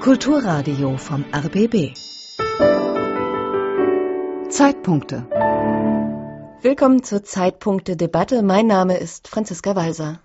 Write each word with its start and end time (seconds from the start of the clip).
Kulturradio 0.00 0.96
vom 0.96 1.26
RBB. 1.30 1.92
Zeitpunkte. 4.48 5.26
Willkommen 6.62 7.02
zur 7.02 7.22
Zeitpunkte-Debatte. 7.22 8.42
Mein 8.42 8.66
Name 8.66 8.96
ist 8.96 9.28
Franziska 9.28 9.76
Walser. 9.76 10.20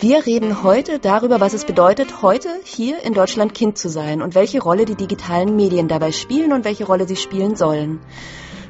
Wir 0.00 0.24
reden 0.24 0.62
heute 0.62 0.98
darüber, 0.98 1.38
was 1.38 1.52
es 1.52 1.66
bedeutet, 1.66 2.22
heute 2.22 2.48
hier 2.64 3.02
in 3.04 3.12
Deutschland 3.12 3.52
Kind 3.52 3.76
zu 3.76 3.90
sein 3.90 4.22
und 4.22 4.34
welche 4.34 4.62
Rolle 4.62 4.86
die 4.86 4.96
digitalen 4.96 5.54
Medien 5.54 5.86
dabei 5.88 6.12
spielen 6.12 6.54
und 6.54 6.64
welche 6.64 6.86
Rolle 6.86 7.06
sie 7.06 7.16
spielen 7.16 7.56
sollen. 7.56 8.00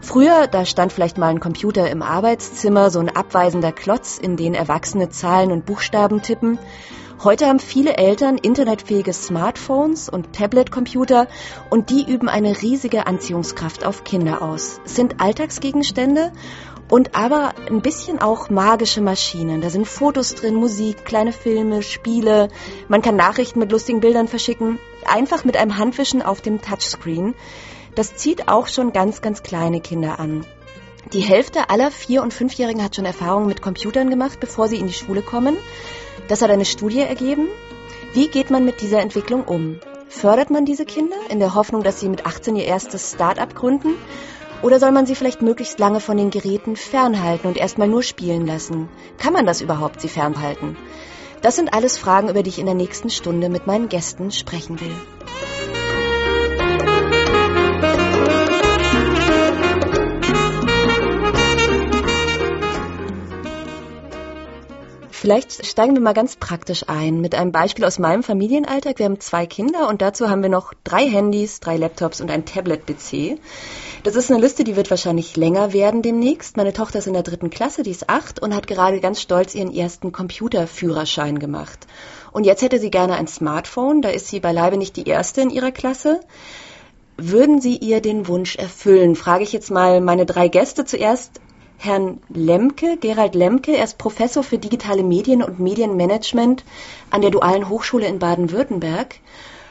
Früher, 0.05 0.49
da 0.49 0.67
stand 0.67 0.93
vielleicht 0.93 1.17
mal 1.17 1.29
ein 1.29 1.41
Computer 1.41 1.91
im 1.91 2.03
Arbeitszimmer, 2.03 2.91
so 2.91 2.99
ein 3.01 3.09
abweisender 3.09 3.73
Klotz, 3.73 4.19
in 4.19 4.37
den 4.37 4.55
Erwachsene 4.55 5.09
Zahlen 5.09 5.51
und 5.51 5.65
Buchstaben 5.65 6.21
tippen. 6.21 6.59
Heute 7.25 7.47
haben 7.47 7.59
viele 7.59 7.97
Eltern 7.97 8.37
internetfähige 8.37 9.15
Smartphones 9.15 10.11
und 10.11 10.35
Tablet-Computer 10.35 11.27
und 11.71 11.89
die 11.89 12.07
üben 12.07 12.29
eine 12.29 12.61
riesige 12.61 13.07
Anziehungskraft 13.07 13.87
auf 13.87 14.05
Kinder 14.05 14.43
aus. 14.43 14.79
Es 14.85 14.95
sind 14.95 15.23
Alltagsgegenstände 15.23 16.33
und 16.91 17.17
aber 17.17 17.55
ein 17.71 17.81
bisschen 17.81 18.21
auch 18.21 18.51
magische 18.51 19.01
Maschinen. 19.01 19.63
Da 19.63 19.71
sind 19.71 19.89
Fotos 19.89 20.35
drin, 20.35 20.55
Musik, 20.55 21.07
kleine 21.07 21.33
Filme, 21.33 21.83
Spiele. 21.83 22.51
Man 22.89 23.01
kann 23.01 23.17
Nachrichten 23.17 23.59
mit 23.59 23.73
lustigen 23.73 24.01
Bildern 24.01 24.29
verschicken. 24.29 24.79
Einfach 25.07 25.45
mit 25.45 25.57
einem 25.57 25.79
Handwischen 25.79 26.21
auf 26.21 26.43
dem 26.43 26.61
Touchscreen. 26.61 27.35
Das 27.95 28.17
zieht 28.17 28.49
auch 28.49 28.67
schon 28.67 28.93
ganz, 28.93 29.23
ganz 29.23 29.43
kleine 29.43 29.81
Kinder 29.81 30.19
an. 30.19 30.45
Die 31.13 31.21
Hälfte 31.21 31.71
aller 31.71 31.91
Vier- 31.91 32.23
und 32.23 32.35
Fünfjährigen 32.35 32.83
hat 32.83 32.97
schon 32.97 33.05
Erfahrungen 33.05 33.47
mit 33.47 33.63
Computern 33.63 34.11
gemacht, 34.11 34.41
bevor 34.41 34.69
sie 34.69 34.79
in 34.79 34.87
die 34.87 34.93
Schule 34.93 35.23
kommen. 35.23 35.57
Das 36.29 36.43
hat 36.43 36.51
eine 36.51 36.65
Studie 36.65 37.01
ergeben. 37.01 37.49
Wie 38.15 38.29
geht 38.29 38.51
man 38.51 38.65
mit 38.65 38.81
dieser 38.81 39.01
Entwicklung 39.01 39.45
um? 39.45 39.81
Fördert 40.09 40.51
man 40.51 40.65
diese 40.65 40.85
Kinder 40.85 41.17
in 41.29 41.41
der 41.41 41.55
Hoffnung, 41.55 41.83
dass 41.83 42.01
sie 42.01 42.09
mit 42.09 42.27
18 42.27 42.57
ihr 42.57 42.65
erstes 42.65 43.13
Start-up 43.13 43.55
gründen? 43.55 43.95
Oder 44.63 44.81
soll 44.81 44.93
man 44.93 45.05
sie 45.05 45.15
vielleicht 45.15 45.43
möglichst 45.43 45.79
lange 45.79 46.01
von 46.01 46.17
den 46.17 46.31
Geräten 46.31 46.77
fernhalten 46.77 47.49
und 47.49 47.59
erstmal 47.59 47.89
nur 47.89 48.03
spielen 48.03 48.47
lassen? 48.47 48.89
Kann 49.19 49.33
man 49.33 49.45
das 49.45 49.61
überhaupt, 49.61 50.01
sie 50.01 50.09
fernhalten? 50.09 50.77
Das 51.43 51.57
sind 51.57 51.75
alles 51.75 51.99
Fragen, 51.99 52.31
über 52.31 52.43
die 52.43 52.49
ich 52.49 52.59
in 52.59 52.67
der 52.67 52.75
nächsten 52.75 53.11
Stunde 53.11 53.51
mit 53.51 53.67
meinen 53.67 53.91
Gästen 53.91 54.31
sprechen 54.31 54.81
will. 54.81 54.95
Vielleicht 65.25 65.65
steigen 65.65 65.95
wir 65.95 66.03
mal 66.03 66.13
ganz 66.13 66.37
praktisch 66.37 66.85
ein 66.87 67.23
mit 67.23 67.35
einem 67.35 67.51
Beispiel 67.51 67.87
aus 67.87 67.99
meinem 67.99 68.23
Familienalltag. 68.23 68.99
Wir 68.99 69.07
haben 69.07 69.21
zwei 69.21 69.47
Kinder 69.47 69.89
und 69.89 70.03
dazu 70.03 70.29
haben 70.29 70.43
wir 70.43 70.51
noch 70.51 70.75
drei 70.85 71.09
Handys, 71.09 71.61
drei 71.61 71.79
Laptops 71.79 72.21
und 72.21 72.31
ein 72.31 72.45
Tablet-PC. 72.45 73.39
Das 74.03 74.17
ist 74.17 74.31
eine 74.31 74.39
Liste, 74.39 74.65
die 74.65 74.77
wird 74.77 74.91
wahrscheinlich 74.91 75.35
länger 75.35 75.73
werden 75.73 76.03
demnächst. 76.03 76.59
Meine 76.59 76.75
Tochter 76.75 76.99
ist 76.99 77.07
in 77.07 77.15
der 77.15 77.23
dritten 77.23 77.49
Klasse, 77.49 77.83
die 77.83 77.91
ist 77.91 78.11
acht 78.11 78.43
und 78.43 78.55
hat 78.55 78.67
gerade 78.67 79.01
ganz 79.01 79.19
stolz 79.19 79.55
ihren 79.55 79.73
ersten 79.73 80.13
Computerführerschein 80.13 81.39
gemacht. 81.39 81.87
Und 82.31 82.45
jetzt 82.45 82.61
hätte 82.61 82.79
sie 82.79 82.91
gerne 82.91 83.15
ein 83.15 83.27
Smartphone, 83.27 84.03
da 84.03 84.11
ist 84.11 84.29
sie 84.29 84.41
beileibe 84.41 84.77
nicht 84.77 84.95
die 84.95 85.09
erste 85.09 85.41
in 85.41 85.49
ihrer 85.49 85.73
Klasse. 85.73 86.21
Würden 87.17 87.63
Sie 87.63 87.79
ihr 87.79 88.03
den 88.03 88.29
Wunsch 88.29 88.57
erfüllen? 88.57 89.17
Frage 89.17 89.45
ich 89.45 89.55
jetzt 89.55 89.71
mal 89.71 90.03
meine 90.03 90.27
drei 90.27 90.49
Gäste 90.49 90.85
zuerst. 90.85 91.41
Herrn 91.85 92.19
Lemke, 92.31 92.97
Gerald 92.97 93.35
Lemke. 93.35 93.77
Er 93.77 93.85
ist 93.85 93.99
Professor 93.99 94.43
für 94.43 94.57
digitale 94.57 95.03
Medien 95.03 95.43
und 95.43 95.61
Medienmanagement 95.61 96.65
an 97.11 97.21
der 97.21 97.31
Dualen 97.31 97.69
Hochschule 97.69 98.07
in 98.07 98.19
Baden-Württemberg 98.19 99.17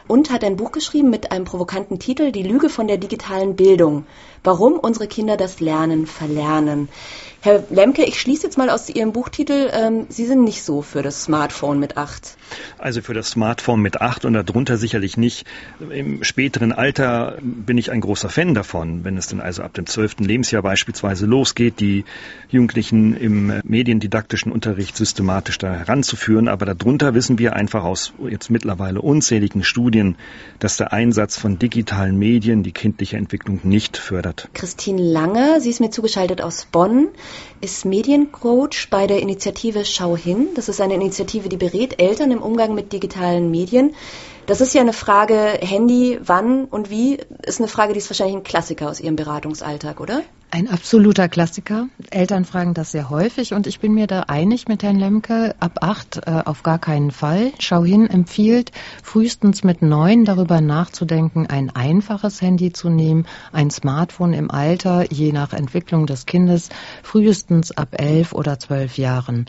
und 0.08 0.30
hat 0.30 0.44
ein 0.44 0.56
Buch 0.56 0.72
geschrieben 0.72 1.10
mit 1.10 1.32
einem 1.32 1.46
provokanten 1.46 1.98
Titel 1.98 2.32
Die 2.32 2.44
Lüge 2.44 2.70
von 2.70 2.88
der 2.88 2.98
digitalen 2.98 3.56
Bildung. 3.56 4.06
Warum 4.44 4.74
unsere 4.74 5.08
Kinder 5.08 5.38
das 5.38 5.60
Lernen 5.60 6.06
verlernen. 6.06 6.88
Herr 7.44 7.62
Lemke, 7.70 8.06
ich 8.06 8.22
schließe 8.22 8.44
jetzt 8.44 8.58
mal 8.58 8.70
aus 8.70 8.90
Ihrem 8.90 9.12
Buchtitel, 9.12 9.70
ähm, 9.74 10.06
Sie 10.08 10.26
sind 10.26 10.46
nicht 10.46 10.64
so 10.64 10.82
für 10.82 11.02
das 11.02 11.24
Smartphone 11.24 11.78
mit 11.78 11.98
acht. 11.98 12.38
Also 12.78 13.02
für 13.02 13.14
das 13.14 13.32
Smartphone 13.32 13.82
mit 13.82 14.00
acht 14.00 14.24
und 14.24 14.32
darunter 14.32 14.78
sicherlich 14.78 15.18
nicht. 15.18 15.46
Im 15.90 16.24
späteren 16.24 16.72
Alter 16.72 17.38
bin 17.42 17.78
ich 17.78 17.92
ein 17.92 18.00
großer 18.00 18.30
Fan 18.30 18.54
davon, 18.54 19.04
wenn 19.04 19.18
es 19.18 19.28
dann 19.28 19.42
also 19.42 19.62
ab 19.62 19.74
dem 19.74 19.88
zwölften 19.88 20.24
Lebensjahr 20.24 20.62
beispielsweise 20.62 21.26
losgeht, 21.26 21.82
die 21.82 22.06
Jugendlichen 22.48 23.18
im 23.18 23.60
mediendidaktischen 23.66 24.50
Unterricht 24.50 24.96
systematisch 24.96 25.58
da 25.58 25.74
heranzuführen. 25.74 26.48
Aber 26.48 26.66
darunter 26.66 27.14
wissen 27.14 27.40
wir 27.40 27.58
einfach 27.58 27.84
aus 27.84 28.14
jetzt 28.26 28.52
mittlerweile 28.52 29.02
unzähligen 29.02 29.66
Studien, 29.66 30.16
dass 30.60 30.78
der 30.78 30.94
Einsatz 30.94 31.38
von 31.38 31.60
digitalen 31.60 32.18
Medien 32.18 32.64
die 32.64 32.72
kindliche 32.72 33.18
Entwicklung 33.18 33.60
nicht 33.64 33.98
fördert. 33.98 34.48
Christine 34.54 35.02
Lange, 35.02 35.60
sie 35.60 35.72
ist 35.72 35.82
mir 35.82 35.92
zugeschaltet 35.92 36.42
aus 36.42 36.68
Bonn 36.72 37.10
ist 37.62 37.86
Mediencoach 37.86 38.90
bei 38.90 39.08
der 39.08 39.22
Initiative 39.22 39.86
Schau 39.86 40.18
hin. 40.18 40.50
Das 40.56 40.70
ist 40.70 40.82
eine 40.82 40.96
Initiative, 40.96 41.50
die 41.50 41.58
berät 41.58 42.02
Eltern 42.02 42.32
im 42.32 42.42
Umgang 42.42 42.76
mit 42.76 42.92
digitalen 42.92 43.52
Medien. 43.52 43.96
Das 44.46 44.60
ist 44.60 44.74
ja 44.74 44.82
eine 44.82 44.94
Frage, 44.94 45.36
Handy, 45.62 46.20
wann 46.22 46.66
und 46.66 46.90
wie, 46.90 47.18
ist 47.46 47.60
eine 47.60 47.70
Frage, 47.70 47.94
die 47.94 48.00
ist 48.00 48.10
wahrscheinlich 48.10 48.36
ein 48.36 48.44
Klassiker 48.44 48.90
aus 48.90 49.00
Ihrem 49.00 49.16
Beratungsalltag, 49.16 50.02
oder? 50.02 50.22
Ein 50.52 50.70
absoluter 50.70 51.30
Klassiker. 51.30 51.88
Eltern 52.12 52.46
fragen 52.46 52.76
das 52.76 52.92
sehr 52.92 53.10
häufig 53.10 53.54
und 53.54 53.66
ich 53.66 53.80
bin 53.80 53.94
mir 53.94 54.06
da 54.06 54.26
einig 54.28 54.68
mit 54.68 54.84
Herrn 54.84 55.00
Lemke. 55.00 55.56
Ab 55.60 55.80
acht 55.82 56.18
äh, 56.28 56.44
auf 56.46 56.62
gar 56.62 56.78
keinen 56.78 57.10
Fall. 57.10 57.54
Schau 57.58 57.84
hin 57.84 58.08
empfiehlt, 58.08 58.72
frühestens 59.02 59.64
mit 59.64 59.82
neun 59.82 60.26
darüber 60.26 60.62
nachzudenken, 60.62 61.48
ein 61.48 61.72
einfaches 61.74 62.40
Handy 62.42 62.72
zu 62.72 62.90
nehmen, 62.90 63.26
ein 63.52 63.72
Smartphone 63.72 64.34
im 64.34 64.52
Alter, 64.52 65.12
je 65.12 65.32
nach 65.32 65.54
Entwicklung 65.54 66.06
des 66.06 66.28
Kindes, 66.28 66.70
frühestens 67.02 67.72
ab 67.72 67.90
elf 67.94 68.34
oder 68.34 68.60
zwölf 68.60 68.98
Jahren 68.98 69.48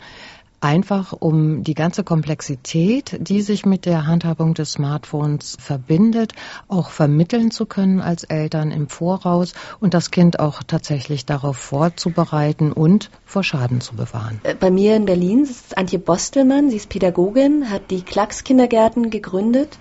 einfach 0.65 1.13
um 1.13 1.61
die 1.63 1.75
ganze 1.75 2.03
Komplexität, 2.03 3.17
die 3.19 3.41
sich 3.43 3.67
mit 3.67 3.85
der 3.85 4.07
Handhabung 4.07 4.55
des 4.55 4.71
Smartphones 4.71 5.57
verbindet, 5.59 6.33
auch 6.67 6.89
vermitteln 6.89 7.51
zu 7.51 7.67
können 7.67 8.01
als 8.01 8.23
Eltern 8.23 8.71
im 8.71 8.89
Voraus 8.89 9.53
und 9.79 9.93
das 9.93 10.09
Kind 10.09 10.39
auch 10.39 10.63
tatsächlich 10.63 11.27
darauf 11.27 11.57
vorzubereiten 11.57 12.71
und 12.71 13.11
vor 13.25 13.43
Schaden 13.43 13.79
zu 13.79 13.95
bewahren. 13.95 14.41
Äh, 14.41 14.55
bei 14.55 14.71
mir 14.71 14.95
in 14.95 15.05
Berlin 15.05 15.43
ist 15.43 15.77
Antje 15.77 15.99
Bostelmann, 15.99 16.71
sie 16.71 16.77
ist 16.77 16.89
Pädagogin, 16.89 17.69
hat 17.69 17.91
die 17.91 18.01
Klacks 18.01 18.43
Kindergärten 18.43 19.11
gegründet 19.11 19.77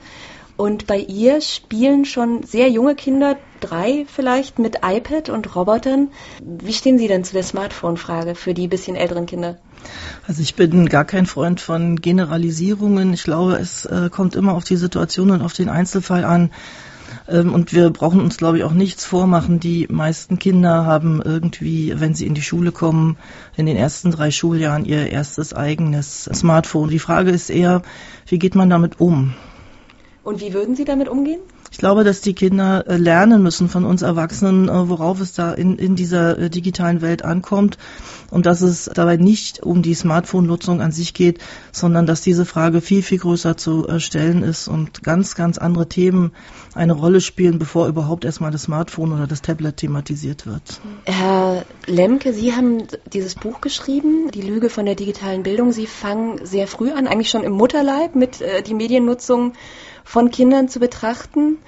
und 0.57 0.87
bei 0.87 0.99
ihr 0.99 1.41
spielen 1.41 2.05
schon 2.05 2.45
sehr 2.45 2.71
junge 2.71 2.95
Kinder, 2.95 3.37
drei 3.61 4.07
vielleicht, 4.07 4.59
mit 4.59 4.79
iPad 4.85 5.31
und 5.31 5.55
Robotern. 5.57 6.09
Wie 6.43 6.73
stehen 6.73 6.99
Sie 6.99 7.09
denn 7.09 7.25
zu 7.25 7.33
der 7.33 7.43
Smartphone-Frage 7.43 8.35
für 8.35 8.55
die 8.55 8.69
bisschen 8.69 8.95
älteren 8.95 9.27
Kinder? 9.27 9.59
Also 10.27 10.43
ich 10.43 10.55
bin 10.55 10.89
gar 10.89 11.05
kein 11.05 11.27
Freund 11.27 11.61
von 11.61 11.97
Generalisierungen. 11.97 13.13
Ich 13.13 13.25
glaube, 13.25 13.55
es 13.55 13.85
äh, 13.85 14.09
kommt 14.11 14.37
immer 14.37 14.55
auf 14.55 14.65
die 14.65 14.77
Situation 14.77 15.31
und 15.31 15.43
auf 15.43 15.53
den 15.53 15.69
Einzelfall 15.69 16.25
an. 16.25 16.51
Ähm, 17.29 17.53
und 17.53 17.73
wir 17.73 17.91
brauchen 17.91 18.21
uns, 18.21 18.37
glaube 18.37 18.59
ich, 18.59 18.65
auch 18.65 18.73
nichts 18.73 19.05
vormachen. 19.05 19.61
Die 19.61 19.89
meisten 19.91 20.39
Kinder 20.39 20.87
haben 20.87 21.21
irgendwie, 21.23 21.95
wenn 21.97 22.15
sie 22.15 22.27
in 22.27 22.35
die 22.35 22.43
Schule 22.43 22.73
kommen, 22.73 23.17
in 23.57 23.67
den 23.67 23.77
ersten 23.77 24.11
drei 24.11 24.31
Schuljahren 24.31 24.85
ihr 24.85 25.11
erstes 25.11 25.53
eigenes 25.53 26.25
Smartphone. 26.33 26.91
Die 26.91 26.99
Frage 26.99 27.31
ist 27.31 27.51
eher, 27.51 27.83
wie 28.27 28.39
geht 28.39 28.55
man 28.55 28.71
damit 28.71 29.01
um? 29.01 29.35
Und 30.25 30.41
wie 30.41 30.55
würden 30.55 30.75
Sie 30.75 30.85
damit 30.85 31.09
umgehen? 31.09 31.41
Ich 31.75 31.79
glaube, 31.79 32.05
dass 32.05 32.21
die 32.21 32.35
Kinder 32.35 32.87
äh, 32.87 32.97
lernen 32.97 33.43
müssen 33.43 33.69
von 33.69 33.85
uns 33.85 34.03
Erwachsenen, 34.03 34.69
äh, 34.69 34.89
worauf 34.89 35.21
es 35.21 35.33
da 35.33 35.53
in, 35.53 35.77
in 35.77 35.97
dieser 35.97 36.39
äh, 36.39 36.49
digitalen 36.49 37.03
Welt 37.03 37.25
ankommt 37.25 37.79
und 38.31 38.47
dass 38.47 38.63
es 38.63 38.89
dabei 38.95 39.17
nicht 39.17 39.61
um 39.61 39.83
die 39.83 39.95
Smartphone-Nutzung 39.95 40.81
an 40.81 40.93
sich 40.93 41.15
geht, 41.15 41.41
sondern 41.73 42.07
dass 42.07 42.21
diese 42.21 42.45
Frage 42.45 42.81
viel, 42.81 43.03
viel 43.03 43.19
größer 43.19 43.57
zu 43.57 43.89
stellen 43.99 44.45
ist 44.45 44.69
und 44.69 45.03
ganz, 45.03 45.35
ganz 45.35 45.59
andere 45.59 45.89
Themen 45.89 46.33
eine 46.75 46.93
Rolle 46.93 47.21
spielen, 47.21 47.59
bevor 47.59 47.89
überhaupt 47.89 48.25
erstmal 48.25 48.53
das 48.53 48.63
Smartphone 48.63 49.13
oder 49.13 49.27
das 49.27 49.43
Tablet 49.43 49.77
thematisiert 49.77 50.47
wird. 50.47 50.81
Herr 51.07 51.65
Lemke, 51.87 52.33
Sie 52.33 52.55
haben 52.55 52.85
dieses 53.13 53.35
Buch 53.35 53.61
geschrieben, 53.61 54.31
Die 54.33 54.43
Lüge 54.43 54.71
von 54.71 54.87
der 54.87 54.95
digitalen 54.95 55.43
Bildung. 55.43 55.73
Sie 55.73 55.87
fangen 55.87 56.45
sehr 56.45 56.69
früh 56.69 56.93
an, 56.93 57.09
eigentlich 57.09 57.31
schon 57.31 57.43
im 57.43 57.53
Mutterleib 57.53 58.15
mit 58.15 58.41
äh, 58.41 58.63
die 58.63 58.75
Mediennutzung 58.75 59.55
von 60.05 60.31
Kindern 60.31 60.69
zu 60.69 60.79
betrachten. 60.79 61.59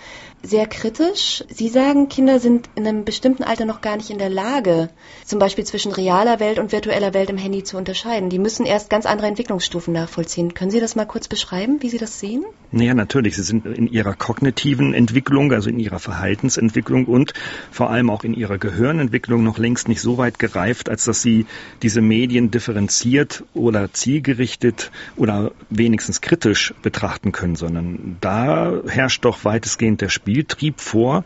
Sehr 0.43 0.67
kritisch. 0.67 1.45
Sie 1.49 1.69
sagen, 1.69 2.09
Kinder 2.09 2.39
sind 2.39 2.69
in 2.75 2.87
einem 2.87 3.05
bestimmten 3.05 3.43
Alter 3.43 3.65
noch 3.65 3.81
gar 3.81 3.97
nicht 3.97 4.11
in 4.11 4.19
der 4.19 4.29
Lage, 4.29 4.91
zum 5.25 5.39
Beispiel 5.39 5.65
zwischen 5.65 5.93
realer 5.93 6.41
Welt 6.41 6.59
und 6.59 6.73
virtueller 6.73 7.15
Welt 7.15 7.31
im 7.31 7.37
Handy 7.37 7.65
zu 7.65 7.77
unterscheiden. 7.77 8.31
Die 8.31 8.39
müssen 8.39 8.65
erst 8.65 8.89
ganz 8.91 9.07
andere 9.07 9.27
Entwicklungsstufen 9.27 9.93
nachvollziehen. 9.93 10.55
Können 10.55 10.71
Sie 10.71 10.81
das 10.81 10.95
mal 10.95 11.07
kurz 11.07 11.29
beschreiben, 11.29 11.83
wie 11.83 11.89
Sie 11.89 11.99
das 11.99 12.21
sehen? 12.21 12.45
Naja, 12.71 12.95
natürlich. 12.95 13.37
Sie 13.37 13.43
sind 13.43 13.67
in 13.67 13.89
ihrer 13.89 14.15
kognitiven 14.15 14.95
Entwicklung, 14.95 15.53
also 15.53 15.71
in 15.71 15.79
ihrer 15.79 15.99
Verhaltensentwicklung 15.99 17.07
und 17.07 17.33
vor 17.71 17.91
allem 17.91 18.11
auch 18.11 18.25
in 18.25 18.35
ihrer 18.35 18.59
Gehirnentwicklung 18.59 19.43
noch 19.43 19.59
längst 19.59 19.89
nicht 19.89 20.01
so 20.01 20.19
weit 20.19 20.39
gereift, 20.39 20.89
als 20.89 21.05
dass 21.05 21.23
sie 21.23 21.47
diese 21.83 22.01
Medien 22.01 22.51
differenziert 22.51 23.45
oder 23.55 23.93
zielgerichtet 23.93 24.91
oder 25.17 25.53
wenigstens 25.71 26.21
kritisch 26.21 26.75
betrachten 26.83 27.33
können, 27.33 27.57
sondern 27.57 28.17
da 28.21 28.83
herrscht 28.87 29.25
doch 29.25 29.45
weitestgehend 29.45 30.01
der 30.01 30.09
Spieltrieb 30.27 30.81
vor. 30.81 31.25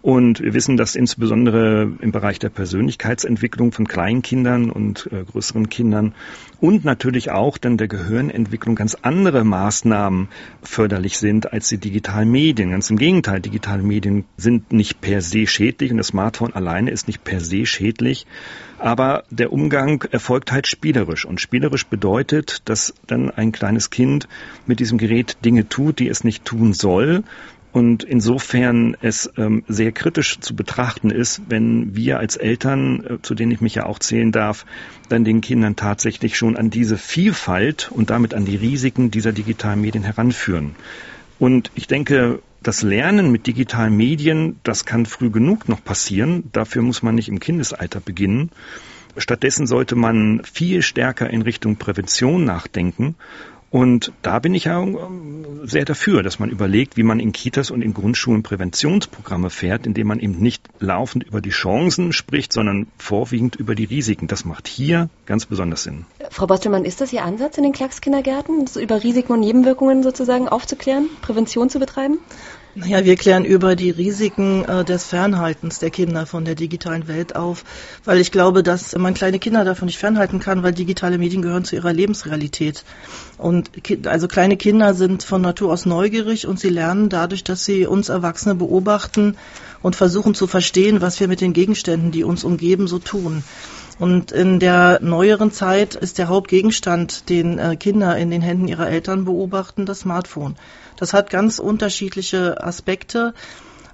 Und 0.00 0.40
wir 0.40 0.54
wissen, 0.54 0.76
dass 0.76 0.94
insbesondere 0.94 1.92
im 2.00 2.12
Bereich 2.12 2.38
der 2.38 2.48
Persönlichkeitsentwicklung 2.48 3.72
von 3.72 3.86
Kleinkindern 3.86 4.70
und 4.70 5.08
äh, 5.12 5.24
größeren 5.24 5.68
Kindern 5.68 6.14
und 6.60 6.84
natürlich 6.84 7.30
auch 7.30 7.58
dann 7.58 7.76
der 7.76 7.88
Gehirnentwicklung 7.88 8.76
ganz 8.76 8.96
andere 9.02 9.44
Maßnahmen 9.44 10.28
förderlich 10.62 11.18
sind 11.18 11.52
als 11.52 11.68
die 11.68 11.78
digitalen 11.78 12.30
Medien. 12.30 12.70
Ganz 12.70 12.90
im 12.90 12.96
Gegenteil, 12.96 13.40
digitale 13.40 13.82
Medien 13.82 14.24
sind 14.36 14.72
nicht 14.72 15.00
per 15.00 15.20
se 15.20 15.46
schädlich 15.46 15.90
und 15.90 15.98
das 15.98 16.08
Smartphone 16.08 16.54
alleine 16.54 16.90
ist 16.90 17.08
nicht 17.08 17.24
per 17.24 17.40
se 17.40 17.66
schädlich. 17.66 18.26
Aber 18.78 19.24
der 19.30 19.52
Umgang 19.52 20.04
erfolgt 20.12 20.52
halt 20.52 20.68
spielerisch. 20.68 21.24
Und 21.24 21.40
spielerisch 21.40 21.86
bedeutet, 21.86 22.62
dass 22.66 22.94
dann 23.08 23.30
ein 23.30 23.50
kleines 23.50 23.90
Kind 23.90 24.28
mit 24.66 24.78
diesem 24.78 24.98
Gerät 24.98 25.36
Dinge 25.44 25.68
tut, 25.68 25.98
die 25.98 26.08
es 26.08 26.22
nicht 26.22 26.44
tun 26.44 26.72
soll 26.72 27.24
und 27.78 28.02
insofern 28.02 28.96
es 29.00 29.30
ähm, 29.36 29.62
sehr 29.68 29.92
kritisch 29.92 30.40
zu 30.40 30.56
betrachten 30.56 31.10
ist, 31.10 31.42
wenn 31.48 31.94
wir 31.94 32.18
als 32.18 32.34
Eltern, 32.34 33.04
äh, 33.04 33.22
zu 33.22 33.36
denen 33.36 33.52
ich 33.52 33.60
mich 33.60 33.76
ja 33.76 33.86
auch 33.86 34.00
zählen 34.00 34.32
darf, 34.32 34.66
dann 35.08 35.22
den 35.22 35.42
Kindern 35.42 35.76
tatsächlich 35.76 36.36
schon 36.36 36.56
an 36.56 36.70
diese 36.70 36.98
Vielfalt 36.98 37.88
und 37.94 38.10
damit 38.10 38.34
an 38.34 38.44
die 38.44 38.56
Risiken 38.56 39.12
dieser 39.12 39.30
digitalen 39.30 39.80
Medien 39.80 40.02
heranführen. 40.02 40.74
Und 41.38 41.70
ich 41.76 41.86
denke, 41.86 42.40
das 42.64 42.82
Lernen 42.82 43.30
mit 43.30 43.46
digitalen 43.46 43.96
Medien, 43.96 44.58
das 44.64 44.84
kann 44.84 45.06
früh 45.06 45.30
genug 45.30 45.68
noch 45.68 45.84
passieren. 45.84 46.50
Dafür 46.50 46.82
muss 46.82 47.04
man 47.04 47.14
nicht 47.14 47.28
im 47.28 47.38
Kindesalter 47.38 48.00
beginnen. 48.00 48.50
Stattdessen 49.16 49.68
sollte 49.68 49.94
man 49.94 50.42
viel 50.42 50.82
stärker 50.82 51.30
in 51.30 51.42
Richtung 51.42 51.76
Prävention 51.76 52.44
nachdenken 52.44 53.14
und 53.70 54.12
da 54.22 54.38
bin 54.38 54.54
ich 54.54 54.64
ja 54.64 54.80
ähm, 54.80 55.44
sehr 55.64 55.84
dafür, 55.84 56.22
dass 56.22 56.38
man 56.38 56.48
überlegt, 56.48 56.96
wie 56.96 57.02
man 57.02 57.20
in 57.20 57.32
Kitas 57.32 57.70
und 57.70 57.82
in 57.82 57.92
Grundschulen 57.92 58.42
Präventionsprogramme 58.42 59.50
fährt, 59.50 59.86
indem 59.86 60.06
man 60.06 60.20
eben 60.20 60.38
nicht 60.38 60.62
laufend 60.80 61.24
über 61.24 61.42
die 61.42 61.50
Chancen 61.50 62.12
spricht, 62.14 62.52
sondern 62.52 62.86
vorwiegend 62.96 63.56
über 63.56 63.74
die 63.74 63.84
Risiken. 63.84 64.26
Das 64.26 64.46
macht 64.46 64.68
hier 64.68 65.10
ganz 65.26 65.44
besonders 65.44 65.82
Sinn. 65.82 66.06
Frau 66.30 66.46
Bostelmann, 66.46 66.86
ist 66.86 67.02
das 67.02 67.12
Ihr 67.12 67.24
Ansatz 67.24 67.58
in 67.58 67.64
den 67.64 67.72
Klagskindergärten, 67.72 68.64
über 68.80 69.02
Risiken 69.02 69.32
und 69.32 69.40
Nebenwirkungen 69.40 70.02
sozusagen 70.02 70.48
aufzuklären, 70.48 71.10
Prävention 71.20 71.68
zu 71.68 71.78
betreiben? 71.78 72.18
Naja, 72.80 73.04
wir 73.04 73.16
klären 73.16 73.44
über 73.44 73.74
die 73.74 73.90
Risiken 73.90 74.64
äh, 74.64 74.84
des 74.84 75.02
Fernhaltens 75.02 75.80
der 75.80 75.90
Kinder 75.90 76.26
von 76.26 76.44
der 76.44 76.54
digitalen 76.54 77.08
Welt 77.08 77.34
auf, 77.34 77.64
weil 78.04 78.20
ich 78.20 78.30
glaube, 78.30 78.62
dass 78.62 78.96
man 78.96 79.14
kleine 79.14 79.40
Kinder 79.40 79.64
davon 79.64 79.86
nicht 79.86 79.98
fernhalten 79.98 80.38
kann, 80.38 80.62
weil 80.62 80.72
digitale 80.72 81.18
Medien 81.18 81.42
gehören 81.42 81.64
zu 81.64 81.74
ihrer 81.74 81.92
Lebensrealität. 81.92 82.84
Und 83.36 83.72
also 84.06 84.28
kleine 84.28 84.56
Kinder 84.56 84.94
sind 84.94 85.24
von 85.24 85.42
Natur 85.42 85.72
aus 85.72 85.86
neugierig 85.86 86.46
und 86.46 86.60
sie 86.60 86.68
lernen 86.68 87.08
dadurch, 87.08 87.42
dass 87.42 87.64
sie 87.64 87.84
uns 87.84 88.10
Erwachsene 88.10 88.54
beobachten 88.54 89.36
und 89.82 89.96
versuchen 89.96 90.36
zu 90.36 90.46
verstehen, 90.46 91.00
was 91.00 91.18
wir 91.18 91.26
mit 91.26 91.40
den 91.40 91.54
Gegenständen, 91.54 92.12
die 92.12 92.22
uns 92.22 92.44
umgeben, 92.44 92.86
so 92.86 93.00
tun. 93.00 93.42
Und 93.98 94.30
in 94.30 94.60
der 94.60 95.00
neueren 95.02 95.50
Zeit 95.50 95.96
ist 95.96 96.18
der 96.18 96.28
Hauptgegenstand, 96.28 97.28
den 97.28 97.58
äh, 97.58 97.76
Kinder 97.76 98.16
in 98.16 98.30
den 98.30 98.42
Händen 98.42 98.68
ihrer 98.68 98.88
Eltern 98.88 99.24
beobachten, 99.24 99.86
das 99.86 100.00
Smartphone. 100.00 100.56
Das 100.96 101.12
hat 101.12 101.30
ganz 101.30 101.58
unterschiedliche 101.58 102.62
Aspekte. 102.62 103.34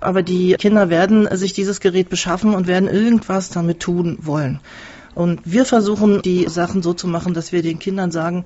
Aber 0.00 0.22
die 0.22 0.54
Kinder 0.54 0.90
werden 0.90 1.26
sich 1.34 1.54
dieses 1.54 1.80
Gerät 1.80 2.10
beschaffen 2.10 2.54
und 2.54 2.66
werden 2.66 2.88
irgendwas 2.88 3.48
damit 3.48 3.80
tun 3.80 4.18
wollen. 4.20 4.60
Und 5.14 5.40
wir 5.44 5.64
versuchen, 5.64 6.22
die 6.22 6.48
Sachen 6.48 6.82
so 6.82 6.92
zu 6.92 7.06
machen, 7.06 7.34
dass 7.34 7.52
wir 7.52 7.62
den 7.62 7.78
Kindern 7.78 8.10
sagen, 8.10 8.44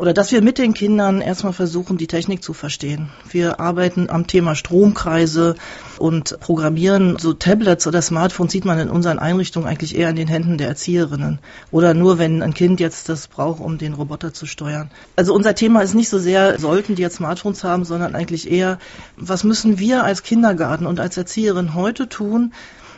oder 0.00 0.14
dass 0.14 0.32
wir 0.32 0.40
mit 0.40 0.56
den 0.56 0.72
Kindern 0.72 1.20
erstmal 1.20 1.52
versuchen, 1.52 1.98
die 1.98 2.06
Technik 2.06 2.42
zu 2.42 2.54
verstehen. 2.54 3.10
Wir 3.28 3.60
arbeiten 3.60 4.08
am 4.08 4.26
Thema 4.26 4.54
Stromkreise 4.54 5.56
und 5.98 6.40
programmieren 6.40 7.18
so 7.18 7.34
Tablets 7.34 7.86
oder 7.86 8.00
Smartphones 8.00 8.52
sieht 8.52 8.64
man 8.64 8.78
in 8.78 8.88
unseren 8.88 9.18
Einrichtungen 9.18 9.68
eigentlich 9.68 9.96
eher 9.96 10.08
in 10.08 10.16
den 10.16 10.28
Händen 10.28 10.56
der 10.56 10.68
Erzieherinnen 10.68 11.38
oder 11.70 11.92
nur 11.92 12.18
wenn 12.18 12.42
ein 12.42 12.54
Kind 12.54 12.80
jetzt 12.80 13.10
das 13.10 13.28
braucht, 13.28 13.60
um 13.60 13.76
den 13.76 13.92
Roboter 13.92 14.32
zu 14.32 14.46
steuern. 14.46 14.90
Also 15.16 15.34
unser 15.34 15.54
Thema 15.54 15.82
ist 15.82 15.94
nicht 15.94 16.08
so 16.08 16.18
sehr, 16.18 16.58
sollten 16.58 16.94
die 16.94 17.02
jetzt 17.02 17.16
Smartphones 17.16 17.62
haben, 17.62 17.84
sondern 17.84 18.14
eigentlich 18.14 18.50
eher, 18.50 18.78
was 19.18 19.44
müssen 19.44 19.78
wir 19.78 20.04
als 20.04 20.22
Kindergarten 20.22 20.86
und 20.86 20.98
als 20.98 21.18
Erzieherin 21.18 21.74
heute 21.74 22.08
tun, 22.08 22.54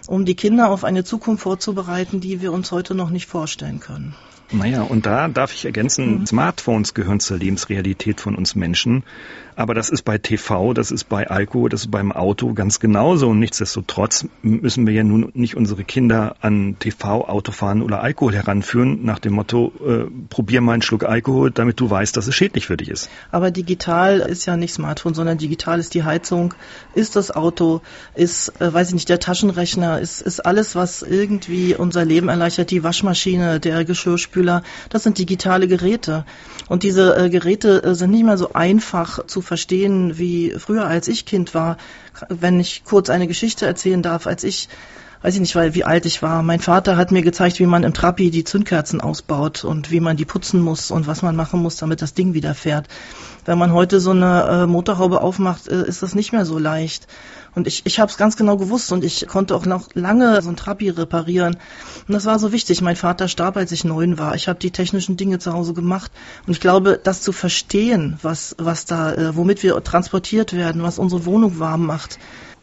um 0.06 0.24
die 0.24 0.34
Kinder 0.34 0.70
auf 0.70 0.84
eine 0.84 1.04
Zukunft 1.04 1.42
vorzubereiten, 1.42 2.20
die 2.20 2.40
wir 2.40 2.52
uns 2.52 2.72
heute 2.72 2.94
noch 2.94 3.10
nicht 3.10 3.26
vorstellen 3.26 3.80
können. 3.80 4.14
Naja, 4.52 4.82
und 4.82 5.06
da 5.06 5.28
darf 5.28 5.52
ich 5.54 5.64
ergänzen, 5.64 6.20
mhm. 6.20 6.26
Smartphones 6.26 6.94
gehören 6.94 7.20
zur 7.20 7.38
Lebensrealität 7.38 8.20
von 8.20 8.34
uns 8.34 8.54
Menschen. 8.54 9.02
Aber 9.54 9.74
das 9.74 9.90
ist 9.90 10.02
bei 10.02 10.16
TV, 10.18 10.72
das 10.72 10.90
ist 10.90 11.08
bei 11.08 11.28
Alkohol, 11.28 11.68
das 11.68 11.82
ist 11.82 11.90
beim 11.90 12.10
Auto 12.10 12.54
ganz 12.54 12.80
genauso. 12.80 13.28
Und 13.28 13.38
nichtsdestotrotz 13.38 14.26
müssen 14.42 14.86
wir 14.86 14.94
ja 14.94 15.04
nun 15.04 15.30
nicht 15.34 15.56
unsere 15.56 15.84
Kinder 15.84 16.36
an 16.40 16.76
TV, 16.78 17.28
Autofahren 17.28 17.82
oder 17.82 18.02
Alkohol 18.02 18.34
heranführen, 18.34 19.04
nach 19.04 19.18
dem 19.18 19.34
Motto, 19.34 19.72
äh, 19.86 20.10
probier 20.30 20.62
mal 20.62 20.72
einen 20.72 20.82
Schluck 20.82 21.04
Alkohol, 21.04 21.50
damit 21.50 21.80
du 21.80 21.90
weißt, 21.90 22.16
dass 22.16 22.26
es 22.26 22.34
schädlich 22.34 22.66
für 22.66 22.76
dich 22.76 22.88
ist. 22.88 23.10
Aber 23.30 23.50
digital 23.50 24.20
ist 24.20 24.46
ja 24.46 24.56
nicht 24.56 24.72
Smartphone, 24.72 25.14
sondern 25.14 25.36
digital 25.36 25.78
ist 25.80 25.94
die 25.94 26.02
Heizung, 26.04 26.54
ist 26.94 27.16
das 27.16 27.30
Auto, 27.30 27.82
ist, 28.14 28.60
äh, 28.60 28.72
weiß 28.72 28.88
ich 28.88 28.94
nicht, 28.94 29.08
der 29.10 29.20
Taschenrechner, 29.20 30.00
ist, 30.00 30.22
ist 30.22 30.40
alles, 30.40 30.74
was 30.74 31.02
irgendwie 31.02 31.74
unser 31.74 32.04
Leben 32.04 32.28
erleichtert, 32.28 32.70
die 32.70 32.82
Waschmaschine, 32.82 33.60
der 33.60 33.84
Geschirrspüler, 33.84 34.41
das 34.88 35.02
sind 35.02 35.18
digitale 35.18 35.68
Geräte. 35.68 36.24
Und 36.68 36.82
diese 36.82 37.16
äh, 37.16 37.30
Geräte 37.30 37.82
äh, 37.82 37.94
sind 37.94 38.10
nicht 38.10 38.24
mehr 38.24 38.38
so 38.38 38.52
einfach 38.52 39.26
zu 39.26 39.40
verstehen 39.40 40.18
wie 40.18 40.54
früher, 40.58 40.86
als 40.86 41.08
ich 41.08 41.26
Kind 41.26 41.54
war. 41.54 41.76
Wenn 42.28 42.60
ich 42.60 42.84
kurz 42.84 43.10
eine 43.10 43.26
Geschichte 43.26 43.66
erzählen 43.66 44.02
darf, 44.02 44.26
als 44.26 44.44
ich 44.44 44.68
weiß 45.22 45.34
ich 45.34 45.40
nicht, 45.40 45.54
weil 45.54 45.74
wie 45.74 45.84
alt 45.84 46.04
ich 46.04 46.20
war. 46.20 46.42
Mein 46.42 46.60
Vater 46.60 46.96
hat 46.96 47.12
mir 47.12 47.22
gezeigt, 47.22 47.58
wie 47.60 47.66
man 47.66 47.84
im 47.84 47.94
Trapi 47.94 48.30
die 48.30 48.44
Zündkerzen 48.44 49.00
ausbaut 49.00 49.64
und 49.64 49.90
wie 49.90 50.00
man 50.00 50.16
die 50.16 50.24
putzen 50.24 50.60
muss 50.60 50.90
und 50.90 51.06
was 51.06 51.22
man 51.22 51.36
machen 51.36 51.62
muss, 51.62 51.76
damit 51.76 52.02
das 52.02 52.14
Ding 52.14 52.34
wieder 52.34 52.54
fährt. 52.54 52.88
Wenn 53.44 53.58
man 53.58 53.72
heute 53.72 54.00
so 54.00 54.10
eine 54.10 54.42
äh, 54.42 54.66
Motorhaube 54.66 55.20
aufmacht, 55.20 55.68
äh, 55.68 55.86
ist 55.86 56.02
das 56.02 56.14
nicht 56.14 56.32
mehr 56.32 56.44
so 56.44 56.58
leicht. 56.58 57.06
Und 57.54 57.66
ich, 57.66 57.82
ich 57.84 58.00
habe 58.00 58.10
es 58.10 58.16
ganz 58.16 58.36
genau 58.36 58.56
gewusst 58.56 58.92
und 58.92 59.04
ich 59.04 59.26
konnte 59.28 59.54
auch 59.54 59.66
noch 59.66 59.88
lange 59.94 60.40
so 60.40 60.48
ein 60.48 60.56
Trabi 60.56 60.88
reparieren. 60.88 61.56
Und 62.08 62.14
das 62.14 62.24
war 62.24 62.38
so 62.38 62.50
wichtig. 62.52 62.80
Mein 62.80 62.96
Vater 62.96 63.28
starb, 63.28 63.56
als 63.56 63.72
ich 63.72 63.84
neun 63.84 64.18
war. 64.18 64.34
Ich 64.34 64.48
habe 64.48 64.58
die 64.58 64.70
technischen 64.70 65.16
Dinge 65.16 65.38
zu 65.38 65.52
Hause 65.52 65.74
gemacht. 65.74 66.10
Und 66.46 66.52
ich 66.52 66.60
glaube, 66.60 66.98
das 67.02 67.20
zu 67.20 67.32
verstehen, 67.32 68.18
was, 68.22 68.56
was 68.58 68.86
da, 68.86 69.12
äh, 69.12 69.36
womit 69.36 69.62
wir 69.62 69.82
transportiert 69.84 70.54
werden, 70.54 70.82
was 70.82 70.98
unsere 70.98 71.26
Wohnung 71.26 71.58
warm 71.58 71.84
macht, 71.84 72.18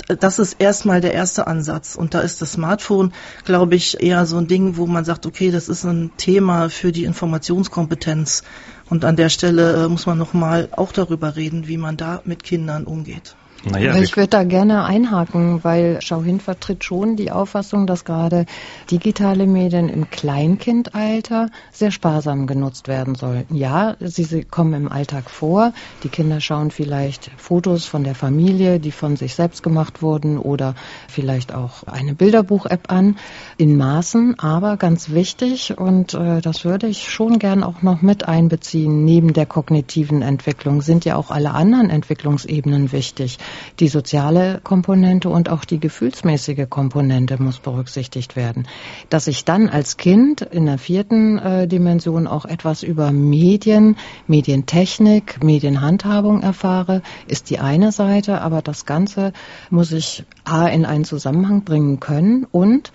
das 0.08 0.40
ist 0.40 0.56
erstmal 0.60 1.02
der 1.02 1.14
erste 1.14 1.46
Ansatz. 1.46 1.96
Und 1.96 2.14
da 2.14 2.22
ist 2.22 2.42
das 2.42 2.54
Smartphone, 2.54 3.14
glaube 3.46 3.76
ich, 3.76 4.02
eher 4.02 4.26
so 4.26 4.38
ein 4.38 4.48
Ding, 4.48 4.78
wo 4.78 4.88
man 4.88 5.06
sagt, 5.06 5.26
okay, 5.28 5.52
das 5.52 5.70
ist 5.70 5.84
ein 5.84 6.12
Thema 6.18 6.70
für 6.70 6.92
die 6.92 7.04
Informationskompetenz. 7.04 8.44
Und 8.90 9.06
an 9.06 9.16
der 9.16 9.30
Stelle 9.30 9.86
äh, 9.86 9.88
muss 9.88 10.08
man 10.08 10.18
nochmal 10.18 10.70
auch 10.72 10.92
darüber 10.92 11.36
reden, 11.36 11.68
wie 11.68 11.78
man 11.78 11.96
da 11.96 12.22
mit 12.26 12.44
Kindern 12.44 12.86
umgeht. 12.86 13.36
Naja, 13.66 13.96
ich 13.96 14.16
würde 14.16 14.30
da 14.30 14.44
gerne 14.46 14.86
einhaken, 14.86 15.64
weil 15.64 16.02
Schauhin 16.02 16.40
vertritt 16.40 16.86
schon 16.86 17.18
die 17.18 17.32
Auffassung, 17.32 17.88
dass 17.88 18.06
gerade 18.06 18.46
digitale 18.90 19.48
Medien 19.48 19.90
im 19.90 20.10
Kleinkindalter 20.10 21.50
sehr 21.72 21.92
sparsam 21.92 22.48
genutzt 22.48 22.88
werden 22.88 23.16
sollten. 23.16 23.56
Ja, 23.56 23.98
sie, 24.00 24.24
sie 24.24 24.44
kommen 24.44 24.74
im 24.74 24.92
Alltag 24.92 25.30
vor. 25.30 25.74
Die 26.04 26.10
Kinder 26.10 26.40
schauen 26.40 26.72
vielleicht 26.72 27.32
Fotos 27.36 27.86
von 27.86 28.06
der 28.06 28.16
Familie, 28.16 28.80
die 28.80 28.92
von 28.92 29.18
sich 29.18 29.36
selbst 29.36 29.62
gemacht 29.62 30.02
wurden 30.02 30.38
oder 30.38 30.76
vielleicht 31.10 31.54
auch 31.54 31.84
eine 31.84 32.16
Bilderbuch-App 32.16 32.90
an, 32.90 33.18
in 33.58 33.76
Maßen, 33.76 34.40
aber 34.40 34.78
ganz 34.78 35.10
wichtig 35.10 35.78
und 35.78 36.14
äh, 36.14 36.40
das 36.40 36.64
würde 36.64 36.88
ich 36.88 37.10
schon 37.10 37.40
gern 37.40 37.64
auch 37.64 37.82
noch 37.82 38.02
mit 38.02 38.26
einbeziehen. 38.28 39.04
Neben 39.04 39.34
der 39.34 39.46
kognitiven 39.46 40.22
Entwicklung 40.22 40.82
sind 40.82 41.04
ja 41.04 41.18
auch 41.18 41.30
alle 41.30 41.52
anderen 41.52 41.90
Entwicklungsebenen 41.90 42.94
wichtig. 42.94 43.38
Die 43.80 43.88
soziale 43.88 44.60
Komponente 44.64 45.30
und 45.30 45.50
auch 45.50 45.66
die 45.66 45.80
gefühlsmäßige 45.80 46.70
Komponente 46.70 47.42
muss 47.42 47.60
berücksichtigt 47.60 48.36
werden. 48.36 48.68
Dass 49.10 49.28
ich 49.28 49.46
dann 49.46 49.70
als 49.70 49.98
Kind 49.98 50.42
in 50.42 50.66
der 50.66 50.78
vierten 50.78 51.38
äh, 51.38 51.68
Dimension 51.68 52.28
auch 52.28 52.46
etwas 52.46 52.84
über 52.84 53.12
Medien, 53.12 53.96
Medientechnik, 54.28 55.44
Medienhandhabung 55.44 56.42
erfahre, 56.42 57.02
ist 57.28 57.50
die 57.50 57.60
eine 57.60 57.92
Seite, 57.92 58.42
aber 58.42 58.62
das 58.62 58.86
Ganze 58.86 59.34
muss 59.70 59.92
ich 59.92 60.24
A 60.44 60.68
in 60.68 60.86
einen 60.86 61.06
Zusammenhang 61.06 61.64
bringen 61.64 62.00
können 62.00 62.46
und 62.52 62.92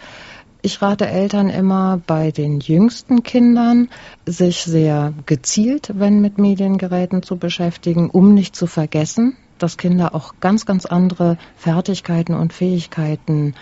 ich 0.65 0.81
rate 0.81 1.07
Eltern 1.07 1.51
immer 1.51 2.01
bei 2.07 2.31
den 2.31 2.59
jüngsten 2.59 3.23
Kindern, 3.23 3.91
sich 4.25 4.63
sehr 4.63 5.13
gezielt, 5.27 5.91
wenn 5.95 6.23
mit 6.23 6.39
Mediengeräten 6.39 7.23
zu 7.23 7.37
beschäftigen, 7.37 8.09
um 8.09 8.33
nicht 8.33 8.57
zu 8.57 8.67
vergessen, 8.67 9.37
dass 9.59 9.77
Kinder 9.77 10.15
auch 10.15 10.35
ganz, 10.41 10.67
ganz 10.67 10.87
andere 10.87 11.39
Fertigkeiten 11.57 12.35
und 12.35 12.53
Fähigkeiten 12.53 13.55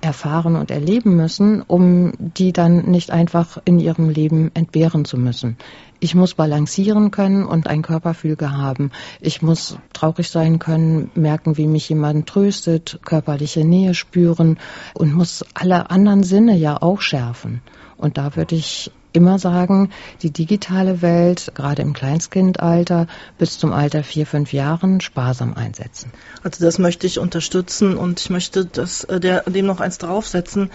erfahren 0.00 0.56
und 0.56 0.70
erleben 0.70 1.16
müssen, 1.16 1.62
um 1.62 2.12
die 2.18 2.52
dann 2.52 2.90
nicht 2.90 3.10
einfach 3.10 3.58
in 3.64 3.78
ihrem 3.78 4.08
Leben 4.08 4.50
entbehren 4.54 5.04
zu 5.04 5.16
müssen. 5.16 5.56
Ich 5.98 6.14
muss 6.14 6.34
balancieren 6.34 7.10
können 7.10 7.44
und 7.46 7.66
ein 7.66 7.82
Körperfüge 7.82 8.52
haben. 8.52 8.90
Ich 9.20 9.40
muss 9.40 9.78
traurig 9.92 10.30
sein 10.30 10.58
können, 10.58 11.10
merken, 11.14 11.56
wie 11.56 11.66
mich 11.66 11.88
jemand 11.88 12.28
tröstet, 12.28 13.00
körperliche 13.04 13.64
Nähe 13.64 13.94
spüren 13.94 14.58
und 14.94 15.14
muss 15.14 15.44
alle 15.54 15.90
anderen 15.90 16.22
Sinne 16.22 16.56
ja 16.56 16.80
auch 16.80 17.00
schärfen. 17.00 17.62
Und 17.96 18.18
da 18.18 18.36
würde 18.36 18.54
ich 18.54 18.92
immer 19.16 19.38
sagen, 19.38 19.90
die 20.22 20.30
digitale 20.30 21.02
Welt, 21.02 21.52
gerade 21.54 21.82
im 21.82 21.92
Kleinstkindalter, 21.92 23.08
bis 23.38 23.58
zum 23.58 23.72
Alter 23.72 24.04
vier, 24.04 24.26
fünf 24.26 24.52
Jahren 24.52 25.00
sparsam 25.00 25.54
einsetzen. 25.54 26.12
Also 26.42 26.64
das 26.64 26.78
möchte 26.78 27.06
ich 27.06 27.18
unterstützen 27.18 27.96
und 27.96 28.20
ich 28.20 28.30
möchte 28.30 28.66
das, 28.66 29.02
äh, 29.04 29.18
der, 29.18 29.42
dem 29.42 29.66
noch 29.66 29.80
eins 29.80 29.98
draufsetzen. 29.98 30.70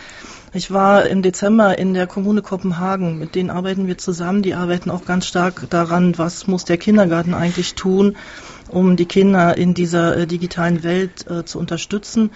Ich 0.54 0.72
war 0.72 1.06
im 1.06 1.22
Dezember 1.22 1.78
in 1.78 1.94
der 1.94 2.08
Kommune 2.08 2.42
Kopenhagen. 2.42 3.18
Mit 3.18 3.36
denen 3.36 3.50
arbeiten 3.50 3.88
wir 3.88 3.98
zusammen. 3.98 4.42
Die 4.42 4.54
arbeiten 4.54 4.90
auch 4.90 5.06
ganz 5.06 5.26
stark 5.26 5.70
daran, 5.70 6.18
was 6.18 6.48
muss 6.48 6.66
der 6.66 6.78
Kindergarten 6.78 7.34
eigentlich 7.34 7.76
tun, 7.76 8.18
um 8.68 8.98
die 8.98 9.06
Kinder 9.06 9.58
in 9.58 9.74
dieser 9.74 10.18
äh, 10.18 10.28
digitalen 10.28 10.84
Welt 10.84 11.26
äh, 11.30 11.46
zu 11.46 11.58
unterstützen. 11.58 12.32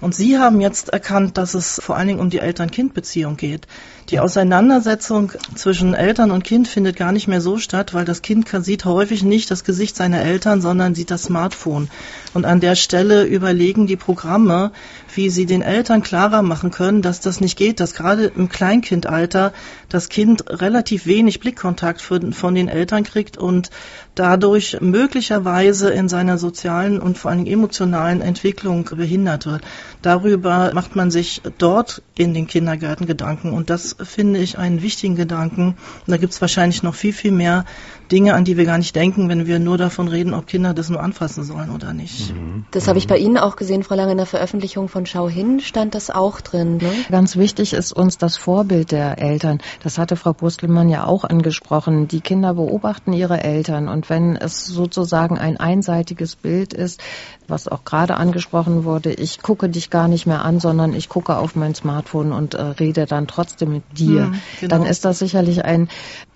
Und 0.00 0.14
Sie 0.14 0.38
haben 0.38 0.60
jetzt 0.60 0.90
erkannt, 0.90 1.38
dass 1.38 1.54
es 1.54 1.80
vor 1.82 1.96
allen 1.96 2.08
Dingen 2.08 2.20
um 2.20 2.28
die 2.28 2.38
Eltern-Kind-Beziehung 2.38 3.36
geht. 3.36 3.66
Die 4.10 4.20
Auseinandersetzung 4.20 5.32
zwischen 5.54 5.94
Eltern 5.94 6.30
und 6.30 6.44
Kind 6.44 6.68
findet 6.68 6.96
gar 6.96 7.12
nicht 7.12 7.28
mehr 7.28 7.40
so 7.40 7.56
statt, 7.58 7.94
weil 7.94 8.04
das 8.04 8.20
Kind 8.20 8.48
sieht 8.60 8.84
häufig 8.84 9.22
nicht 9.22 9.50
das 9.50 9.64
Gesicht 9.64 9.96
seiner 9.96 10.20
Eltern, 10.20 10.60
sondern 10.60 10.94
sieht 10.94 11.10
das 11.10 11.24
Smartphone. 11.24 11.88
Und 12.34 12.44
an 12.44 12.60
der 12.60 12.76
Stelle 12.76 13.24
überlegen 13.24 13.86
die 13.86 13.96
Programme, 13.96 14.70
wie 15.16 15.30
sie 15.30 15.46
den 15.46 15.62
Eltern 15.62 16.02
klarer 16.02 16.42
machen 16.42 16.70
können, 16.70 17.02
dass 17.02 17.20
das 17.20 17.40
nicht 17.40 17.56
geht, 17.56 17.80
dass 17.80 17.94
gerade 17.94 18.26
im 18.26 18.48
Kleinkindalter 18.48 19.52
das 19.88 20.08
Kind 20.08 20.44
relativ 20.48 21.06
wenig 21.06 21.40
Blickkontakt 21.40 22.00
von 22.00 22.54
den 22.54 22.68
Eltern 22.68 23.04
kriegt 23.04 23.36
und 23.38 23.70
dadurch 24.14 24.78
möglicherweise 24.80 25.90
in 25.90 26.08
seiner 26.08 26.38
sozialen 26.38 27.00
und 27.00 27.18
vor 27.18 27.30
allem 27.30 27.46
emotionalen 27.46 28.20
Entwicklung 28.20 28.84
behindert 28.84 29.46
wird. 29.46 29.62
Darüber 30.02 30.72
macht 30.74 30.96
man 30.96 31.10
sich 31.10 31.42
dort 31.58 32.02
in 32.16 32.34
den 32.34 32.46
Kindergärten 32.46 33.06
Gedanken 33.06 33.52
und 33.52 33.70
das 33.70 33.96
finde 34.02 34.40
ich 34.40 34.58
einen 34.58 34.82
wichtigen 34.82 35.16
Gedanken. 35.16 35.76
Da 36.06 36.16
gibt 36.16 36.32
es 36.32 36.40
wahrscheinlich 36.40 36.82
noch 36.82 36.94
viel, 36.94 37.12
viel 37.12 37.32
mehr 37.32 37.64
Dinge, 38.10 38.34
an 38.34 38.44
die 38.44 38.56
wir 38.56 38.64
gar 38.64 38.78
nicht 38.78 38.94
denken, 38.94 39.28
wenn 39.28 39.46
wir 39.46 39.58
nur 39.58 39.78
davon 39.78 40.08
reden, 40.08 40.34
ob 40.34 40.46
Kinder 40.46 40.74
das 40.74 40.90
nur 40.90 41.02
anfassen 41.02 41.44
sollen 41.44 41.70
oder 41.70 41.92
nicht. 41.92 42.34
Mhm. 42.34 42.64
Das 42.70 42.88
habe 42.88 42.98
ich 42.98 43.06
bei 43.06 43.18
Ihnen 43.18 43.38
auch 43.38 43.56
gesehen, 43.56 43.82
Frau 43.82 43.94
Lange, 43.94 44.12
in 44.12 44.16
der 44.16 44.26
Veröffentlichung 44.26 44.88
von 44.88 45.06
Schau 45.06 45.28
hin 45.28 45.60
stand 45.60 45.94
das 45.94 46.10
auch 46.10 46.40
drin. 46.40 46.78
Ne? 46.78 46.90
Ganz 47.10 47.36
wichtig 47.36 47.72
ist 47.72 47.92
uns 47.92 48.18
das 48.18 48.36
Vorbild 48.36 48.92
der 48.92 49.18
Eltern. 49.18 49.58
Das 49.82 49.98
hatte 49.98 50.16
Frau 50.16 50.32
Brustelmann 50.32 50.88
ja 50.88 51.04
auch 51.04 51.24
angesprochen. 51.24 52.08
Die 52.08 52.20
Kinder 52.20 52.54
beobachten 52.54 53.12
ihre 53.12 53.42
Eltern 53.42 53.88
und 53.88 54.08
wenn 54.10 54.36
es 54.36 54.66
sozusagen 54.66 55.38
ein 55.38 55.58
einseitiges 55.58 56.36
Bild 56.36 56.72
ist, 56.72 57.02
was 57.48 57.68
auch 57.68 57.84
gerade 57.84 58.16
angesprochen 58.16 58.84
wurde, 58.84 59.12
ich 59.12 59.42
gucke 59.42 59.68
dich 59.68 59.90
gar 59.90 60.08
nicht 60.08 60.26
mehr 60.26 60.44
an, 60.44 60.60
sondern 60.60 60.94
ich 60.94 61.08
gucke 61.08 61.36
auf 61.36 61.54
mein 61.56 61.74
Smartphone 61.74 62.32
und 62.32 62.54
äh, 62.54 62.62
rede 62.62 63.06
dann 63.06 63.26
trotzdem 63.26 63.72
mit 63.72 63.84
dir, 63.98 64.26
mhm, 64.26 64.40
genau. 64.60 64.76
dann 64.76 64.86
ist 64.86 65.04
das 65.04 65.18
sicherlich 65.18 65.64
ein 65.64 65.88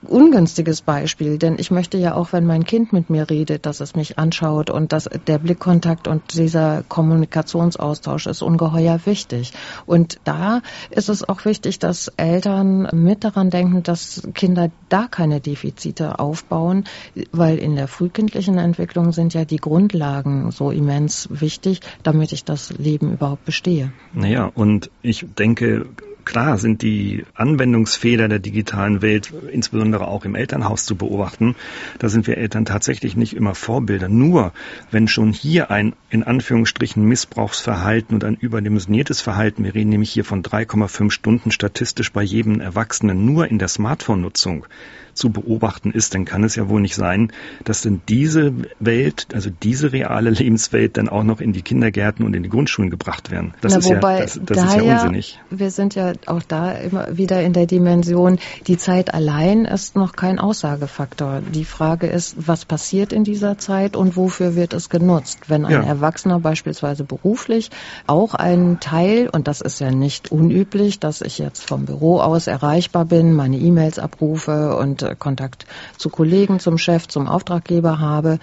ungünstiges 0.02 0.80
Beispiel, 0.82 1.38
denn 1.38 1.56
ich 1.58 1.70
möchte 1.70 1.98
ja 1.98 2.14
auch, 2.14 2.32
wenn 2.32 2.46
mein 2.46 2.64
Kind 2.64 2.92
mit 2.92 3.10
mir 3.10 3.28
redet, 3.28 3.66
dass 3.66 3.80
es 3.80 3.94
mich 3.94 4.18
anschaut 4.18 4.70
und 4.70 4.92
dass 4.92 5.08
der 5.26 5.38
Blickkontakt 5.38 6.08
und 6.08 6.34
dieser 6.34 6.82
Kommunikationsaustausch 6.88 8.26
ist 8.26 8.42
ungeheuer 8.42 9.00
wichtig. 9.04 9.52
Und 9.86 10.18
da 10.24 10.62
ist 10.90 11.08
es 11.08 11.28
auch 11.28 11.44
wichtig, 11.44 11.78
dass 11.78 12.08
Eltern 12.16 12.88
mit 12.92 13.24
daran 13.24 13.50
denken, 13.50 13.82
dass 13.82 14.22
Kinder 14.34 14.70
da 14.88 15.06
keine 15.06 15.40
Defizite 15.40 16.18
aufbauen, 16.18 16.84
weil 17.32 17.58
in 17.58 17.76
der 17.76 17.88
frühkindlichen 17.88 18.58
Entwicklung 18.58 19.12
sind 19.12 19.34
ja 19.34 19.44
die 19.44 19.58
Grundlagen 19.58 20.50
so 20.50 20.70
immens 20.70 21.28
wichtig, 21.30 21.80
damit 22.02 22.32
ich 22.32 22.44
das 22.44 22.70
Leben 22.70 23.12
überhaupt 23.12 23.44
bestehe. 23.44 23.92
Naja, 24.14 24.50
und 24.54 24.90
ich 25.02 25.26
denke, 25.38 25.86
Klar 26.24 26.58
sind 26.58 26.82
die 26.82 27.24
Anwendungsfehler 27.34 28.28
der 28.28 28.38
digitalen 28.38 29.02
Welt 29.02 29.32
insbesondere 29.50 30.08
auch 30.08 30.24
im 30.24 30.34
Elternhaus 30.34 30.84
zu 30.84 30.96
beobachten. 30.96 31.56
Da 31.98 32.08
sind 32.08 32.26
wir 32.26 32.38
Eltern 32.38 32.64
tatsächlich 32.64 33.16
nicht 33.16 33.34
immer 33.34 33.54
Vorbilder. 33.54 34.08
Nur 34.08 34.52
wenn 34.90 35.08
schon 35.08 35.32
hier 35.32 35.70
ein 35.70 35.94
in 36.10 36.22
Anführungsstrichen 36.22 37.04
Missbrauchsverhalten 37.04 38.14
und 38.14 38.24
ein 38.24 38.36
überdimensioniertes 38.36 39.20
Verhalten, 39.20 39.64
wir 39.64 39.74
reden 39.74 39.90
nämlich 39.90 40.10
hier 40.10 40.24
von 40.24 40.42
3,5 40.42 41.10
Stunden 41.10 41.50
statistisch 41.50 42.12
bei 42.12 42.22
jedem 42.22 42.60
Erwachsenen 42.60 43.24
nur 43.24 43.48
in 43.48 43.58
der 43.58 43.68
Smartphone-Nutzung, 43.68 44.66
zu 45.14 45.30
beobachten 45.30 45.90
ist, 45.90 46.14
dann 46.14 46.24
kann 46.24 46.44
es 46.44 46.56
ja 46.56 46.68
wohl 46.68 46.80
nicht 46.80 46.94
sein, 46.94 47.32
dass 47.64 47.82
denn 47.82 48.00
diese 48.08 48.52
Welt, 48.78 49.28
also 49.32 49.50
diese 49.62 49.92
reale 49.92 50.30
Lebenswelt 50.40 50.96
dann 50.96 51.08
auch 51.08 51.24
noch 51.24 51.40
in 51.40 51.52
die 51.52 51.62
Kindergärten 51.62 52.24
und 52.24 52.34
in 52.34 52.42
die 52.42 52.48
Grundschulen 52.48 52.90
gebracht 52.90 53.30
werden. 53.30 53.54
Das, 53.60 53.72
Na, 53.72 53.78
ist, 53.78 53.88
wobei, 53.88 54.14
ja, 54.14 54.20
das, 54.20 54.40
das 54.44 54.56
da 54.56 54.64
ist 54.66 54.84
ja 54.84 54.94
unsinnig. 54.94 55.40
wir 55.50 55.70
sind 55.70 55.94
ja 55.94 56.12
auch 56.26 56.42
da 56.42 56.72
immer 56.72 57.16
wieder 57.16 57.42
in 57.42 57.52
der 57.52 57.66
Dimension, 57.66 58.38
die 58.66 58.76
Zeit 58.76 59.14
allein 59.14 59.64
ist 59.64 59.96
noch 59.96 60.12
kein 60.12 60.38
Aussagefaktor. 60.38 61.42
Die 61.54 61.64
Frage 61.64 62.06
ist, 62.06 62.36
was 62.46 62.64
passiert 62.64 63.12
in 63.12 63.24
dieser 63.24 63.58
Zeit 63.58 63.96
und 63.96 64.16
wofür 64.16 64.54
wird 64.54 64.74
es 64.74 64.88
genutzt? 64.88 65.48
Wenn 65.48 65.64
ein 65.64 65.72
ja. 65.72 65.82
Erwachsener 65.82 66.40
beispielsweise 66.40 67.04
beruflich 67.04 67.70
auch 68.06 68.34
einen 68.34 68.80
Teil, 68.80 69.28
und 69.30 69.48
das 69.48 69.60
ist 69.60 69.80
ja 69.80 69.90
nicht 69.90 70.32
unüblich, 70.32 71.00
dass 71.00 71.20
ich 71.20 71.38
jetzt 71.38 71.64
vom 71.64 71.86
Büro 71.86 72.20
aus 72.20 72.46
erreichbar 72.46 73.04
bin, 73.04 73.34
meine 73.34 73.56
E-Mails 73.58 73.98
abrufe 73.98 74.76
und 74.76 74.99
Kontakt 75.18 75.66
zu 75.96 76.08
Kollegen, 76.08 76.60
zum 76.60 76.78
Chef, 76.78 77.08
zum 77.08 77.26
Auftraggeber 77.26 77.98
habe, 77.98 78.38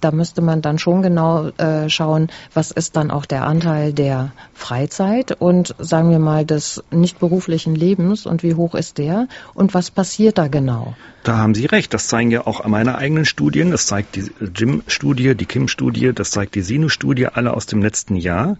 da 0.00 0.10
müsste 0.10 0.42
man 0.42 0.62
dann 0.62 0.78
schon 0.78 1.02
genau 1.02 1.48
äh, 1.58 1.88
schauen, 1.88 2.28
was 2.54 2.70
ist 2.70 2.96
dann 2.96 3.10
auch 3.10 3.26
der 3.26 3.44
Anteil 3.44 3.92
der 3.92 4.32
Freizeit 4.54 5.32
und 5.32 5.74
sagen 5.78 6.10
wir 6.10 6.18
mal 6.18 6.44
des 6.44 6.82
nicht 6.90 7.18
beruflichen 7.18 7.74
Lebens 7.74 8.26
und 8.26 8.42
wie 8.42 8.54
hoch 8.54 8.74
ist 8.74 8.98
der 8.98 9.28
und 9.54 9.74
was 9.74 9.90
passiert 9.90 10.38
da 10.38 10.48
genau? 10.48 10.94
Da 11.26 11.38
haben 11.38 11.56
Sie 11.56 11.66
recht. 11.66 11.92
Das 11.92 12.06
zeigen 12.06 12.30
ja 12.30 12.46
auch 12.46 12.64
meine 12.66 12.98
eigenen 12.98 13.24
Studien. 13.24 13.72
Das 13.72 13.86
zeigt 13.86 14.14
die 14.14 14.30
Jim-Studie, 14.54 15.34
die 15.34 15.44
Kim-Studie, 15.44 16.12
das 16.14 16.30
zeigt 16.30 16.54
die 16.54 16.62
Sinu-Studie, 16.62 17.26
alle 17.26 17.52
aus 17.52 17.66
dem 17.66 17.82
letzten 17.82 18.14
Jahr. 18.14 18.58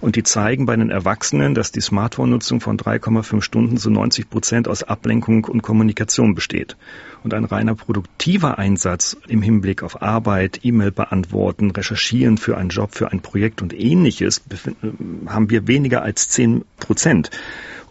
Und 0.00 0.16
die 0.16 0.22
zeigen 0.22 0.64
bei 0.64 0.74
den 0.76 0.88
Erwachsenen, 0.88 1.54
dass 1.54 1.72
die 1.72 1.82
Smartphone-Nutzung 1.82 2.62
von 2.62 2.78
3,5 2.78 3.42
Stunden 3.42 3.76
zu 3.76 3.90
90 3.90 4.30
Prozent 4.30 4.66
aus 4.66 4.82
Ablenkung 4.82 5.44
und 5.44 5.60
Kommunikation 5.60 6.34
besteht. 6.34 6.78
Und 7.26 7.34
ein 7.34 7.44
reiner 7.44 7.74
produktiver 7.74 8.56
Einsatz 8.56 9.16
im 9.26 9.42
Hinblick 9.42 9.82
auf 9.82 10.00
Arbeit, 10.00 10.60
E-Mail 10.62 10.92
beantworten, 10.92 11.72
recherchieren 11.72 12.38
für 12.38 12.56
einen 12.56 12.68
Job, 12.68 12.94
für 12.94 13.10
ein 13.10 13.18
Projekt 13.18 13.62
und 13.62 13.72
ähnliches 13.72 14.44
haben 15.26 15.50
wir 15.50 15.66
weniger 15.66 16.02
als 16.02 16.28
10 16.28 16.64
Prozent. 16.78 17.32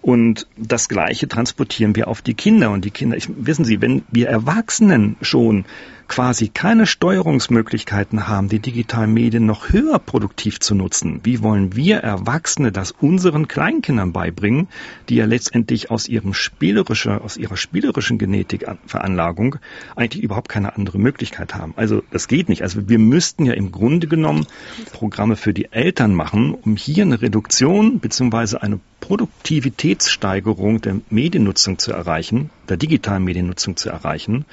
Und 0.01 0.47
das 0.55 0.87
Gleiche 0.87 1.27
transportieren 1.27 1.97
wir 1.97 2.07
auf 2.07 2.21
die 2.21 2.33
Kinder. 2.33 2.71
Und 2.71 2.85
die 2.85 2.91
Kinder, 2.91 3.17
ich, 3.17 3.27
wissen 3.35 3.65
Sie, 3.65 3.81
wenn 3.81 4.03
wir 4.09 4.29
Erwachsenen 4.29 5.17
schon 5.19 5.65
quasi 6.07 6.49
keine 6.49 6.85
Steuerungsmöglichkeiten 6.85 8.27
haben, 8.27 8.49
die 8.49 8.59
digitalen 8.59 9.13
Medien 9.13 9.45
noch 9.45 9.69
höher 9.69 9.99
produktiv 9.99 10.59
zu 10.59 10.75
nutzen, 10.75 11.21
wie 11.23 11.41
wollen 11.41 11.75
wir 11.75 11.97
Erwachsene 11.97 12.71
das 12.71 12.91
unseren 12.91 13.47
Kleinkindern 13.47 14.13
beibringen, 14.13 14.67
die 15.09 15.15
ja 15.15 15.25
letztendlich 15.25 15.91
aus 15.91 16.07
ihrem 16.07 16.33
spielerische, 16.33 17.21
aus 17.21 17.37
ihrer 17.37 17.57
spielerischen 17.57 18.17
Genetik 18.17 18.65
Veranlagung 18.85 19.57
eigentlich 19.95 20.23
überhaupt 20.23 20.49
keine 20.49 20.75
andere 20.75 20.99
Möglichkeit 20.99 21.55
haben. 21.55 21.73
Also 21.75 22.03
das 22.11 22.27
geht 22.27 22.49
nicht. 22.49 22.61
Also 22.61 22.87
wir 22.87 22.99
müssten 22.99 23.45
ja 23.45 23.53
im 23.53 23.71
Grunde 23.71 24.07
genommen 24.07 24.45
Programme 24.91 25.35
für 25.35 25.53
die 25.53 25.71
Eltern 25.71 26.13
machen, 26.13 26.53
um 26.53 26.75
hier 26.75 27.03
eine 27.03 27.21
Reduktion 27.21 27.99
beziehungsweise 27.99 28.61
eine 28.61 28.79
Produktivitätssteigerung 29.01 30.81
der 30.81 31.01
Mediennutzung 31.09 31.77
zu 31.77 31.91
erreichen, 31.91 32.49
der 32.69 32.77
digitalen 32.77 33.23
Mediennutzung 33.23 33.75
zu 33.75 33.89
erreichen 33.89 34.45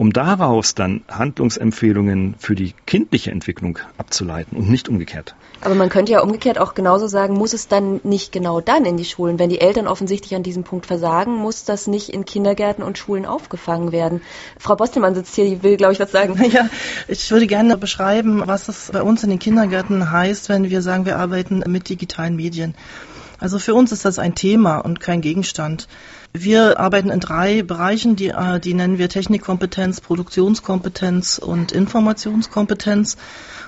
um 0.00 0.14
daraus 0.14 0.74
dann 0.74 1.02
Handlungsempfehlungen 1.10 2.34
für 2.38 2.54
die 2.54 2.72
kindliche 2.86 3.32
Entwicklung 3.32 3.78
abzuleiten 3.98 4.56
und 4.56 4.70
nicht 4.70 4.88
umgekehrt. 4.88 5.34
Aber 5.60 5.74
man 5.74 5.90
könnte 5.90 6.12
ja 6.12 6.22
umgekehrt 6.22 6.58
auch 6.58 6.72
genauso 6.72 7.06
sagen, 7.06 7.34
muss 7.34 7.52
es 7.52 7.68
dann 7.68 8.00
nicht 8.02 8.32
genau 8.32 8.62
dann 8.62 8.86
in 8.86 8.96
die 8.96 9.04
Schulen? 9.04 9.38
Wenn 9.38 9.50
die 9.50 9.60
Eltern 9.60 9.86
offensichtlich 9.86 10.34
an 10.34 10.42
diesem 10.42 10.64
Punkt 10.64 10.86
versagen, 10.86 11.34
muss 11.34 11.64
das 11.64 11.86
nicht 11.86 12.08
in 12.08 12.24
Kindergärten 12.24 12.82
und 12.82 12.96
Schulen 12.96 13.26
aufgefangen 13.26 13.92
werden? 13.92 14.22
Frau 14.58 14.74
Bostelmann 14.74 15.14
sitzt 15.14 15.34
hier, 15.34 15.44
die 15.44 15.62
will, 15.62 15.76
glaube 15.76 15.92
ich, 15.92 16.00
was 16.00 16.10
sagen. 16.10 16.40
Ja, 16.50 16.70
ich 17.06 17.30
würde 17.30 17.46
gerne 17.46 17.76
beschreiben, 17.76 18.42
was 18.46 18.68
es 18.68 18.90
bei 18.90 19.02
uns 19.02 19.22
in 19.22 19.28
den 19.28 19.38
Kindergärten 19.38 20.10
heißt, 20.10 20.48
wenn 20.48 20.70
wir 20.70 20.80
sagen, 20.80 21.04
wir 21.04 21.18
arbeiten 21.18 21.62
mit 21.66 21.90
digitalen 21.90 22.36
Medien. 22.36 22.74
Also 23.40 23.58
für 23.58 23.74
uns 23.74 23.90
ist 23.90 24.04
das 24.04 24.18
ein 24.18 24.34
Thema 24.34 24.78
und 24.78 25.00
kein 25.00 25.22
Gegenstand. 25.22 25.88
Wir 26.32 26.78
arbeiten 26.78 27.10
in 27.10 27.18
drei 27.18 27.62
Bereichen, 27.62 28.14
die, 28.14 28.28
äh, 28.28 28.60
die 28.60 28.74
nennen 28.74 28.98
wir 28.98 29.08
Technikkompetenz, 29.08 30.00
Produktionskompetenz 30.00 31.38
und 31.38 31.72
Informationskompetenz. 31.72 33.16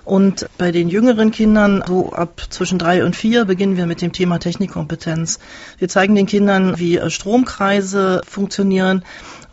Und 0.05 0.49
bei 0.59 0.73
den 0.73 0.88
jüngeren 0.88 1.31
Kindern, 1.31 1.83
so 1.87 2.12
ab 2.12 2.43
zwischen 2.50 2.79
drei 2.79 3.05
und 3.05 3.17
vier, 3.17 3.45
beginnen 3.45 3.76
wir 3.76 3.87
mit 3.87 4.02
dem 4.02 4.12
Thema 4.12 4.38
Technikkompetenz. 4.38 5.38
Wir 5.79 5.88
zeigen 5.88 6.14
den 6.14 6.26
Kindern, 6.26 6.79
wie 6.79 7.00
Stromkreise 7.09 8.21
funktionieren, 8.29 9.05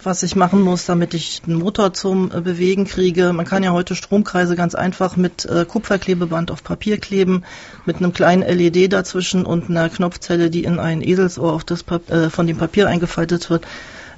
was 0.03 0.23
ich 0.23 0.35
machen 0.35 0.61
muss, 0.61 0.85
damit 0.85 1.13
ich 1.13 1.41
den 1.41 1.55
Motor 1.55 1.93
zum 1.93 2.31
äh, 2.31 2.41
Bewegen 2.41 2.85
kriege. 2.85 3.33
Man 3.33 3.45
kann 3.45 3.63
ja 3.63 3.71
heute 3.71 3.95
Stromkreise 3.95 4.55
ganz 4.55 4.75
einfach 4.75 5.17
mit 5.17 5.45
äh, 5.45 5.65
Kupferklebeband 5.65 6.51
auf 6.51 6.63
Papier 6.63 6.97
kleben, 6.97 7.43
mit 7.85 7.97
einem 7.97 8.13
kleinen 8.13 8.43
LED 8.43 8.93
dazwischen 8.93 9.45
und 9.45 9.69
einer 9.69 9.89
Knopfzelle, 9.89 10.49
die 10.49 10.63
in 10.63 10.79
ein 10.79 11.01
Eselsohr 11.01 11.53
auf 11.53 11.63
das 11.63 11.83
Pap 11.83 12.09
äh, 12.09 12.29
von 12.29 12.47
dem 12.47 12.57
Papier 12.57 12.87
eingefaltet 12.87 13.49
wird, 13.49 13.65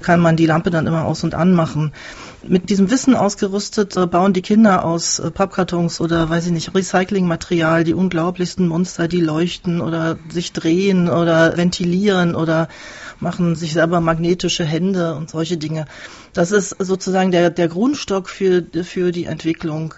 kann 0.02 0.20
man 0.20 0.36
die 0.36 0.46
Lampe 0.46 0.70
dann 0.70 0.86
immer 0.86 1.04
aus 1.04 1.22
und 1.22 1.34
an 1.34 1.52
machen. 1.52 1.92
Mit 2.44 2.70
diesem 2.70 2.90
Wissen 2.90 3.14
ausgerüstet 3.14 3.94
bauen 4.10 4.32
die 4.32 4.42
Kinder 4.42 4.84
aus 4.84 5.22
Pappkartons 5.32 6.00
oder 6.00 6.28
weiß 6.28 6.46
ich 6.46 6.52
nicht, 6.52 6.74
Recyclingmaterial 6.74 7.84
die 7.84 7.94
unglaublichsten 7.94 8.66
Monster, 8.66 9.06
die 9.06 9.20
leuchten 9.20 9.80
oder 9.80 10.18
sich 10.28 10.52
drehen 10.52 11.08
oder 11.08 11.56
ventilieren 11.56 12.34
oder 12.34 12.66
machen 13.22 13.54
sich 13.54 13.72
selber 13.72 14.00
magnetische 14.00 14.64
Hände 14.64 15.14
und 15.14 15.30
solche 15.30 15.56
Dinge. 15.56 15.86
Das 16.32 16.50
ist 16.50 16.76
sozusagen 16.78 17.30
der, 17.30 17.50
der 17.50 17.68
Grundstock 17.68 18.28
für, 18.28 18.64
für 18.82 19.12
die 19.12 19.24
Entwicklung 19.24 19.94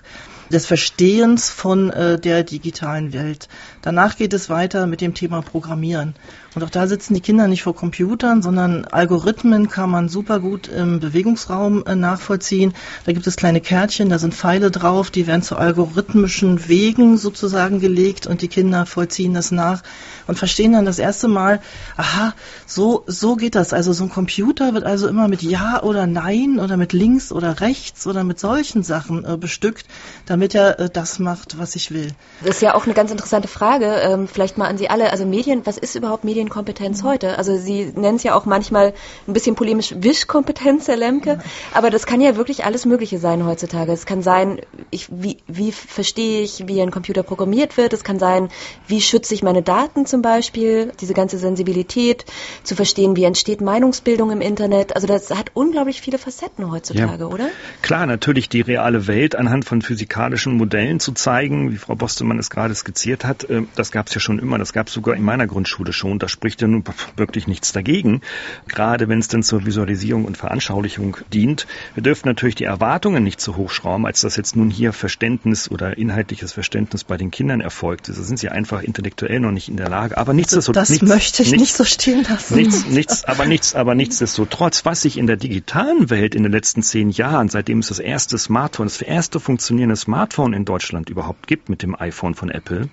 des 0.50 0.66
Verstehens 0.66 1.50
von 1.50 1.90
äh, 1.90 2.20
der 2.20 2.44
digitalen 2.44 3.12
Welt. 3.12 3.48
Danach 3.84 4.16
geht 4.16 4.32
es 4.32 4.48
weiter 4.48 4.86
mit 4.86 5.02
dem 5.02 5.12
Thema 5.12 5.42
Programmieren. 5.42 6.14
Und 6.54 6.64
auch 6.64 6.70
da 6.70 6.86
sitzen 6.86 7.12
die 7.12 7.20
Kinder 7.20 7.48
nicht 7.48 7.62
vor 7.62 7.74
Computern, 7.74 8.40
sondern 8.40 8.86
Algorithmen 8.86 9.68
kann 9.68 9.90
man 9.90 10.08
super 10.08 10.40
gut 10.40 10.68
im 10.68 11.00
Bewegungsraum 11.00 11.84
äh, 11.84 11.94
nachvollziehen. 11.94 12.72
Da 13.04 13.12
gibt 13.12 13.26
es 13.26 13.36
kleine 13.36 13.60
Kärtchen, 13.60 14.08
da 14.08 14.18
sind 14.18 14.34
Pfeile 14.34 14.70
drauf, 14.70 15.10
die 15.10 15.26
werden 15.26 15.42
zu 15.42 15.56
algorithmischen 15.56 16.66
Wegen 16.66 17.18
sozusagen 17.18 17.80
gelegt 17.80 18.26
und 18.26 18.40
die 18.40 18.48
Kinder 18.48 18.86
vollziehen 18.86 19.34
das 19.34 19.50
nach 19.50 19.82
und 20.26 20.38
verstehen 20.38 20.72
dann 20.72 20.84
das 20.84 20.98
erste 20.98 21.28
Mal, 21.28 21.60
aha, 21.96 22.34
so, 22.66 23.02
so 23.06 23.36
geht 23.36 23.54
das. 23.54 23.72
Also 23.72 23.92
so 23.92 24.04
ein 24.04 24.10
Computer 24.10 24.74
wird 24.74 24.84
also 24.84 25.08
immer 25.08 25.28
mit 25.28 25.42
Ja 25.42 25.82
oder 25.82 26.06
Nein 26.06 26.58
oder 26.58 26.76
mit 26.76 26.92
links 26.92 27.32
oder 27.32 27.60
rechts 27.60 28.06
oder 28.06 28.24
mit 28.24 28.38
solchen 28.38 28.82
Sachen 28.82 29.24
äh, 29.24 29.36
bestückt, 29.36 29.86
damit 30.26 30.54
er 30.54 30.78
äh, 30.78 30.88
das 30.88 31.18
macht, 31.18 31.58
was 31.58 31.74
ich 31.74 31.90
will. 31.90 32.12
Das 32.40 32.56
ist 32.56 32.62
ja 32.62 32.74
auch 32.74 32.84
eine 32.84 32.94
ganz 32.94 33.10
interessante 33.10 33.48
Frage, 33.48 33.73
ähm, 33.82 34.28
vielleicht 34.28 34.58
mal 34.58 34.66
an 34.66 34.78
Sie 34.78 34.88
alle. 34.88 35.10
Also 35.10 35.26
Medien, 35.26 35.62
was 35.64 35.78
ist 35.78 35.94
überhaupt 35.94 36.24
Medien? 36.24 36.34
Medienkompetenz 36.34 37.02
mhm. 37.02 37.06
heute? 37.06 37.38
Also 37.38 37.56
Sie 37.56 37.92
nennen 37.94 38.16
es 38.16 38.22
ja 38.22 38.34
auch 38.34 38.44
manchmal 38.44 38.92
ein 39.26 39.32
bisschen 39.32 39.54
polemisch 39.54 39.94
Wischkompetenz, 39.96 40.88
Herr 40.88 40.96
Lemke, 40.96 41.36
mhm. 41.36 41.40
aber 41.72 41.90
das 41.90 42.06
kann 42.06 42.20
ja 42.20 42.36
wirklich 42.36 42.64
alles 42.64 42.84
Mögliche 42.84 43.18
sein 43.18 43.46
heutzutage. 43.46 43.92
Es 43.92 44.06
kann 44.06 44.22
sein, 44.22 44.60
ich, 44.90 45.08
wie, 45.10 45.38
wie 45.46 45.72
verstehe 45.72 46.42
ich, 46.42 46.66
wie 46.66 46.80
ein 46.80 46.90
Computer 46.90 47.22
programmiert 47.22 47.76
wird. 47.76 47.92
Es 47.92 48.04
kann 48.04 48.18
sein, 48.18 48.48
wie 48.86 49.00
schütze 49.00 49.34
ich 49.34 49.42
meine 49.42 49.62
Daten 49.62 50.06
zum 50.06 50.22
Beispiel, 50.22 50.92
diese 51.00 51.14
ganze 51.14 51.38
Sensibilität, 51.38 52.24
zu 52.62 52.74
verstehen, 52.74 53.16
wie 53.16 53.24
entsteht 53.24 53.60
Meinungsbildung 53.60 54.30
im 54.30 54.40
Internet. 54.40 54.94
Also 54.94 55.06
das 55.06 55.30
hat 55.30 55.50
unglaublich 55.54 56.00
viele 56.00 56.18
Facetten 56.18 56.70
heutzutage, 56.70 57.24
ja. 57.24 57.28
oder? 57.28 57.48
Klar, 57.82 58.06
natürlich 58.06 58.48
die 58.48 58.60
reale 58.60 59.06
Welt 59.06 59.36
anhand 59.36 59.64
von 59.64 59.82
physikalischen 59.82 60.56
Modellen 60.56 61.00
zu 61.00 61.12
zeigen, 61.12 61.70
wie 61.70 61.76
Frau 61.76 61.94
Bostemann 61.94 62.38
es 62.38 62.50
gerade 62.50 62.74
skizziert 62.74 63.24
hat, 63.24 63.44
äh, 63.44 63.62
das 63.74 63.90
gab 63.90 64.08
es 64.08 64.14
ja 64.14 64.20
schon 64.20 64.38
immer. 64.38 64.58
Das 64.58 64.72
gab 64.72 64.88
es 64.88 64.94
sogar 64.94 65.14
in 65.16 65.22
meiner 65.22 65.46
Grundschule 65.46 65.92
schon. 65.92 66.18
Da 66.18 66.28
spricht 66.28 66.60
ja 66.62 66.68
nun 66.68 66.84
wirklich 67.16 67.46
nichts 67.46 67.72
dagegen, 67.72 68.20
gerade 68.68 69.08
wenn 69.08 69.18
es 69.18 69.28
denn 69.28 69.42
zur 69.42 69.66
Visualisierung 69.66 70.24
und 70.24 70.36
Veranschaulichung 70.36 71.16
dient. 71.32 71.66
Wir 71.94 72.02
dürfen 72.02 72.28
natürlich 72.28 72.54
die 72.54 72.64
Erwartungen 72.64 73.22
nicht 73.22 73.40
zu 73.40 73.56
hoch 73.56 73.70
schrauben, 73.70 74.06
als 74.06 74.20
dass 74.20 74.36
jetzt 74.36 74.56
nun 74.56 74.70
hier 74.70 74.92
Verständnis 74.92 75.70
oder 75.70 75.96
inhaltliches 75.96 76.52
Verständnis 76.52 77.04
bei 77.04 77.16
den 77.16 77.30
Kindern 77.30 77.60
erfolgt. 77.60 78.08
Da 78.08 78.12
sind 78.12 78.38
sie 78.38 78.48
einfach 78.48 78.82
intellektuell 78.82 79.40
noch 79.40 79.52
nicht 79.52 79.68
in 79.68 79.76
der 79.76 79.88
Lage. 79.88 80.16
Aber 80.16 80.32
nichtsdestotrotz. 80.32 80.88
Das 80.88 80.90
nichts, 80.90 81.08
möchte 81.08 81.42
ich 81.42 81.50
nichts, 81.50 81.62
nicht 81.62 81.76
so 81.76 81.84
stehen 81.84 82.24
lassen. 82.28 82.56
Nichts, 82.56 82.86
nichts, 82.86 83.24
aber 83.24 83.46
nichts, 83.46 83.74
aber 83.74 83.94
nichtsdestotrotz, 83.94 84.84
was 84.84 85.02
sich 85.02 85.18
in 85.18 85.26
der 85.26 85.36
digitalen 85.36 86.10
Welt 86.10 86.34
in 86.34 86.42
den 86.42 86.52
letzten 86.52 86.82
zehn 86.82 87.10
Jahren, 87.10 87.48
seitdem 87.48 87.78
es 87.78 87.88
das 87.88 87.98
erste 87.98 88.38
Smartphone, 88.38 88.86
das 88.86 89.02
erste 89.02 89.40
funktionierende 89.40 89.96
Smartphone 89.96 90.52
in 90.52 90.64
Deutschland 90.64 91.10
überhaupt 91.10 91.46
gibt 91.46 91.68
mit 91.68 91.82
dem 91.82 91.98
iPhone 91.98 92.34
von 92.34 92.50
Apple, 92.50 92.88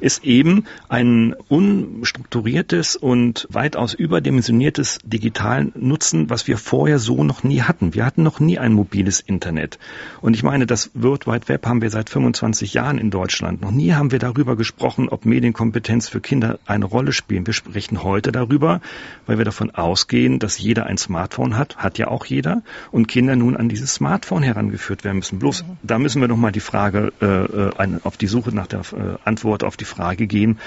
ist 0.00 0.11
eben 0.18 0.64
ein 0.88 1.34
unstrukturiertes 1.48 2.96
und 2.96 3.46
weitaus 3.50 3.94
überdimensioniertes 3.94 4.98
digitalen 5.04 5.72
Nutzen, 5.74 6.30
was 6.30 6.46
wir 6.46 6.58
vorher 6.58 6.98
so 6.98 7.24
noch 7.24 7.42
nie 7.42 7.62
hatten. 7.62 7.94
Wir 7.94 8.04
hatten 8.04 8.22
noch 8.22 8.40
nie 8.40 8.58
ein 8.58 8.72
mobiles 8.72 9.20
Internet. 9.20 9.78
Und 10.20 10.34
ich 10.34 10.42
meine, 10.42 10.66
das 10.66 10.90
World 10.94 11.26
Wide 11.26 11.48
Web 11.48 11.66
haben 11.66 11.82
wir 11.82 11.90
seit 11.90 12.10
25 12.10 12.74
Jahren 12.74 12.98
in 12.98 13.10
Deutschland. 13.10 13.60
Noch 13.60 13.70
nie 13.70 13.92
haben 13.92 14.12
wir 14.12 14.18
darüber 14.18 14.56
gesprochen, 14.56 15.08
ob 15.08 15.24
Medienkompetenz 15.24 16.08
für 16.08 16.20
Kinder 16.20 16.58
eine 16.66 16.84
Rolle 16.84 17.12
spielen. 17.12 17.46
Wir 17.46 17.54
sprechen 17.54 18.02
heute 18.02 18.32
darüber, 18.32 18.80
weil 19.26 19.38
wir 19.38 19.44
davon 19.44 19.70
ausgehen, 19.70 20.38
dass 20.38 20.58
jeder 20.58 20.86
ein 20.86 20.98
Smartphone 20.98 21.56
hat, 21.56 21.78
hat 21.78 21.98
ja 21.98 22.08
auch 22.08 22.24
jeder, 22.24 22.62
und 22.90 23.08
Kinder 23.08 23.36
nun 23.36 23.56
an 23.56 23.68
dieses 23.68 23.94
Smartphone 23.94 24.42
herangeführt 24.42 25.04
werden 25.04 25.18
müssen. 25.18 25.38
Bloß 25.38 25.62
mhm. 25.62 25.76
da 25.82 25.98
müssen 25.98 26.20
wir 26.20 26.28
noch 26.28 26.36
mal 26.36 26.52
die 26.52 26.60
Frage 26.60 27.12
äh, 27.20 27.26
äh 27.26 27.98
auf 28.04 28.16
die 28.16 28.26
Suche 28.26 28.54
nach 28.54 28.66
der 28.66 28.80
äh, 28.80 29.18
Antwort 29.24 29.64
auf 29.64 29.76
die 29.76 29.84
Frage 29.84 30.01
gehen, 30.26 30.58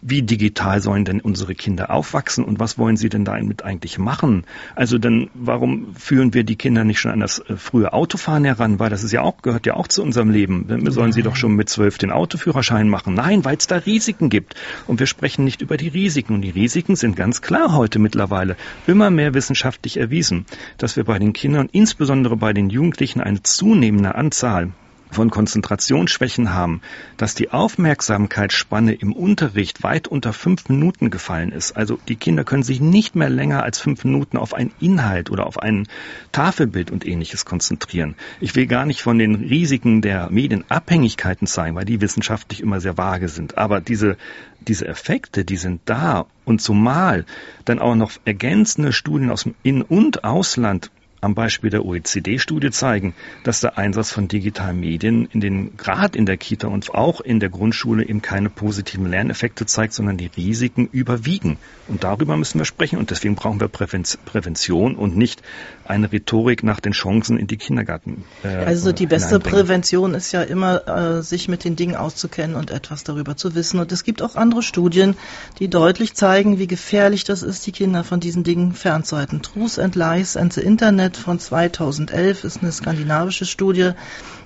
wie 0.00 0.22
digital 0.22 0.80
sollen 0.80 1.04
denn 1.04 1.20
unsere 1.20 1.54
Kinder 1.54 1.90
aufwachsen 1.90 2.44
und 2.44 2.60
was 2.60 2.78
wollen 2.78 2.96
sie 2.96 3.08
denn 3.08 3.24
damit 3.24 3.64
eigentlich 3.64 3.98
machen? 3.98 4.44
Also 4.74 4.98
dann, 4.98 5.30
warum 5.34 5.94
führen 5.96 6.34
wir 6.34 6.44
die 6.44 6.56
Kinder 6.56 6.84
nicht 6.84 7.00
schon 7.00 7.12
an 7.12 7.20
das 7.20 7.40
äh, 7.40 7.56
frühe 7.56 7.92
Autofahren 7.92 8.44
heran? 8.44 8.78
Weil 8.78 8.90
das 8.90 9.02
ist 9.02 9.12
ja 9.12 9.22
auch, 9.22 9.42
gehört 9.42 9.66
ja 9.66 9.74
auch 9.74 9.88
zu 9.88 10.02
unserem 10.02 10.30
Leben. 10.30 10.66
Dann 10.68 10.90
sollen 10.90 11.12
sie 11.12 11.22
doch 11.22 11.36
schon 11.36 11.54
mit 11.54 11.68
zwölf 11.68 11.98
den 11.98 12.10
Autoführerschein 12.10 12.88
machen. 12.88 13.14
Nein, 13.14 13.44
weil 13.44 13.56
es 13.56 13.66
da 13.66 13.76
Risiken 13.76 14.30
gibt. 14.30 14.54
Und 14.86 15.00
wir 15.00 15.06
sprechen 15.06 15.44
nicht 15.44 15.62
über 15.62 15.76
die 15.76 15.88
Risiken. 15.88 16.34
Und 16.34 16.42
die 16.42 16.50
Risiken 16.50 16.96
sind 16.96 17.16
ganz 17.16 17.42
klar 17.42 17.74
heute 17.74 17.98
mittlerweile 17.98 18.56
immer 18.86 19.10
mehr 19.10 19.34
wissenschaftlich 19.34 19.96
erwiesen, 19.96 20.46
dass 20.76 20.96
wir 20.96 21.04
bei 21.04 21.18
den 21.18 21.32
Kindern, 21.32 21.68
insbesondere 21.72 22.36
bei 22.36 22.52
den 22.52 22.70
Jugendlichen, 22.70 23.20
eine 23.20 23.42
zunehmende 23.42 24.14
Anzahl 24.14 24.70
von 25.10 25.30
Konzentrationsschwächen 25.30 26.52
haben, 26.52 26.80
dass 27.16 27.34
die 27.34 27.50
Aufmerksamkeitsspanne 27.50 28.94
im 28.94 29.12
Unterricht 29.12 29.82
weit 29.82 30.08
unter 30.08 30.32
fünf 30.32 30.68
Minuten 30.68 31.10
gefallen 31.10 31.52
ist. 31.52 31.76
Also 31.76 31.98
die 32.08 32.16
Kinder 32.16 32.44
können 32.44 32.62
sich 32.62 32.80
nicht 32.80 33.16
mehr 33.16 33.30
länger 33.30 33.62
als 33.62 33.78
fünf 33.78 34.04
Minuten 34.04 34.36
auf 34.36 34.54
einen 34.54 34.72
Inhalt 34.80 35.30
oder 35.30 35.46
auf 35.46 35.58
ein 35.58 35.86
Tafelbild 36.32 36.90
und 36.90 37.06
ähnliches 37.06 37.44
konzentrieren. 37.44 38.14
Ich 38.40 38.54
will 38.54 38.66
gar 38.66 38.86
nicht 38.86 39.02
von 39.02 39.18
den 39.18 39.34
Risiken 39.34 40.02
der 40.02 40.30
Medienabhängigkeiten 40.30 41.46
zeigen, 41.46 41.76
weil 41.76 41.84
die 41.84 42.00
wissenschaftlich 42.00 42.60
immer 42.60 42.80
sehr 42.80 42.98
vage 42.98 43.28
sind. 43.28 43.58
Aber 43.58 43.80
diese, 43.80 44.16
diese 44.60 44.86
Effekte, 44.86 45.44
die 45.44 45.56
sind 45.56 45.80
da. 45.86 46.26
Und 46.44 46.60
zumal 46.60 47.24
dann 47.64 47.78
auch 47.78 47.94
noch 47.94 48.12
ergänzende 48.24 48.92
Studien 48.92 49.30
aus 49.30 49.42
dem 49.44 49.54
In- 49.62 49.82
und 49.82 50.24
Ausland 50.24 50.90
am 51.20 51.34
Beispiel 51.34 51.70
der 51.70 51.84
OECD-Studie 51.84 52.70
zeigen, 52.70 53.14
dass 53.44 53.60
der 53.60 53.78
Einsatz 53.78 54.12
von 54.12 54.28
digitalen 54.28 54.80
Medien 54.80 55.28
in 55.32 55.40
den, 55.40 55.76
gerade 55.76 56.16
in 56.16 56.26
der 56.26 56.36
Kita 56.36 56.68
und 56.68 56.94
auch 56.94 57.20
in 57.20 57.40
der 57.40 57.48
Grundschule 57.48 58.06
eben 58.06 58.22
keine 58.22 58.50
positiven 58.50 59.10
Lerneffekte 59.10 59.66
zeigt, 59.66 59.94
sondern 59.94 60.16
die 60.16 60.30
Risiken 60.36 60.88
überwiegen. 60.92 61.58
Und 61.88 62.04
darüber 62.04 62.36
müssen 62.36 62.58
wir 62.58 62.64
sprechen 62.64 62.98
und 62.98 63.10
deswegen 63.10 63.34
brauchen 63.34 63.60
wir 63.60 63.68
Prävention 63.68 64.94
und 64.94 65.16
nicht 65.16 65.42
eine 65.84 66.12
Rhetorik 66.12 66.62
nach 66.62 66.80
den 66.80 66.92
Chancen 66.92 67.38
in 67.38 67.46
die 67.46 67.56
Kindergarten. 67.56 68.24
Äh, 68.44 68.48
also 68.48 68.92
die 68.92 69.06
beste 69.06 69.40
Prävention 69.40 70.14
ist 70.14 70.32
ja 70.32 70.42
immer, 70.42 70.86
äh, 70.86 71.22
sich 71.22 71.48
mit 71.48 71.64
den 71.64 71.76
Dingen 71.76 71.96
auszukennen 71.96 72.56
und 72.56 72.70
etwas 72.70 73.04
darüber 73.04 73.36
zu 73.36 73.54
wissen. 73.54 73.80
Und 73.80 73.90
es 73.90 74.04
gibt 74.04 74.22
auch 74.22 74.36
andere 74.36 74.62
Studien, 74.62 75.16
die 75.58 75.68
deutlich 75.68 76.14
zeigen, 76.14 76.58
wie 76.58 76.66
gefährlich 76.66 77.24
das 77.24 77.42
ist, 77.42 77.66
die 77.66 77.72
Kinder 77.72 78.04
von 78.04 78.20
diesen 78.20 78.44
Dingen 78.44 78.72
fernzuhalten. 78.72 79.42
Truth 79.42 79.78
and 79.78 79.96
Lies 79.96 80.36
and 80.36 80.52
the 80.52 80.60
Internet 80.60 81.07
von 81.16 81.38
2011 81.38 82.44
ist 82.44 82.62
eine 82.62 82.72
skandinavische 82.72 83.46
Studie. 83.46 83.92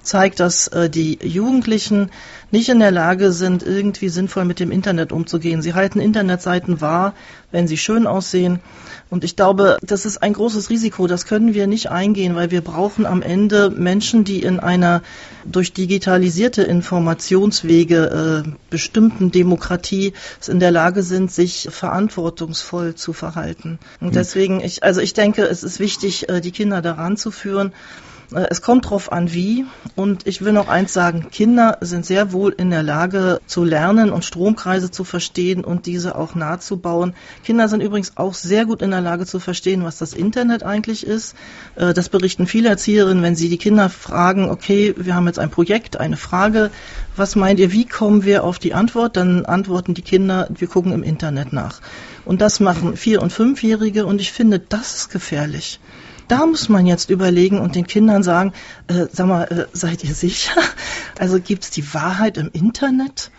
Zeigt, 0.03 0.41
dass 0.41 0.69
äh, 0.69 0.91
die 0.91 1.19
Jugendlichen 1.23 2.11
nicht 2.51 2.69
in 2.69 2.81
der 2.81 2.91
Lage 2.91 3.33
sind, 3.33 3.63
irgendwie 3.63 4.11
sinnvoll 4.11 4.45
mit 4.45 4.61
dem 4.61 4.71
Internet 4.71 5.11
umzugehen. 5.11 5.63
Sie 5.63 5.75
halten 5.75 6.01
Internetseiten 6.01 6.81
wahr, 6.81 7.15
wenn 7.51 7.67
sie 7.67 7.79
schön 7.79 8.07
aussehen. 8.07 8.61
Und 9.09 9.25
ich 9.25 9.37
glaube, 9.37 9.79
das 9.83 10.05
ist 10.05 10.23
ein 10.23 10.33
großes 10.33 10.71
Risiko. 10.71 11.07
Das 11.07 11.27
können 11.27 11.55
wir 11.55 11.67
nicht 11.67 11.91
eingehen, 11.91 12.35
weil 12.35 12.51
wir 12.51 12.61
brauchen 12.61 13.07
am 13.07 13.23
Ende 13.23 13.71
Menschen, 13.71 14.25
die 14.25 14.43
in 14.43 14.61
einer 14.61 15.03
durch 15.45 15.73
digitalisierte 15.73 16.63
Informationswege 16.63 18.45
äh, 18.47 18.51
bestimmten 18.71 19.31
Demokratie 19.31 20.13
in 20.47 20.61
der 20.61 20.71
Lage 20.71 21.03
sind, 21.03 21.33
sich 21.33 21.69
verantwortungsvoll 21.71 22.95
zu 22.95 23.13
verhalten. 23.13 23.79
Und 24.01 24.09
hm. 24.09 24.15
deswegen, 24.15 24.61
ich, 24.61 24.83
also 24.83 25.01
ich 25.01 25.15
denke, 25.15 25.43
es 25.43 25.63
ist 25.63 25.81
wichtig, 25.81 26.29
äh, 26.29 26.41
die 26.41 26.53
Kinder 26.53 26.83
daran 26.83 27.17
zu 27.17 27.31
führen. 27.31 27.73
Äh, 28.35 28.47
es 28.51 28.63
kommt 28.63 28.91
drauf 28.91 29.13
an, 29.13 29.33
wie. 29.33 29.65
Und 29.97 30.27
ich 30.27 30.43
will 30.43 30.53
noch 30.53 30.69
eins 30.69 30.93
sagen, 30.93 31.29
Kinder 31.31 31.79
sind 31.81 32.07
sehr 32.07 32.33
wohl 32.33 32.53
in 32.57 32.71
der 32.71 32.83
Lage 32.83 33.41
zu 33.47 33.65
lernen 33.65 34.11
und 34.11 34.25
Stromkreise 34.25 34.91
zu 34.91 35.05
verstehen 35.05 35.65
und 35.65 35.87
diese 35.87 36.17
auch 36.17 36.35
nachzubauen. 36.35 37.15
Kinder 37.45 37.69
sind 37.69 37.81
übrigens 37.81 38.17
auch 38.17 38.35
sehr 38.35 38.65
gut 38.65 38.83
in 38.83 38.91
der 38.91 39.01
Lage 39.01 39.27
zu 39.27 39.41
verstehen, 39.41 39.85
was 39.85 39.99
das 39.99 40.13
Internet 40.13 40.63
eigentlich 40.63 41.07
ist. 41.07 41.35
Äh, 41.77 41.95
das 41.95 42.09
berichten 42.09 42.47
viele 42.47 42.69
Erzieherinnen, 42.69 43.23
wenn 43.23 43.37
sie 43.37 43.49
die 43.49 43.59
Kinder 43.59 43.89
fragen, 43.89 44.51
okay, 44.51 44.95
wir 44.97 45.15
haben 45.15 45.27
jetzt 45.27 45.39
ein 45.39 45.51
Projekt, 45.51 45.99
eine 45.99 46.17
Frage, 46.17 46.71
was 47.17 47.37
meint 47.37 47.61
ihr, 47.61 47.73
wie 47.73 47.87
kommen 47.87 48.25
wir 48.25 48.45
auf 48.45 48.59
die 48.59 48.75
Antwort? 48.75 49.17
Dann 49.17 49.45
antworten 49.45 49.95
die 49.95 50.03
Kinder, 50.03 50.49
wir 50.51 50.69
gucken 50.69 50.93
im 50.93 51.03
Internet 51.03 51.53
nach. 51.53 51.81
Und 52.25 52.41
das 52.41 52.61
machen 52.61 52.97
Vier- 52.97 53.23
und 53.23 53.33
Fünfjährige 53.33 54.07
und 54.07 54.21
ich 54.21 54.33
finde, 54.33 54.59
das 54.59 54.95
ist 54.95 55.11
gefährlich. 55.11 55.81
Da 56.33 56.47
muss 56.47 56.71
man 56.71 56.87
jetzt 56.87 57.11
überlegen 57.11 57.59
und 57.59 57.75
den 57.75 57.87
Kindern 57.87 58.23
sagen, 58.23 58.55
äh, 58.87 59.05
sag 59.13 59.27
mal, 59.27 59.45
äh, 59.45 59.67
seid 59.75 60.03
ihr 60.03 60.15
sicher? 60.15 60.55
Also 61.19 61.39
gibt 61.39 61.65
es 61.65 61.71
die 61.71 61.93
Wahrheit 61.93 62.39
im 62.39 62.49
Internet? 62.53 63.31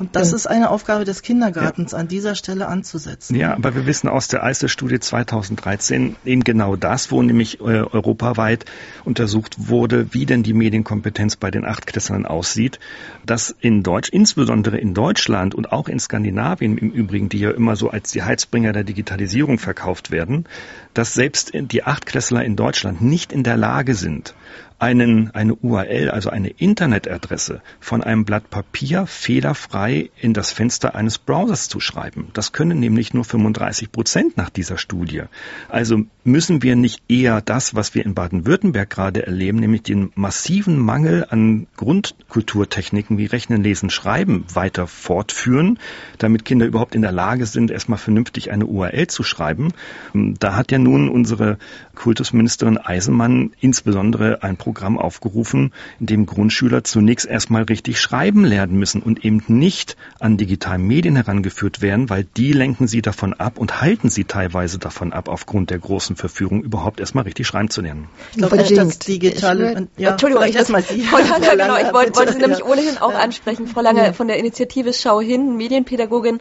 Und 0.00 0.16
das 0.16 0.30
ja. 0.30 0.36
ist 0.36 0.46
eine 0.46 0.70
Aufgabe 0.70 1.04
des 1.04 1.22
Kindergartens, 1.22 1.92
ja. 1.92 1.98
an 1.98 2.08
dieser 2.08 2.34
Stelle 2.34 2.66
anzusetzen. 2.66 3.36
Ja, 3.36 3.54
aber 3.54 3.76
wir 3.76 3.86
wissen 3.86 4.08
aus 4.08 4.26
der 4.26 4.42
Eisel-Studie 4.42 4.98
2013 4.98 6.16
eben 6.24 6.42
genau 6.42 6.74
das, 6.74 7.12
wo 7.12 7.22
nämlich 7.22 7.60
äh, 7.60 7.62
europaweit 7.62 8.64
untersucht 9.04 9.68
wurde, 9.68 10.12
wie 10.12 10.26
denn 10.26 10.42
die 10.42 10.52
Medienkompetenz 10.52 11.36
bei 11.36 11.52
den 11.52 11.64
Achtklässlern 11.64 12.26
aussieht, 12.26 12.80
dass 13.24 13.54
in 13.60 13.84
Deutsch, 13.84 14.08
insbesondere 14.08 14.78
in 14.78 14.92
Deutschland 14.92 15.54
und 15.54 15.70
auch 15.70 15.88
in 15.88 16.00
Skandinavien 16.00 16.76
im 16.76 16.90
Übrigen, 16.90 17.28
die 17.28 17.38
ja 17.38 17.52
immer 17.52 17.76
so 17.76 17.90
als 17.90 18.10
die 18.10 18.24
Heizbringer 18.24 18.72
der 18.72 18.84
Digitalisierung 18.84 19.58
verkauft 19.58 20.10
werden, 20.10 20.46
dass 20.94 21.14
selbst 21.14 21.52
die 21.54 21.84
Achtklässler 21.84 22.44
in 22.44 22.56
Deutschland 22.56 23.02
nicht 23.02 23.32
in 23.32 23.42
der 23.42 23.56
Lage 23.56 23.94
sind, 23.94 24.34
einen, 24.78 25.30
eine 25.34 25.54
URL, 25.54 26.10
also 26.10 26.30
eine 26.30 26.48
Internetadresse 26.50 27.62
von 27.80 28.02
einem 28.02 28.24
Blatt 28.24 28.50
Papier 28.50 29.06
fehlerfrei 29.06 30.10
in 30.20 30.34
das 30.34 30.52
Fenster 30.52 30.94
eines 30.94 31.18
Browsers 31.18 31.68
zu 31.68 31.80
schreiben. 31.80 32.28
Das 32.34 32.52
können 32.52 32.80
nämlich 32.80 33.14
nur 33.14 33.24
35 33.24 33.92
Prozent 33.92 34.36
nach 34.36 34.50
dieser 34.50 34.76
Studie. 34.76 35.22
Also 35.68 36.02
müssen 36.24 36.62
wir 36.62 36.76
nicht 36.76 37.02
eher 37.08 37.40
das, 37.40 37.74
was 37.74 37.94
wir 37.94 38.04
in 38.04 38.14
Baden-Württemberg 38.14 38.90
gerade 38.90 39.26
erleben, 39.26 39.58
nämlich 39.60 39.84
den 39.84 40.10
massiven 40.16 40.78
Mangel 40.78 41.26
an 41.30 41.66
Grundkulturtechniken 41.76 43.16
wie 43.16 43.26
Rechnen, 43.26 43.62
Lesen, 43.62 43.90
Schreiben 43.90 44.44
weiter 44.52 44.86
fortführen, 44.86 45.78
damit 46.18 46.44
Kinder 46.44 46.66
überhaupt 46.66 46.94
in 46.94 47.02
der 47.02 47.12
Lage 47.12 47.46
sind, 47.46 47.70
erstmal 47.70 47.98
vernünftig 47.98 48.50
eine 48.50 48.66
URL 48.66 49.06
zu 49.06 49.22
schreiben. 49.22 49.72
Da 50.12 50.56
hat 50.56 50.72
ja 50.72 50.78
nun 50.84 51.08
unsere 51.08 51.58
Kultusministerin 51.94 52.78
Eisenmann 52.78 53.52
insbesondere 53.60 54.42
ein 54.42 54.56
Programm 54.56 54.98
aufgerufen, 54.98 55.72
in 56.00 56.06
dem 56.06 56.26
Grundschüler 56.26 56.84
zunächst 56.84 57.26
erstmal 57.26 57.62
richtig 57.62 58.00
schreiben 58.00 58.44
lernen 58.44 58.78
müssen 58.78 59.02
und 59.02 59.24
eben 59.24 59.42
nicht 59.48 59.96
an 60.20 60.36
digitalen 60.36 60.86
Medien 60.86 61.16
herangeführt 61.16 61.82
werden, 61.82 62.10
weil 62.10 62.24
die 62.36 62.52
lenken 62.52 62.86
sie 62.86 63.02
davon 63.02 63.34
ab 63.34 63.58
und 63.58 63.80
halten 63.80 64.10
sie 64.10 64.24
teilweise 64.24 64.78
davon 64.78 65.12
ab, 65.12 65.28
aufgrund 65.28 65.70
der 65.70 65.78
großen 65.78 66.16
Verführung 66.16 66.62
überhaupt 66.62 67.00
erstmal 67.00 67.24
richtig 67.24 67.46
schreiben 67.46 67.70
zu 67.70 67.80
lernen. 67.80 68.08
Ich 68.32 68.38
glaube, 68.38 68.56
das 68.56 68.98
digitale, 68.98 69.76
will, 69.76 69.88
ja, 69.96 70.12
Entschuldigung, 70.12 70.44
ich 70.44 70.56
erstmal 70.56 70.82
Sie. 70.82 71.00
Frau 71.02 71.18
Lange, 71.18 71.50
genau, 71.50 71.76
ich 71.76 71.92
wollte, 71.92 72.16
wollte 72.16 72.32
Sie 72.32 72.38
nämlich 72.38 72.64
ohnehin 72.64 72.98
auch 72.98 73.14
ansprechen. 73.14 73.66
Frau 73.66 73.80
Lange 73.80 74.14
von 74.14 74.28
der 74.28 74.38
Initiative 74.38 74.92
Schau 74.92 75.20
hin, 75.20 75.56
Medienpädagogin. 75.56 76.40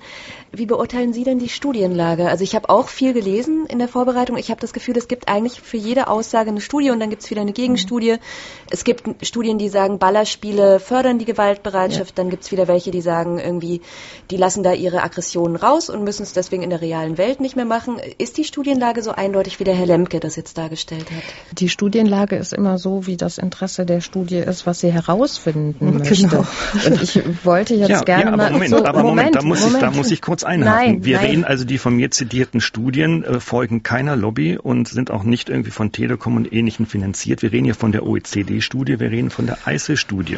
Wie 0.56 0.68
beurteilen 0.68 1.14
Sie 1.14 1.24
denn 1.24 1.40
die 1.40 1.50
Studienlage? 1.50 2.30
Also 2.30 2.44
ich 2.44 2.56
habe 2.56 2.70
auch 2.70 2.88
viel 2.88 3.14
gelesen 3.14 3.66
in 3.68 3.80
der 3.80 3.88
Vorbereitung. 3.88 4.38
Ich 4.38 4.52
habe 4.52 4.62
das 4.62 4.72
Gefühl, 4.72 4.96
es 4.98 5.08
gibt 5.08 5.28
eigentlich 5.28 5.43
für 5.50 5.78
jede 5.78 6.08
Aussage 6.08 6.50
eine 6.50 6.62
Studie 6.62 6.92
und 6.92 7.00
dann 7.00 7.10
gibt 7.10 7.24
es 7.24 7.32
wieder 7.32 7.42
eine 7.42 7.54
Gegenstudie. 7.54 8.18
Es 8.70 8.84
gibt 8.84 9.04
Studien, 9.26 9.58
die 9.58 9.70
sagen, 9.70 9.98
Ballerspiele 9.98 10.80
fördern 10.80 11.20
die 11.20 11.26
Gewaltbereitschaft. 11.26 12.12
Ja. 12.12 12.24
Dann 12.24 12.30
gibt 12.30 12.44
es 12.44 12.52
wieder 12.52 12.68
welche, 12.68 12.92
die 12.92 13.02
sagen, 13.02 13.40
irgendwie, 13.40 13.82
die 14.30 14.38
lassen 14.38 14.64
da 14.64 14.74
ihre 14.74 15.02
Aggressionen 15.02 15.56
raus 15.56 15.90
und 15.90 16.04
müssen 16.04 16.24
es 16.24 16.34
deswegen 16.34 16.64
in 16.64 16.70
der 16.70 16.82
realen 16.82 17.18
Welt 17.18 17.40
nicht 17.40 17.56
mehr 17.56 17.66
machen. 17.66 18.00
Ist 18.18 18.38
die 18.38 18.44
Studienlage 18.44 19.02
so 19.02 19.12
eindeutig, 19.12 19.60
wie 19.60 19.64
der 19.64 19.76
Herr 19.76 19.86
Lemke 19.86 20.20
das 20.20 20.36
jetzt 20.36 20.58
dargestellt 20.58 21.10
hat? 21.10 21.24
Die 21.58 21.70
Studienlage 21.70 22.36
ist 22.36 22.54
immer 22.54 22.78
so, 22.78 23.08
wie 23.08 23.18
das 23.18 23.38
Interesse 23.38 23.86
der 23.86 24.02
Studie 24.02 24.38
ist, 24.38 24.68
was 24.68 24.82
sie 24.82 24.92
herausfinden 24.92 25.78
genau. 25.80 26.00
möchte. 26.00 26.46
Und 26.86 27.02
ich 27.02 27.22
wollte 27.46 27.76
jetzt 27.76 27.90
ja, 27.90 28.02
gerne 28.02 28.24
ja, 28.24 28.28
aber 28.28 28.38
mal... 28.38 28.52
Moment, 28.52 28.70
so, 28.70 28.86
aber 28.86 29.04
Moment, 29.04 29.16
Moment, 29.16 29.36
da 29.36 29.42
muss, 29.42 29.62
Moment. 29.62 29.76
Ich, 29.76 29.90
da 29.90 29.92
muss 29.92 30.12
ich 30.12 30.22
kurz 30.22 30.34
kurz 30.34 30.44
einhaken. 30.44 30.94
Nein, 30.94 31.06
wir 31.06 31.18
nein. 31.18 31.26
reden 31.26 31.44
also, 31.46 31.66
die 31.66 31.78
von 31.78 31.96
mir 31.96 32.12
zitierten 32.12 32.62
Studien 32.62 33.24
äh, 33.24 33.40
folgen 33.40 33.84
keiner 33.84 34.16
Lobby 34.16 34.58
und 34.58 34.88
sind 34.88 35.12
auch 35.12 35.24
nicht 35.24 35.33
irgendwie 35.50 35.72
von 35.72 35.92
Telekom 35.92 36.38
und 36.38 36.52
Ähnlichen 36.52 36.86
finanziert. 36.86 37.42
Wir 37.42 37.52
reden 37.52 37.66
hier 37.66 37.76
von 37.76 37.92
der 37.92 38.06
OECD-Studie, 38.06 39.00
wir 39.00 39.12
reden 39.12 39.30
von 39.30 39.46
der 39.48 39.58
ICE-Studie. 39.66 40.38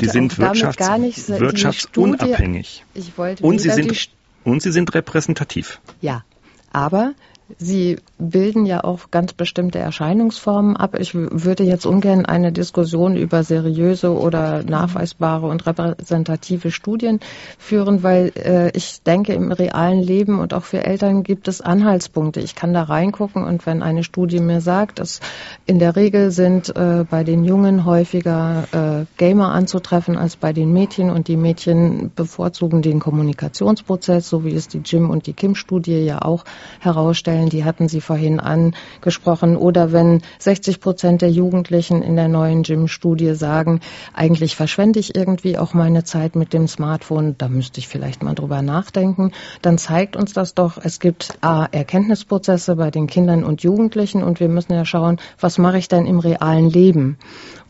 Die 0.00 0.08
sind 0.08 0.38
wirtschafts 0.38 0.88
nicht 0.98 1.24
so 1.24 1.38
wirtschaftsunabhängig. 1.38 2.84
Studie, 2.90 3.08
ich 3.08 3.18
wollte 3.18 3.44
und 3.44 3.60
sie 3.60 3.70
sind 3.70 4.10
und 4.44 4.62
sie 4.62 4.72
sind 4.72 4.94
repräsentativ. 4.94 5.80
Ja, 6.00 6.24
aber 6.72 7.14
Sie 7.58 7.98
bilden 8.30 8.66
ja 8.66 8.84
auch 8.84 9.10
ganz 9.10 9.32
bestimmte 9.32 9.78
Erscheinungsformen 9.78 10.76
ab. 10.76 10.96
Ich 10.98 11.14
würde 11.14 11.64
jetzt 11.64 11.86
ungern 11.86 12.24
eine 12.24 12.52
Diskussion 12.52 13.16
über 13.16 13.42
seriöse 13.42 14.16
oder 14.16 14.62
nachweisbare 14.62 15.46
und 15.46 15.66
repräsentative 15.66 16.70
Studien 16.70 17.20
führen, 17.58 18.02
weil 18.02 18.32
äh, 18.36 18.70
ich 18.76 19.02
denke, 19.02 19.34
im 19.34 19.52
realen 19.52 20.00
Leben 20.00 20.38
und 20.38 20.54
auch 20.54 20.64
für 20.64 20.84
Eltern 20.84 21.22
gibt 21.24 21.48
es 21.48 21.60
Anhaltspunkte. 21.60 22.40
Ich 22.40 22.54
kann 22.54 22.72
da 22.72 22.84
reingucken 22.84 23.44
und 23.44 23.66
wenn 23.66 23.82
eine 23.82 24.04
Studie 24.04 24.40
mir 24.40 24.60
sagt, 24.60 24.98
dass 24.98 25.20
in 25.66 25.78
der 25.78 25.96
Regel 25.96 26.30
sind 26.30 26.74
äh, 26.74 27.04
bei 27.08 27.24
den 27.24 27.44
Jungen 27.44 27.84
häufiger 27.84 28.64
äh, 28.72 29.04
Gamer 29.16 29.52
anzutreffen 29.52 30.16
als 30.16 30.36
bei 30.36 30.52
den 30.52 30.72
Mädchen 30.72 31.10
und 31.10 31.28
die 31.28 31.36
Mädchen 31.36 32.12
bevorzugen 32.14 32.82
den 32.82 33.00
Kommunikationsprozess, 33.00 34.28
so 34.28 34.44
wie 34.44 34.54
es 34.54 34.68
die 34.68 34.82
Jim 34.84 35.10
und 35.10 35.26
die 35.26 35.32
Kim-Studie 35.32 36.04
ja 36.04 36.22
auch 36.22 36.44
herausstellen 36.80 37.32
Stellen, 37.32 37.48
die 37.48 37.64
hatten 37.64 37.88
Sie 37.88 38.00
vorhin 38.12 38.40
angesprochen, 38.40 39.56
oder 39.56 39.90
wenn 39.90 40.20
60 40.38 40.80
Prozent 40.80 41.22
der 41.22 41.30
Jugendlichen 41.30 42.02
in 42.02 42.14
der 42.14 42.28
neuen 42.28 42.62
Gym-Studie 42.62 43.34
sagen, 43.34 43.80
eigentlich 44.12 44.54
verschwende 44.54 44.98
ich 44.98 45.16
irgendwie 45.16 45.56
auch 45.56 45.72
meine 45.72 46.04
Zeit 46.04 46.36
mit 46.36 46.52
dem 46.52 46.68
Smartphone, 46.68 47.36
da 47.38 47.48
müsste 47.48 47.80
ich 47.80 47.88
vielleicht 47.88 48.22
mal 48.22 48.34
drüber 48.34 48.60
nachdenken, 48.60 49.32
dann 49.62 49.78
zeigt 49.78 50.14
uns 50.14 50.34
das 50.34 50.52
doch, 50.54 50.76
es 50.76 51.00
gibt 51.00 51.38
A, 51.40 51.64
Erkenntnisprozesse 51.64 52.76
bei 52.76 52.90
den 52.90 53.06
Kindern 53.06 53.44
und 53.44 53.62
Jugendlichen 53.62 54.22
und 54.22 54.40
wir 54.40 54.50
müssen 54.50 54.74
ja 54.74 54.84
schauen, 54.84 55.18
was 55.40 55.56
mache 55.56 55.78
ich 55.78 55.88
denn 55.88 56.04
im 56.04 56.18
realen 56.18 56.68
Leben? 56.68 57.16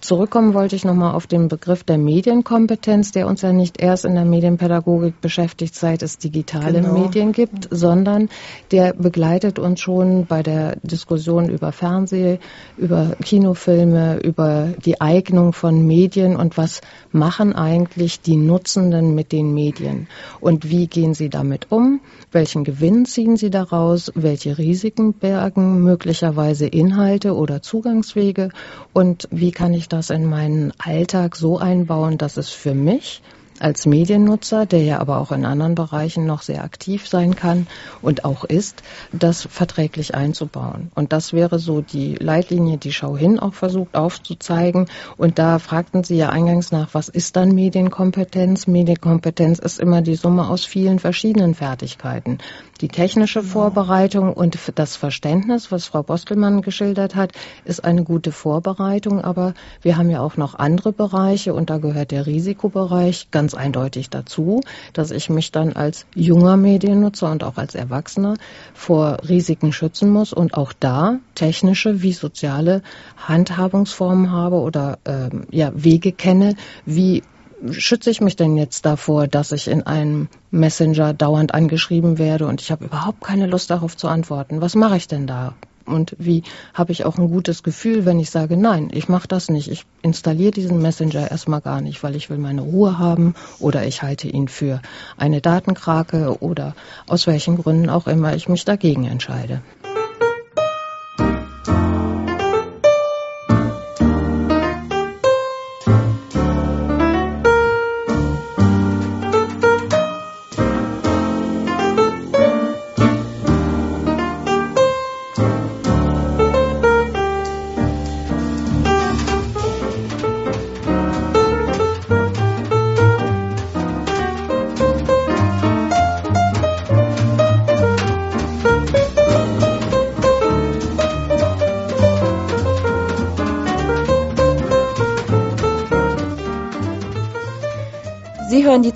Zurückkommen 0.02 0.52
wollte 0.52 0.74
ich 0.74 0.84
nochmal 0.84 1.14
auf 1.14 1.28
den 1.28 1.46
Begriff 1.46 1.84
der 1.84 1.96
Medienkompetenz, 1.96 3.12
der 3.12 3.28
uns 3.28 3.42
ja 3.42 3.52
nicht 3.52 3.80
erst 3.80 4.04
in 4.04 4.16
der 4.16 4.24
Medienpädagogik 4.24 5.20
beschäftigt, 5.20 5.76
seit 5.76 6.02
es 6.02 6.18
digitale 6.18 6.80
genau. 6.80 6.98
Medien 6.98 7.30
gibt, 7.30 7.68
sondern 7.70 8.28
der 8.72 8.94
begleitet 8.94 9.60
uns 9.60 9.78
schon 9.78 10.26
bei 10.26 10.42
der 10.42 10.74
Diskussion 10.82 11.48
über 11.48 11.70
Fernseh, 11.70 12.40
über 12.76 13.12
Kinofilme, 13.22 14.18
über 14.18 14.70
die 14.84 15.00
Eignung 15.00 15.52
von 15.52 15.86
Medien 15.86 16.34
und 16.34 16.58
was 16.58 16.80
machen 17.12 17.54
eigentlich 17.54 18.20
die 18.20 18.36
Nutzenden 18.36 19.14
mit 19.14 19.30
den 19.30 19.54
Medien 19.54 20.08
und 20.40 20.68
wie 20.68 20.88
gehen 20.88 21.14
sie 21.14 21.28
damit 21.28 21.70
um, 21.70 22.00
welchen 22.32 22.64
Gewinn 22.64 23.06
ziehen 23.06 23.36
sie 23.36 23.50
daraus, 23.50 24.10
welche 24.16 24.58
Risiken 24.58 25.12
bergen 25.12 25.84
möglicherweise 25.84 26.66
Inhalte 26.66 27.36
oder 27.36 27.62
Zugangswege 27.62 28.48
und 28.92 29.28
wie 29.30 29.52
kann 29.52 29.72
ich 29.74 29.91
das 29.92 30.11
in 30.11 30.26
meinen 30.26 30.72
Alltag 30.78 31.37
so 31.37 31.59
einbauen, 31.59 32.18
dass 32.18 32.37
es 32.37 32.50
für 32.50 32.74
mich 32.74 33.22
als 33.62 33.87
Mediennutzer, 33.87 34.66
der 34.66 34.83
ja 34.83 34.98
aber 34.98 35.18
auch 35.18 35.31
in 35.31 35.44
anderen 35.44 35.74
Bereichen 35.74 36.26
noch 36.26 36.42
sehr 36.42 36.64
aktiv 36.64 37.09
sein 37.09 37.37
kann 37.37 37.66
und 38.00 38.24
auch 38.24 38.44
ist, 38.44 38.83
das 39.12 39.42
verträglich 39.42 40.14
einzubauen. 40.14 40.90
Und 40.94 41.12
das 41.12 41.33
wäre 41.33 41.59
so 41.59 41.81
die 41.81 42.16
Leitlinie, 42.16 42.76
die 42.78 42.92
Schau 42.92 43.16
hin 43.16 43.38
auch 43.38 43.55
versucht 43.55 43.94
aufzuzeigen. 43.94 44.88
Und 45.16 45.38
da 45.38 45.59
fragten 45.59 46.02
Sie 46.02 46.16
ja 46.16 46.31
eingangs 46.31 46.72
nach, 46.72 46.92
was 46.92 47.09
ist 47.09 47.37
dann 47.37 47.55
Medienkompetenz? 47.55 48.66
Medienkompetenz 48.66 49.59
ist 49.59 49.78
immer 49.78 50.02
die 50.02 50.16
Summe 50.16 50.48
aus 50.48 50.64
vielen 50.64 50.98
verschiedenen 50.98 51.55
Fertigkeiten. 51.55 52.38
Die 52.83 52.88
technische 52.88 53.42
genau. 53.42 53.53
Vorbereitung 53.53 54.33
und 54.33 54.59
das 54.75 54.97
Verständnis, 54.97 55.71
was 55.71 55.87
Frau 55.87 56.03
Bostelmann 56.03 56.62
geschildert 56.62 57.14
hat, 57.14 57.31
ist 57.64 57.85
eine 57.85 58.03
gute 58.03 58.33
Vorbereitung. 58.33 59.21
Aber 59.21 59.55
wir 59.83 59.97
haben 59.97 60.11
ja 60.11 60.21
auch 60.21 60.37
noch 60.37 60.57
andere 60.57 60.92
Bereiche 60.92 61.55
und 61.55 61.71
da 61.71 61.79
gehört 61.79 62.11
der 62.11 62.27
Risikobereich 62.27 63.31
ganz 63.31 63.55
eindeutig 63.55 64.11
dazu, 64.11 64.62
dass 64.95 65.12
ich 65.12 65.31
mich 65.31 65.53
dann 65.53 65.75
als 65.75 66.07
junger 66.16 66.57
Mediennutzer 66.57 67.31
und 67.31 67.45
auch 67.45 67.57
als 67.57 67.77
Erwachsener 67.77 68.35
vor 68.75 69.18
Risiken 69.29 69.73
schützen 69.73 70.11
muss 70.11 70.33
und 70.33 70.55
auch 70.55 70.73
da 70.73 71.21
technische 71.37 72.03
wie 72.03 72.12
soziale 72.12 72.83
Handhabungsformen 73.16 74.33
habe 74.33 74.57
oder 74.57 74.99
ähm, 75.05 75.47
ja, 75.53 75.71
Wege 75.73 76.11
kenne, 76.11 76.57
wie 76.85 77.23
schütze 77.70 78.11
ich 78.11 78.20
mich 78.20 78.37
denn 78.37 78.57
jetzt 78.57 78.85
davor, 78.87 79.27
dass 79.27 79.53
ich 79.53 79.68
in 79.68 79.87
einem 79.87 80.29
Messenger 80.51 81.14
dauernd 81.14 81.55
angeschrieben 81.55 82.18
werde 82.18 82.46
und 82.46 82.61
ich 82.61 82.70
habe 82.70 82.85
überhaupt 82.85 83.22
keine 83.22 83.46
Lust 83.46 83.70
darauf 83.70 83.96
zu 83.96 84.09
antworten? 84.09 84.61
Was 84.61 84.75
mache 84.75 84.96
ich 84.96 85.09
denn 85.09 85.27
da? 85.27 85.55
Und 85.85 86.14
wie 86.18 86.42
habe 86.75 86.92
ich 86.92 87.05
auch 87.05 87.18
ein 87.18 87.29
gutes 87.29 87.62
Gefühl, 87.62 88.05
wenn 88.05 88.20
ich 88.20 88.31
sage, 88.31 88.57
nein, 88.57 88.90
ich 88.92 89.09
mache 89.09 89.29
das 89.29 89.48
nicht. 89.48 89.68
Ich 89.68 89.85
installiere 90.01 90.53
diesen 90.53 90.81
Messenger 90.81 91.31
erstmal 91.31 91.61
gar 91.61 91.81
nicht, 91.81 92.03
weil 92.03 92.14
ich 92.14 92.31
will 92.31 92.38
meine 92.38 92.62
Ruhe 92.62 92.98
haben 92.98 93.35
oder 93.59 93.85
ich 93.85 94.03
halte 94.03 94.29
ihn 94.29 94.48
für 94.48 94.81
eine 95.16 95.40
Datenkrake 95.40 96.40
oder 96.40 96.75
aus 97.09 97.27
welchen 97.27 97.57
Gründen 97.57 97.90
auch 97.90 98.07
immer 98.07 98.35
ich 98.35 98.48
mich 98.48 98.64
dagegen 98.64 99.07
entscheide. 99.07 99.61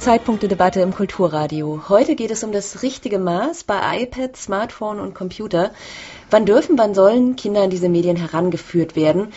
Sie 0.07 0.13
hören 0.13 0.19
die 0.19 0.25
Zeitpunkte-Debatte 0.25 0.81
im 0.83 0.95
Kulturradio. 0.95 1.83
Heute 1.89 2.15
geht 2.15 2.31
es 2.31 2.45
um 2.45 2.53
das 2.53 2.85
richtige 2.85 3.19
Maß 3.19 3.65
bei 3.65 4.03
iPad, 4.03 4.37
Smartphone 4.37 5.01
und 5.01 5.17
Computer. 5.17 5.73
Wann 6.31 6.47
dürfen, 6.47 6.79
wann 6.79 6.95
sollen 6.95 7.35
Kinder 7.35 7.65
in 7.65 7.71
diese 7.71 7.89
Medien 7.89 8.15
herangeführt 8.15 8.95
werden, 8.95 9.33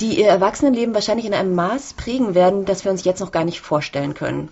die 0.00 0.18
ihr 0.18 0.28
Erwachsenenleben 0.28 0.94
wahrscheinlich 0.94 1.26
in 1.26 1.34
einem 1.34 1.54
Maß 1.54 1.92
prägen 1.92 2.34
werden, 2.34 2.64
das 2.64 2.86
wir 2.86 2.90
uns 2.90 3.04
jetzt 3.04 3.20
noch 3.20 3.32
gar 3.32 3.44
nicht 3.44 3.60
vorstellen 3.60 4.14
können. 4.14 4.48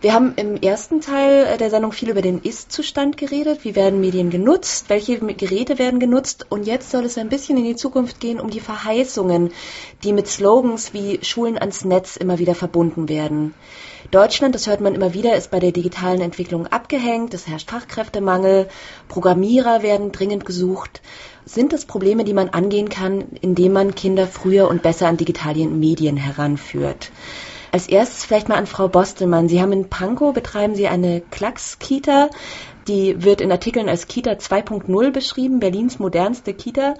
Wir 0.00 0.14
haben 0.14 0.32
im 0.36 0.56
ersten 0.56 1.02
Teil 1.02 1.58
der 1.58 1.68
Sendung 1.68 1.92
viel 1.92 2.08
über 2.08 2.22
den 2.22 2.40
Ist-Zustand 2.40 3.18
geredet. 3.18 3.64
Wie 3.64 3.76
werden 3.76 4.00
Medien 4.00 4.30
genutzt? 4.30 4.86
Welche 4.88 5.18
Geräte 5.18 5.78
werden 5.78 6.00
genutzt? 6.00 6.46
Und 6.48 6.66
jetzt 6.66 6.90
soll 6.90 7.04
es 7.04 7.18
ein 7.18 7.28
bisschen 7.28 7.58
in 7.58 7.64
die 7.64 7.76
Zukunft 7.76 8.18
gehen 8.18 8.40
um 8.40 8.48
die 8.48 8.60
Verheißungen, 8.60 9.52
die 10.04 10.14
mit 10.14 10.26
Slogans 10.26 10.94
wie 10.94 11.22
Schulen 11.22 11.58
ans 11.58 11.84
Netz 11.84 12.16
immer 12.16 12.38
wieder 12.38 12.54
verbunden 12.54 13.10
werden. 13.10 13.52
Deutschland, 14.10 14.54
das 14.54 14.66
hört 14.66 14.80
man 14.80 14.94
immer 14.94 15.14
wieder, 15.14 15.36
ist 15.36 15.50
bei 15.50 15.60
der 15.60 15.72
digitalen 15.72 16.20
Entwicklung 16.20 16.66
abgehängt. 16.66 17.32
Es 17.34 17.46
herrscht 17.46 17.70
Fachkräftemangel. 17.70 18.68
Programmierer 19.08 19.82
werden 19.82 20.12
dringend 20.12 20.44
gesucht. 20.44 21.00
Sind 21.44 21.72
das 21.72 21.84
Probleme, 21.84 22.24
die 22.24 22.34
man 22.34 22.50
angehen 22.50 22.88
kann, 22.88 23.24
indem 23.40 23.72
man 23.72 23.94
Kinder 23.94 24.26
früher 24.26 24.68
und 24.68 24.82
besser 24.82 25.06
an 25.06 25.16
Digitalien 25.16 25.78
Medien 25.78 26.16
heranführt? 26.16 27.10
Als 27.70 27.88
erstes 27.88 28.26
vielleicht 28.26 28.50
mal 28.50 28.56
an 28.58 28.66
Frau 28.66 28.88
Bostelmann. 28.88 29.48
Sie 29.48 29.62
haben 29.62 29.72
in 29.72 29.88
Pankow 29.88 30.34
betreiben 30.34 30.74
Sie 30.74 30.88
eine 30.88 31.22
Klacks-Kita. 31.22 32.28
Die 32.86 33.24
wird 33.24 33.40
in 33.40 33.50
Artikeln 33.50 33.88
als 33.88 34.08
Kita 34.08 34.32
2.0 34.32 35.10
beschrieben, 35.10 35.60
Berlins 35.60 35.98
modernste 35.98 36.52
Kita. 36.52 36.94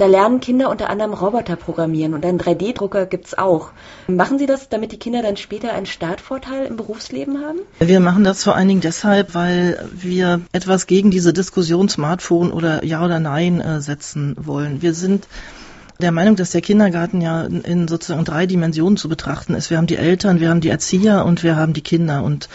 Da 0.00 0.06
lernen 0.06 0.40
Kinder 0.40 0.70
unter 0.70 0.88
anderem 0.88 1.12
Roboter 1.12 1.56
programmieren 1.56 2.14
und 2.14 2.24
einen 2.24 2.40
3D-Drucker 2.40 3.04
gibt's 3.04 3.36
auch. 3.36 3.72
Machen 4.08 4.38
Sie 4.38 4.46
das, 4.46 4.70
damit 4.70 4.92
die 4.92 4.98
Kinder 4.98 5.20
dann 5.20 5.36
später 5.36 5.74
einen 5.74 5.84
Startvorteil 5.84 6.64
im 6.64 6.78
Berufsleben 6.78 7.42
haben? 7.44 7.58
Wir 7.80 8.00
machen 8.00 8.24
das 8.24 8.42
vor 8.42 8.56
allen 8.56 8.68
Dingen 8.68 8.80
deshalb, 8.80 9.34
weil 9.34 9.78
wir 9.92 10.40
etwas 10.52 10.86
gegen 10.86 11.10
diese 11.10 11.34
Diskussion 11.34 11.90
Smartphone 11.90 12.50
oder 12.50 12.82
Ja 12.82 13.04
oder 13.04 13.20
Nein 13.20 13.60
äh, 13.60 13.82
setzen 13.82 14.36
wollen. 14.40 14.80
Wir 14.80 14.94
sind 14.94 15.28
der 16.00 16.12
Meinung, 16.12 16.34
dass 16.34 16.52
der 16.52 16.62
Kindergarten 16.62 17.20
ja 17.20 17.42
in 17.42 17.86
sozusagen 17.86 18.24
drei 18.24 18.46
Dimensionen 18.46 18.96
zu 18.96 19.10
betrachten 19.10 19.52
ist. 19.52 19.68
Wir 19.68 19.76
haben 19.76 19.86
die 19.86 19.98
Eltern, 19.98 20.40
wir 20.40 20.48
haben 20.48 20.62
die 20.62 20.70
Erzieher 20.70 21.26
und 21.26 21.42
wir 21.42 21.56
haben 21.56 21.74
die 21.74 21.82
Kinder. 21.82 22.22
Und 22.22 22.48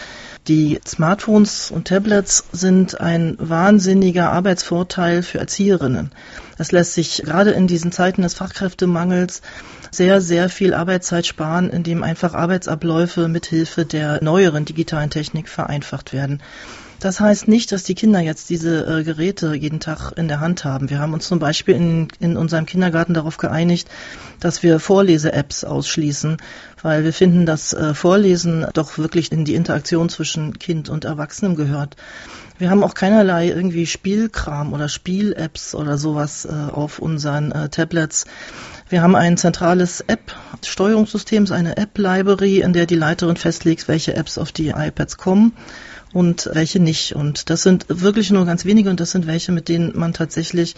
die 0.48 0.80
Smartphones 0.84 1.70
und 1.70 1.86
Tablets 1.86 2.44
sind 2.50 3.00
ein 3.00 3.36
wahnsinniger 3.38 4.32
Arbeitsvorteil 4.32 5.22
für 5.22 5.38
Erzieherinnen. 5.38 6.10
Es 6.58 6.72
lässt 6.72 6.94
sich 6.94 7.22
gerade 7.24 7.50
in 7.50 7.66
diesen 7.66 7.92
Zeiten 7.92 8.22
des 8.22 8.34
Fachkräftemangels 8.34 9.42
sehr, 9.90 10.20
sehr 10.20 10.48
viel 10.48 10.74
Arbeitszeit 10.74 11.26
sparen, 11.26 11.70
indem 11.70 12.02
einfach 12.02 12.34
Arbeitsabläufe 12.34 13.28
mithilfe 13.28 13.84
der 13.84 14.22
neueren 14.22 14.64
digitalen 14.64 15.10
Technik 15.10 15.48
vereinfacht 15.48 16.12
werden. 16.12 16.40
Das 16.98 17.20
heißt 17.20 17.46
nicht, 17.46 17.72
dass 17.72 17.84
die 17.84 17.94
Kinder 17.94 18.20
jetzt 18.20 18.48
diese 18.48 18.86
äh, 18.86 19.04
Geräte 19.04 19.54
jeden 19.54 19.80
Tag 19.80 20.12
in 20.16 20.28
der 20.28 20.40
Hand 20.40 20.64
haben. 20.64 20.88
Wir 20.88 20.98
haben 20.98 21.12
uns 21.12 21.28
zum 21.28 21.38
Beispiel 21.38 21.74
in, 21.74 22.08
in 22.20 22.36
unserem 22.38 22.64
Kindergarten 22.64 23.12
darauf 23.12 23.36
geeinigt, 23.36 23.88
dass 24.40 24.62
wir 24.62 24.80
Vorlese-Apps 24.80 25.64
ausschließen, 25.64 26.38
weil 26.82 27.04
wir 27.04 27.12
finden, 27.12 27.44
dass 27.44 27.74
äh, 27.74 27.92
Vorlesen 27.92 28.66
doch 28.72 28.96
wirklich 28.96 29.30
in 29.30 29.44
die 29.44 29.54
Interaktion 29.54 30.08
zwischen 30.08 30.58
Kind 30.58 30.88
und 30.88 31.04
Erwachsenem 31.04 31.54
gehört. 31.54 31.96
Wir 32.58 32.70
haben 32.70 32.82
auch 32.82 32.94
keinerlei 32.94 33.48
irgendwie 33.48 33.86
Spielkram 33.86 34.72
oder 34.72 34.88
Spiel-Apps 34.88 35.74
oder 35.74 35.98
sowas 35.98 36.46
äh, 36.46 36.72
auf 36.72 36.98
unseren 36.98 37.52
äh, 37.52 37.68
Tablets. 37.68 38.24
Wir 38.88 39.02
haben 39.02 39.14
ein 39.14 39.36
zentrales 39.36 40.00
App-Steuerungssystem, 40.00 41.46
eine 41.50 41.76
App-Library, 41.76 42.60
in 42.60 42.72
der 42.72 42.86
die 42.86 42.94
Leiterin 42.94 43.36
festlegt, 43.36 43.88
welche 43.88 44.14
Apps 44.14 44.38
auf 44.38 44.52
die 44.52 44.68
iPads 44.68 45.18
kommen 45.18 45.52
und 46.16 46.48
welche 46.54 46.80
nicht. 46.80 47.14
Und 47.14 47.50
das 47.50 47.62
sind 47.62 47.84
wirklich 47.90 48.30
nur 48.30 48.46
ganz 48.46 48.64
wenige 48.64 48.88
und 48.88 49.00
das 49.00 49.10
sind 49.10 49.26
welche, 49.26 49.52
mit 49.52 49.68
denen 49.68 49.92
man 49.94 50.14
tatsächlich 50.14 50.74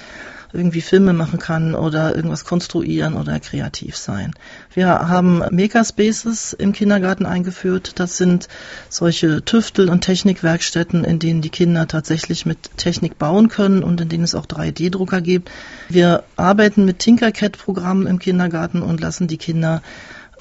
irgendwie 0.53 0.81
Filme 0.81 1.13
machen 1.13 1.39
kann 1.39 1.77
oder 1.77 2.17
irgendwas 2.17 2.45
konstruieren 2.45 3.15
oder 3.15 3.39
kreativ 3.39 3.97
sein. 3.97 4.35
Wir 4.75 4.89
haben 4.89 5.45
Makerspaces 5.53 6.55
im 6.55 6.73
Kindergarten 6.73 7.25
eingeführt. 7.25 8.01
Das 8.01 8.17
sind 8.17 8.49
solche 8.89 9.45
Tüftel- 9.45 9.91
und 9.91 10.01
Technikwerkstätten, 10.01 11.05
in 11.05 11.21
denen 11.21 11.41
die 11.41 11.51
Kinder 11.51 11.87
tatsächlich 11.87 12.45
mit 12.45 12.77
Technik 12.77 13.17
bauen 13.17 13.49
können 13.49 13.85
und 13.85 14.01
in 14.01 14.09
denen 14.09 14.25
es 14.25 14.35
auch 14.35 14.47
3D-Drucker 14.47 15.21
gibt. 15.21 15.53
Wir 15.89 16.25
arbeiten 16.35 16.85
mit 16.85 16.99
Tinkercad-Programmen 16.99 18.09
im 18.09 18.19
Kindergarten 18.19 18.83
und 18.83 19.01
lassen 19.01 19.29
die 19.29 19.39
Kinder 19.39 19.83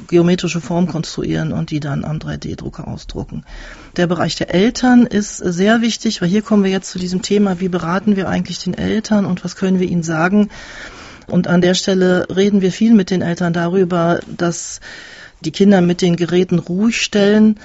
geometrische 0.08 0.62
Form 0.62 0.88
konstruieren 0.88 1.52
und 1.52 1.72
die 1.72 1.80
dann 1.80 2.06
am 2.06 2.18
3D-Drucker 2.18 2.88
ausdrucken. 2.88 3.44
Der 3.96 4.08
Bereich 4.08 4.36
der 4.36 4.54
Eltern 4.54 5.06
ist 5.06 5.38
sehr 5.38 5.82
wichtig, 5.82 6.22
weil 6.22 6.30
hier 6.30 6.42
kommen 6.42 6.64
wir 6.64 6.72
jetzt 6.72 6.92
zu 6.92 7.00
diesem 7.00 7.22
Thema, 7.22 7.60
wie 7.60 7.70
beraten 7.70 8.16
wir 8.16 8.30
eigentlich 8.30 8.64
den 8.64 8.74
Eltern 8.74 9.26
und 9.26 9.44
was 9.44 9.56
können 9.56 9.80
wir 9.80 9.88
ihnen 9.88 10.04
sagen. 10.04 10.50
Und 11.28 11.48
an 11.48 11.62
der 11.62 11.74
Stelle 11.74 12.28
reden 12.34 12.62
wir 12.62 12.72
viel 12.72 12.94
mit 12.94 13.10
den 13.10 13.22
Eltern 13.22 13.54
darüber, 13.54 14.20
dass 14.28 14.80
die 15.42 15.52
Kinder 15.52 15.82
mit 15.82 16.02
den 16.02 16.16
Geräten 16.16 16.60
ruhig 16.60 17.02
stellen, 17.02 17.60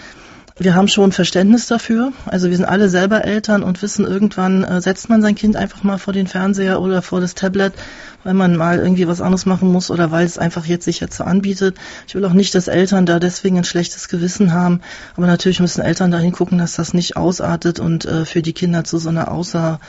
wir 0.58 0.74
haben 0.74 0.88
schon 0.88 1.12
Verständnis 1.12 1.66
dafür. 1.66 2.12
Also 2.26 2.50
wir 2.50 2.56
sind 2.56 2.66
alle 2.66 2.88
selber 2.88 3.24
Eltern 3.24 3.62
und 3.62 3.80
wissen, 3.80 4.04
irgendwann 4.04 4.64
äh, 4.64 4.80
setzt 4.80 5.08
man 5.08 5.22
sein 5.22 5.34
Kind 5.34 5.56
einfach 5.56 5.82
mal 5.82 5.98
vor 5.98 6.12
den 6.12 6.26
Fernseher 6.26 6.80
oder 6.80 7.00
vor 7.00 7.20
das 7.20 7.34
Tablet, 7.34 7.72
weil 8.24 8.34
man 8.34 8.56
mal 8.56 8.78
irgendwie 8.78 9.08
was 9.08 9.20
anderes 9.20 9.46
machen 9.46 9.70
muss 9.70 9.90
oder 9.90 10.10
weil 10.10 10.26
es 10.26 10.38
einfach 10.38 10.66
jetzt 10.66 10.84
sich 10.84 11.00
jetzt 11.00 11.16
so 11.16 11.24
anbietet. 11.24 11.76
Ich 12.06 12.14
will 12.14 12.24
auch 12.24 12.32
nicht, 12.32 12.54
dass 12.54 12.68
Eltern 12.68 13.06
da 13.06 13.18
deswegen 13.18 13.58
ein 13.58 13.64
schlechtes 13.64 14.08
Gewissen 14.08 14.52
haben. 14.52 14.80
Aber 15.16 15.26
natürlich 15.26 15.60
müssen 15.60 15.82
Eltern 15.82 16.10
dahin 16.10 16.32
gucken, 16.32 16.58
dass 16.58 16.74
das 16.74 16.94
nicht 16.94 17.16
ausartet 17.16 17.80
und 17.80 18.04
äh, 18.04 18.24
für 18.24 18.42
die 18.42 18.52
Kinder 18.52 18.84
zu 18.84 18.98
so 18.98 19.08
einer 19.08 19.30
außer 19.30 19.80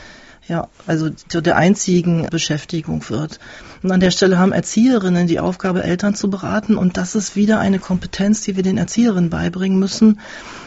ja, 0.47 0.67
also 0.87 1.09
zu 1.09 1.41
der 1.41 1.55
einzigen 1.55 2.27
Beschäftigung 2.29 3.09
wird. 3.09 3.39
Und 3.81 3.91
an 3.91 3.99
der 3.99 4.11
Stelle 4.11 4.37
haben 4.37 4.51
Erzieherinnen 4.51 5.27
die 5.27 5.39
Aufgabe, 5.39 5.83
Eltern 5.83 6.15
zu 6.15 6.29
beraten. 6.29 6.75
Und 6.75 6.97
das 6.97 7.15
ist 7.15 7.35
wieder 7.35 7.59
eine 7.59 7.79
Kompetenz, 7.79 8.41
die 8.41 8.55
wir 8.55 8.63
den 8.63 8.77
Erzieherinnen 8.77 9.29
beibringen 9.29 9.79
müssen, 9.79 10.19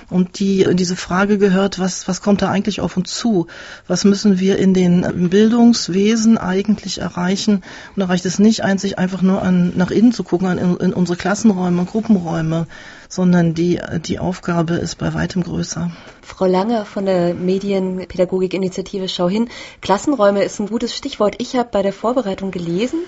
und 0.08 0.38
die 0.38 0.66
diese 0.74 0.96
Frage 0.96 1.38
gehört, 1.38 1.78
was, 1.78 2.06
was 2.06 2.22
kommt 2.22 2.42
da 2.42 2.50
eigentlich 2.50 2.80
auf 2.80 2.96
uns 2.96 3.12
zu? 3.12 3.46
Was 3.86 4.04
müssen 4.04 4.38
wir 4.38 4.58
in 4.58 4.74
den 4.74 5.30
Bildungswesen 5.30 6.38
eigentlich 6.38 7.00
erreichen? 7.00 7.56
Und 7.94 8.00
da 8.00 8.06
reicht 8.06 8.26
es 8.26 8.38
nicht 8.38 8.62
einzig 8.62 8.98
einfach 8.98 9.22
nur 9.22 9.42
an, 9.42 9.72
nach 9.76 9.90
innen 9.90 10.12
zu 10.12 10.22
gucken, 10.22 10.46
an, 10.46 10.58
in, 10.58 10.76
in 10.76 10.92
unsere 10.92 11.16
Klassenräume, 11.16 11.84
Gruppenräume, 11.84 12.66
sondern 13.08 13.54
die, 13.54 13.80
die 14.06 14.18
Aufgabe 14.18 14.74
ist 14.74 14.96
bei 14.96 15.14
weitem 15.14 15.42
größer. 15.42 15.90
Frau 16.22 16.46
Lange 16.46 16.84
von 16.84 17.06
der 17.06 17.34
Medienpädagogikinitiative 17.34 19.08
Schau 19.08 19.28
hin. 19.28 19.48
Klassenräume 19.80 20.42
ist 20.42 20.60
ein 20.60 20.68
gutes 20.68 20.94
Stichwort. 20.94 21.36
Ich 21.38 21.56
habe 21.56 21.68
bei 21.70 21.82
der 21.82 21.92
Vorbereitung 21.92 22.50
gelesen, 22.50 23.00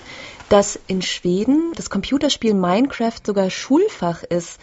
dass 0.49 0.79
in 0.87 1.01
Schweden 1.01 1.73
das 1.75 1.89
Computerspiel 1.89 2.53
Minecraft 2.53 3.19
sogar 3.23 3.49
Schulfach 3.49 4.23
ist. 4.23 4.59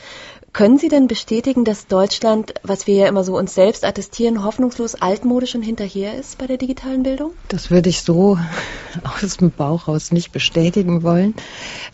Können 0.57 0.79
Sie 0.79 0.89
denn 0.89 1.07
bestätigen, 1.07 1.67
dass 1.67 1.87
Deutschland, 1.87 2.55
was 2.63 2.87
wir 2.87 2.95
ja 2.95 3.09
immer 3.09 3.25
so 3.25 3.37
uns 3.37 3.55
selbst 3.55 3.85
attestieren, 3.85 4.43
hoffnungslos 4.43 4.95
altmodisch 4.95 5.55
und 5.55 5.61
hinterher 5.61 6.19
ist 6.19 6.39
bei 6.39 6.47
der 6.47 6.57
digitalen 6.57 7.03
Bildung? 7.03 7.33
Das 7.49 7.71
würde 7.71 7.91
ich 7.91 8.01
so 8.01 8.39
aus 9.05 9.37
dem 9.37 9.51
Bauch 9.51 9.87
raus 9.87 10.13
nicht 10.13 10.33
bestätigen 10.33 11.03
wollen. 11.03 11.35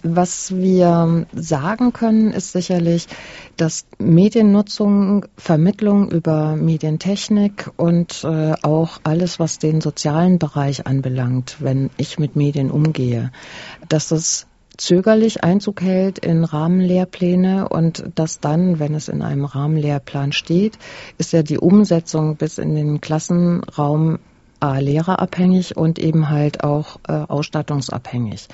Was 0.04 0.54
wir 0.54 1.26
sagen 1.32 1.92
können, 1.92 2.30
ist 2.30 2.52
sicherlich, 2.52 3.08
dass 3.56 3.84
Mediennutzung, 3.98 5.26
Vermittlung 5.36 6.12
über 6.12 6.54
Medientechnik 6.54 7.68
und 7.76 8.22
äh, 8.22 8.52
auch 8.62 9.00
alles, 9.02 9.40
was 9.40 9.58
den 9.58 9.80
sozialen 9.80 10.38
Bereich 10.38 10.86
anbelangt, 10.86 11.56
wenn 11.58 11.90
ich 11.96 12.20
mit 12.20 12.36
Medien 12.36 12.70
umgehe, 12.70 13.32
dass 13.88 14.10
das 14.10 14.46
zögerlich 14.76 15.44
Einzug 15.44 15.82
hält 15.82 16.18
in 16.18 16.44
Rahmenlehrpläne 16.44 17.68
und 17.68 18.04
dass 18.14 18.40
dann, 18.40 18.78
wenn 18.78 18.94
es 18.94 19.08
in 19.08 19.22
einem 19.22 19.44
Rahmenlehrplan 19.44 20.32
steht, 20.32 20.78
ist 21.18 21.32
ja 21.32 21.42
die 21.42 21.58
Umsetzung 21.58 22.36
bis 22.36 22.58
in 22.58 22.74
den 22.74 23.00
Klassenraum 23.00 24.18
A, 24.62 24.78
lehrerabhängig 24.78 25.76
und 25.76 25.98
eben 25.98 26.30
halt 26.30 26.62
auch 26.62 26.98
äh, 27.08 27.12
ausstattungsabhängig. 27.12 28.48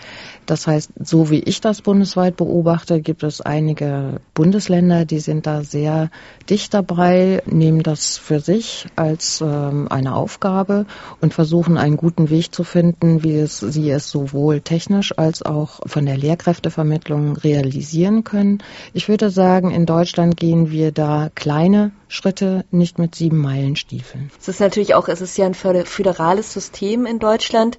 Das 0.46 0.66
heißt, 0.66 0.92
so 1.04 1.30
wie 1.30 1.40
ich 1.40 1.60
das 1.60 1.82
bundesweit 1.82 2.36
beobachte, 2.36 3.02
gibt 3.02 3.22
es 3.22 3.40
einige 3.40 4.20
Bundesländer, 4.32 5.04
die 5.04 5.18
sind 5.18 5.46
da 5.46 5.62
sehr 5.62 6.10
dicht 6.48 6.72
dabei, 6.72 7.42
nehmen 7.44 7.82
das 7.82 8.16
für 8.16 8.40
sich 8.40 8.86
als 8.96 9.42
ähm, 9.42 9.88
eine 9.90 10.14
Aufgabe 10.14 10.86
und 11.20 11.34
versuchen 11.34 11.76
einen 11.76 11.98
guten 11.98 12.30
Weg 12.30 12.54
zu 12.54 12.64
finden, 12.64 13.22
wie 13.22 13.36
es, 13.36 13.58
sie 13.58 13.90
es 13.90 14.10
sowohl 14.10 14.62
technisch 14.62 15.16
als 15.18 15.42
auch 15.42 15.80
von 15.86 16.06
der 16.06 16.16
Lehrkräftevermittlung 16.16 17.36
realisieren 17.36 18.24
können. 18.24 18.62
Ich 18.94 19.08
würde 19.08 19.28
sagen, 19.28 19.70
in 19.70 19.84
Deutschland 19.84 20.36
gehen 20.38 20.70
wir 20.70 20.92
da 20.92 21.28
kleine 21.34 21.92
Schritte, 22.08 22.64
nicht 22.70 22.98
mit 22.98 23.14
sieben 23.14 23.38
Meilenstiefeln. 23.38 24.30
Es 24.40 24.48
ist 24.48 24.60
natürlich 24.60 24.94
auch, 24.94 25.08
es 25.08 25.20
ist 25.20 25.36
ja 25.36 25.46
ein 25.46 25.54
föderales 25.54 26.52
System 26.52 27.06
in 27.06 27.18
Deutschland. 27.18 27.78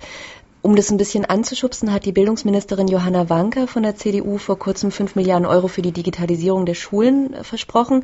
Um 0.62 0.76
das 0.76 0.92
ein 0.92 0.98
bisschen 0.98 1.24
anzuschubsen, 1.24 1.94
hat 1.94 2.04
die 2.04 2.12
Bildungsministerin 2.12 2.90
Johanna 2.90 3.30
Wanka 3.30 3.66
von 3.66 3.82
der 3.82 3.96
CDU 3.96 4.38
vor 4.38 4.60
kurzem 4.60 4.92
fünf 4.92 5.16
Milliarden 5.16 5.46
Euro 5.46 5.70
für 5.70 5.82
die 5.82 5.94
Digitalisierung 5.94 6.66
der 6.66 6.74
Schulen 6.74 7.34
äh, 7.34 7.44
versprochen. 7.46 8.04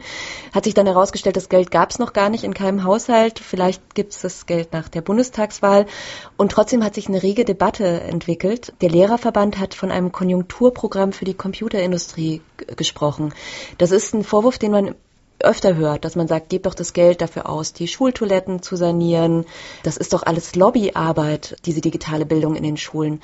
Hat 0.53 0.63
sich 0.63 0.73
dann 0.73 0.87
herausgestellt, 0.87 1.35
das 1.35 1.49
Geld 1.49 1.69
gab 1.69 1.91
es 1.91 1.99
noch 1.99 2.13
gar 2.13 2.29
nicht 2.29 2.45
in 2.45 2.53
keinem 2.53 2.85
Haushalt. 2.85 3.39
Vielleicht 3.39 3.93
gibt 3.93 4.13
es 4.13 4.21
das 4.21 4.45
Geld 4.45 4.71
nach 4.71 4.87
der 4.87 5.01
Bundestagswahl. 5.01 5.85
Und 6.37 6.53
trotzdem 6.53 6.81
hat 6.81 6.95
sich 6.95 7.09
eine 7.09 7.21
rege 7.21 7.43
Debatte 7.43 7.85
entwickelt. 7.99 8.71
Der 8.79 8.89
Lehrerverband 8.89 9.59
hat 9.59 9.73
von 9.73 9.91
einem 9.91 10.13
Konjunkturprogramm 10.13 11.11
für 11.11 11.25
die 11.25 11.33
Computerindustrie 11.33 12.41
gesprochen. 12.77 13.33
Das 13.79 13.91
ist 13.91 14.13
ein 14.13 14.23
Vorwurf, 14.23 14.59
den 14.59 14.71
man 14.71 14.95
öfter 15.39 15.75
hört, 15.75 16.05
dass 16.05 16.15
man 16.15 16.27
sagt, 16.27 16.49
gebt 16.49 16.65
doch 16.65 16.73
das 16.73 16.93
Geld 16.93 17.21
dafür 17.21 17.49
aus, 17.49 17.73
die 17.73 17.87
Schultoiletten 17.87 18.61
zu 18.61 18.75
sanieren. 18.75 19.45
Das 19.83 19.97
ist 19.97 20.13
doch 20.13 20.23
alles 20.23 20.55
Lobbyarbeit, 20.55 21.57
diese 21.65 21.81
digitale 21.81 22.25
Bildung 22.25 22.55
in 22.55 22.63
den 22.63 22.77
Schulen. 22.77 23.21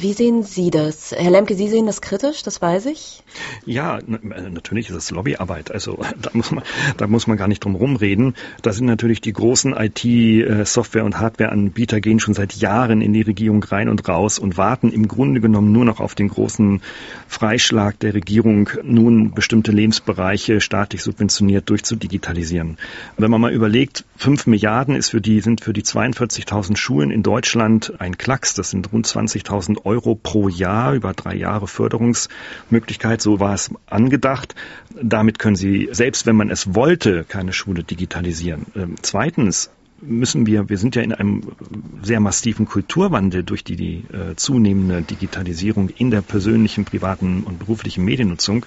Wie 0.00 0.14
sehen 0.14 0.44
Sie 0.44 0.70
das? 0.70 1.12
Herr 1.12 1.30
Lemke, 1.30 1.54
Sie 1.54 1.68
sehen 1.68 1.84
das 1.84 2.00
kritisch, 2.00 2.42
das 2.42 2.62
weiß 2.62 2.86
ich. 2.86 3.22
Ja, 3.66 3.98
äh, 3.98 4.50
natürlich 4.50 4.88
ist 4.88 4.96
es 4.96 5.10
Lobbyarbeit. 5.10 5.70
Also 5.70 5.98
da 6.22 6.30
muss 6.32 6.50
man, 6.50 6.64
da 6.96 7.06
muss 7.06 7.26
man 7.26 7.36
gar 7.36 7.48
nicht 7.48 7.62
drum 7.62 7.74
rumreden. 7.74 8.34
Da 8.62 8.72
sind 8.72 8.86
natürlich 8.86 9.20
die 9.20 9.34
großen 9.34 9.74
IT-Software- 9.74 11.04
und 11.04 11.18
Hardware-Anbieter 11.18 12.00
gehen 12.00 12.18
schon 12.18 12.32
seit 12.32 12.54
Jahren 12.54 13.02
in 13.02 13.12
die 13.12 13.20
Regierung 13.20 13.62
rein 13.62 13.90
und 13.90 14.08
raus 14.08 14.38
und 14.38 14.56
warten 14.56 14.90
im 14.90 15.06
Grunde 15.06 15.42
genommen 15.42 15.70
nur 15.70 15.84
noch 15.84 16.00
auf 16.00 16.14
den 16.14 16.28
großen 16.28 16.80
Freischlag 17.28 17.98
der 17.98 18.14
Regierung, 18.14 18.70
nun 18.82 19.32
bestimmte 19.32 19.70
Lebensbereiche 19.70 20.62
staatlich 20.62 21.02
subventioniert 21.02 21.68
durchzudigitalisieren. 21.68 22.78
Wenn 23.18 23.30
man 23.30 23.40
mal 23.40 23.52
überlegt, 23.52 24.04
fünf 24.16 24.46
Milliarden 24.46 24.94
ist 24.96 25.10
für 25.10 25.20
die, 25.20 25.42
sind 25.42 25.60
für 25.60 25.74
die 25.74 25.82
42.000 25.82 26.78
Schulen 26.78 27.10
in 27.10 27.22
Deutschland 27.22 27.92
ein 27.98 28.16
Klacks. 28.16 28.54
Das 28.54 28.70
sind 28.70 28.92
rund 28.92 29.06
20.000 29.06 29.84
Euro 29.84 29.89
pro 29.98 30.48
Jahr 30.48 30.94
über 30.94 31.12
drei 31.14 31.34
Jahre 31.34 31.66
Förderungsmöglichkeit. 31.66 33.20
So 33.20 33.40
war 33.40 33.54
es 33.54 33.70
angedacht. 33.86 34.54
Damit 35.02 35.38
können 35.38 35.56
Sie, 35.56 35.88
selbst 35.92 36.26
wenn 36.26 36.36
man 36.36 36.50
es 36.50 36.74
wollte, 36.74 37.24
keine 37.24 37.52
Schule 37.52 37.82
digitalisieren. 37.82 38.66
Ähm, 38.76 38.96
zweitens, 39.02 39.70
müssen 40.02 40.46
wir, 40.46 40.68
wir 40.68 40.78
sind 40.78 40.94
ja 40.96 41.02
in 41.02 41.12
einem 41.12 41.42
sehr 42.02 42.20
massiven 42.20 42.66
Kulturwandel 42.66 43.42
durch 43.42 43.64
die, 43.64 43.76
die 43.76 44.04
äh, 44.12 44.34
zunehmende 44.36 45.02
Digitalisierung 45.02 45.90
in 45.90 46.10
der 46.10 46.22
persönlichen, 46.22 46.84
privaten 46.84 47.42
und 47.42 47.58
beruflichen 47.58 48.04
Mediennutzung 48.04 48.66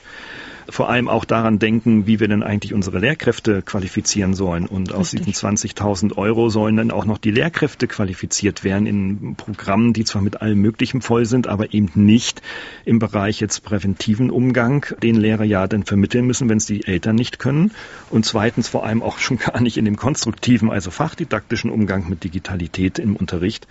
vor 0.69 0.89
allem 0.89 1.07
auch 1.07 1.25
daran 1.25 1.59
denken, 1.59 2.07
wie 2.07 2.19
wir 2.19 2.27
denn 2.27 2.43
eigentlich 2.43 2.73
unsere 2.73 2.99
Lehrkräfte 2.99 3.61
qualifizieren 3.61 4.33
sollen. 4.33 4.65
Und 4.65 4.93
aus 4.93 5.11
diesen 5.11 5.33
20.000 5.33 6.17
Euro 6.17 6.49
sollen 6.49 6.77
dann 6.77 6.91
auch 6.91 7.05
noch 7.05 7.17
die 7.17 7.31
Lehrkräfte 7.31 7.87
qualifiziert 7.87 8.63
werden 8.63 8.87
in 8.87 9.35
Programmen, 9.35 9.93
die 9.93 10.03
zwar 10.03 10.21
mit 10.21 10.41
allem 10.41 10.59
Möglichen 10.59 11.01
voll 11.01 11.25
sind, 11.25 11.47
aber 11.47 11.73
eben 11.73 11.91
nicht 11.95 12.41
im 12.85 12.99
Bereich 12.99 13.39
jetzt 13.39 13.63
präventiven 13.63 14.29
Umgang, 14.29 14.85
den 15.01 15.15
Lehrer 15.15 15.43
ja 15.43 15.67
dann 15.67 15.83
vermitteln 15.83 16.25
müssen, 16.25 16.49
wenn 16.49 16.57
es 16.57 16.65
die 16.65 16.85
Eltern 16.85 17.15
nicht 17.15 17.39
können. 17.39 17.71
Und 18.09 18.25
zweitens 18.25 18.67
vor 18.67 18.85
allem 18.85 19.01
auch 19.01 19.19
schon 19.19 19.37
gar 19.43 19.61
nicht 19.61 19.77
in 19.77 19.85
dem 19.85 19.97
konstruktiven, 19.97 20.69
also 20.69 20.91
fachdidaktischen 20.91 21.69
Umgang 21.69 22.09
mit 22.09 22.23
Digitalität 22.23 22.99
im 22.99 23.15
Unterricht. 23.15 23.67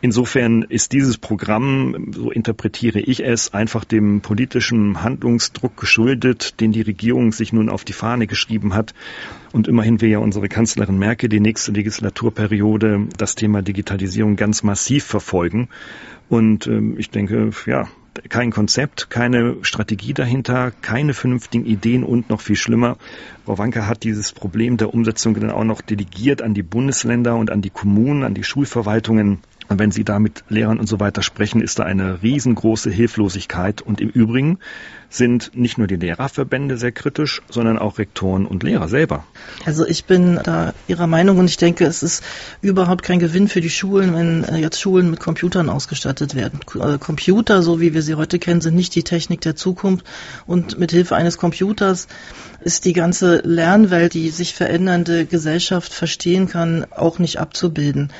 Insofern 0.00 0.62
ist 0.62 0.92
dieses 0.92 1.18
Programm, 1.18 2.12
so 2.12 2.30
interpretiere 2.30 3.00
ich 3.00 3.24
es, 3.24 3.54
einfach 3.54 3.84
dem 3.84 4.20
politischen 4.20 5.02
Handlungsdruck 5.02 5.76
geschuldet, 5.76 6.27
Schritt, 6.28 6.60
den 6.60 6.72
die 6.72 6.82
Regierung 6.82 7.32
sich 7.32 7.54
nun 7.54 7.70
auf 7.70 7.84
die 7.86 7.94
Fahne 7.94 8.26
geschrieben 8.26 8.74
hat. 8.74 8.92
Und 9.52 9.66
immerhin 9.66 10.02
will 10.02 10.10
ja 10.10 10.18
unsere 10.18 10.48
Kanzlerin 10.48 10.98
Merkel 10.98 11.30
die 11.30 11.40
nächste 11.40 11.72
Legislaturperiode 11.72 13.06
das 13.16 13.34
Thema 13.34 13.62
Digitalisierung 13.62 14.36
ganz 14.36 14.62
massiv 14.62 15.04
verfolgen. 15.04 15.68
Und 16.28 16.66
ähm, 16.66 16.96
ich 16.98 17.08
denke, 17.08 17.50
ja, 17.64 17.88
kein 18.28 18.50
Konzept, 18.50 19.08
keine 19.08 19.56
Strategie 19.62 20.12
dahinter, 20.12 20.70
keine 20.82 21.14
vernünftigen 21.14 21.64
Ideen 21.64 22.04
und 22.04 22.28
noch 22.28 22.42
viel 22.42 22.56
schlimmer. 22.56 22.98
Frau 23.46 23.56
Wanke 23.56 23.86
hat 23.86 24.02
dieses 24.02 24.32
Problem 24.32 24.76
der 24.76 24.92
Umsetzung 24.92 25.32
dann 25.32 25.50
auch 25.50 25.64
noch 25.64 25.80
delegiert 25.80 26.42
an 26.42 26.52
die 26.52 26.62
Bundesländer 26.62 27.36
und 27.36 27.50
an 27.50 27.62
die 27.62 27.70
Kommunen, 27.70 28.22
an 28.22 28.34
die 28.34 28.44
Schulverwaltungen. 28.44 29.38
Und 29.68 29.78
wenn 29.78 29.90
Sie 29.90 30.04
da 30.04 30.18
mit 30.18 30.44
Lehrern 30.48 30.78
und 30.78 30.86
so 30.86 30.98
weiter 30.98 31.22
sprechen, 31.22 31.60
ist 31.60 31.78
da 31.78 31.84
eine 31.84 32.22
riesengroße 32.22 32.90
Hilflosigkeit. 32.90 33.82
Und 33.82 34.00
im 34.00 34.08
Übrigen 34.08 34.58
sind 35.10 35.52
nicht 35.54 35.78
nur 35.78 35.86
die 35.86 35.96
Lehrerverbände 35.96 36.76
sehr 36.76 36.92
kritisch, 36.92 37.42
sondern 37.48 37.78
auch 37.78 37.98
Rektoren 37.98 38.46
und 38.46 38.62
Lehrer 38.62 38.88
selber. 38.88 39.24
Also 39.64 39.86
ich 39.86 40.04
bin 40.04 40.40
da 40.42 40.74
Ihrer 40.86 41.06
Meinung 41.06 41.38
und 41.38 41.46
ich 41.46 41.56
denke, 41.56 41.84
es 41.84 42.02
ist 42.02 42.22
überhaupt 42.60 43.02
kein 43.02 43.18
Gewinn 43.18 43.48
für 43.48 43.60
die 43.60 43.70
Schulen, 43.70 44.14
wenn 44.14 44.44
äh, 44.44 44.58
jetzt 44.58 44.80
Schulen 44.80 45.10
mit 45.10 45.20
Computern 45.20 45.68
ausgestattet 45.70 46.34
werden. 46.34 46.60
Äh, 46.78 46.98
Computer, 46.98 47.62
so 47.62 47.80
wie 47.80 47.94
wir 47.94 48.02
sie 48.02 48.16
heute 48.16 48.38
kennen, 48.38 48.60
sind 48.60 48.74
nicht 48.74 48.94
die 48.94 49.02
Technik 49.02 49.40
der 49.40 49.56
Zukunft. 49.56 50.04
Und 50.46 50.78
mit 50.78 50.90
Hilfe 50.92 51.16
eines 51.16 51.38
Computers 51.38 52.06
ist 52.60 52.84
die 52.84 52.92
ganze 52.92 53.38
Lernwelt, 53.44 54.14
die 54.14 54.30
sich 54.30 54.54
verändernde 54.54 55.26
Gesellschaft 55.26 55.92
verstehen 55.92 56.48
kann, 56.48 56.86
auch 56.90 57.18
nicht 57.18 57.38
abzubilden. 57.38 58.12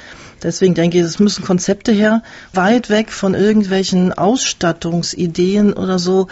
Deswegen 0.42 0.74
denke 0.74 0.98
ich, 0.98 1.05
es 1.05 1.18
müssen 1.18 1.44
Konzepte 1.44 1.92
her, 1.92 2.22
weit 2.53 2.90
weg 2.90 3.11
von 3.11 3.35
irgendwelchen 3.35 4.12
Ausstattungsideen 4.12 5.72
oder 5.72 5.98
so. 5.98 6.29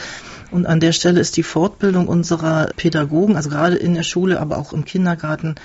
Und 0.51 0.67
an 0.67 0.81
der 0.81 0.93
Stelle 0.93 1.21
ist 1.21 1.37
die 1.37 1.43
Fortbildung 1.43 2.07
unserer 2.07 2.69
Pädagogen, 2.77 3.37
also 3.37 3.51
gerade 3.51 3.77
in 3.77 3.95
der 3.95 4.05
Schule, 4.05 4.41
aber 4.41 4.59
auch 4.59 4.73
im 4.73 4.85
Kindergarten, 4.85 5.57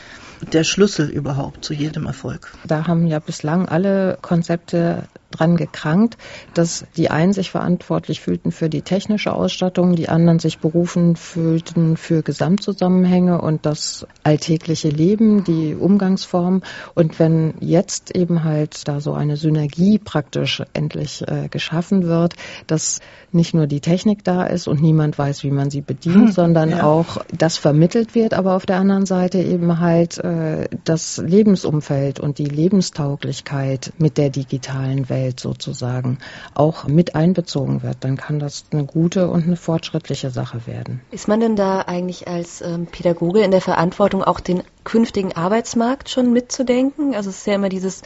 der 0.54 0.64
Schlüssel 0.64 1.08
überhaupt 1.10 1.64
zu 1.64 1.74
jedem 1.74 2.08
Erfolg. 2.08 2.52
Da 2.66 2.88
haben 2.88 3.06
ja 3.06 3.20
bislang 3.20 3.70
alle 3.70 4.18
Konzepte 4.22 5.04
dran 5.32 5.58
gekrankt, 5.58 6.17
dass 6.54 6.86
die 6.98 7.10
einen 7.10 7.34
sich 7.34 7.52
verantwortlich 7.52 8.22
fühlten 8.22 8.52
für 8.52 8.70
die 8.70 8.82
technische 8.82 9.34
Ausstattung, 9.34 9.96
die 9.96 10.10
anderen 10.10 10.39
sich 10.39 10.60
berufen 10.60 11.15
fühlten 11.15 11.98
für 11.98 12.22
Gesamtzusammenhänge 12.22 13.41
und 13.41 13.65
das 13.65 14.06
alltägliche 14.24 14.89
Leben, 14.89 15.44
die 15.44 15.76
Umgangsform. 15.76 16.62
Und 16.96 17.20
wenn 17.20 17.54
jetzt 17.60 18.15
eben 18.15 18.44
halt 18.44 18.88
da 18.88 19.00
so 19.00 19.13
eine 19.13 19.38
Synergie 19.38 20.00
praktisch 20.00 20.62
endlich 20.74 21.24
äh, 21.28 21.48
geschaffen 21.50 22.08
wird, 22.08 22.36
dass 22.67 23.00
nicht 23.32 23.54
nur 23.54 23.67
die 23.67 23.80
Technik 23.80 24.24
da 24.24 24.44
ist 24.44 24.67
und 24.67 24.82
niemand 24.82 25.17
weiß, 25.17 25.44
wie 25.44 25.52
man 25.52 25.70
sie 25.70 25.82
bedient, 25.82 26.28
hm, 26.28 26.32
sondern 26.32 26.70
ja. 26.72 26.84
auch 26.84 27.17
das 27.38 27.58
vermittelt 27.58 28.13
wird, 28.15 28.34
aber 28.34 28.56
auf 28.56 28.65
der 28.65 28.78
anderen 28.78 29.06
Seite 29.06 29.39
eben 29.39 29.80
halt 29.80 30.17
äh, 30.17 30.67
das 30.84 31.17
Lebensumfeld 31.17 32.20
und 32.20 32.38
die 32.38 32.46
Lebenstauglichkeit 32.46 33.94
mit 33.98 34.17
der 34.17 34.30
digitalen 34.30 35.10
Welt 35.10 35.21
sozusagen 35.38 36.18
auch 36.54 36.86
mit 36.88 37.16
einbezogen 37.16 37.84
wird, 37.84 37.98
dann 38.02 38.18
kann 38.18 38.40
das 38.40 38.66
eine 38.72 38.86
gute 38.86 39.30
und 39.30 39.46
eine 39.46 39.56
fortschrittliche 39.56 40.32
Sache 40.32 40.66
werden. 40.68 41.02
Ist 41.12 41.28
man 41.28 41.40
denn 41.40 41.56
da 41.56 41.82
eigentlich 41.82 42.28
als 42.28 42.62
ähm, 42.62 42.88
Pädagoge 42.88 43.42
in 43.42 43.52
der 43.52 43.62
Verantwortung, 43.62 44.24
auch 44.24 44.40
den 44.40 44.64
künftigen 44.84 45.34
Arbeitsmarkt 45.34 46.10
schon 46.10 46.34
mitzudenken? 46.34 47.16
Also 47.16 47.30
es 47.30 47.40
ist 47.40 47.48
ja 47.48 47.56
immer 47.56 47.70
dieses 47.70 48.02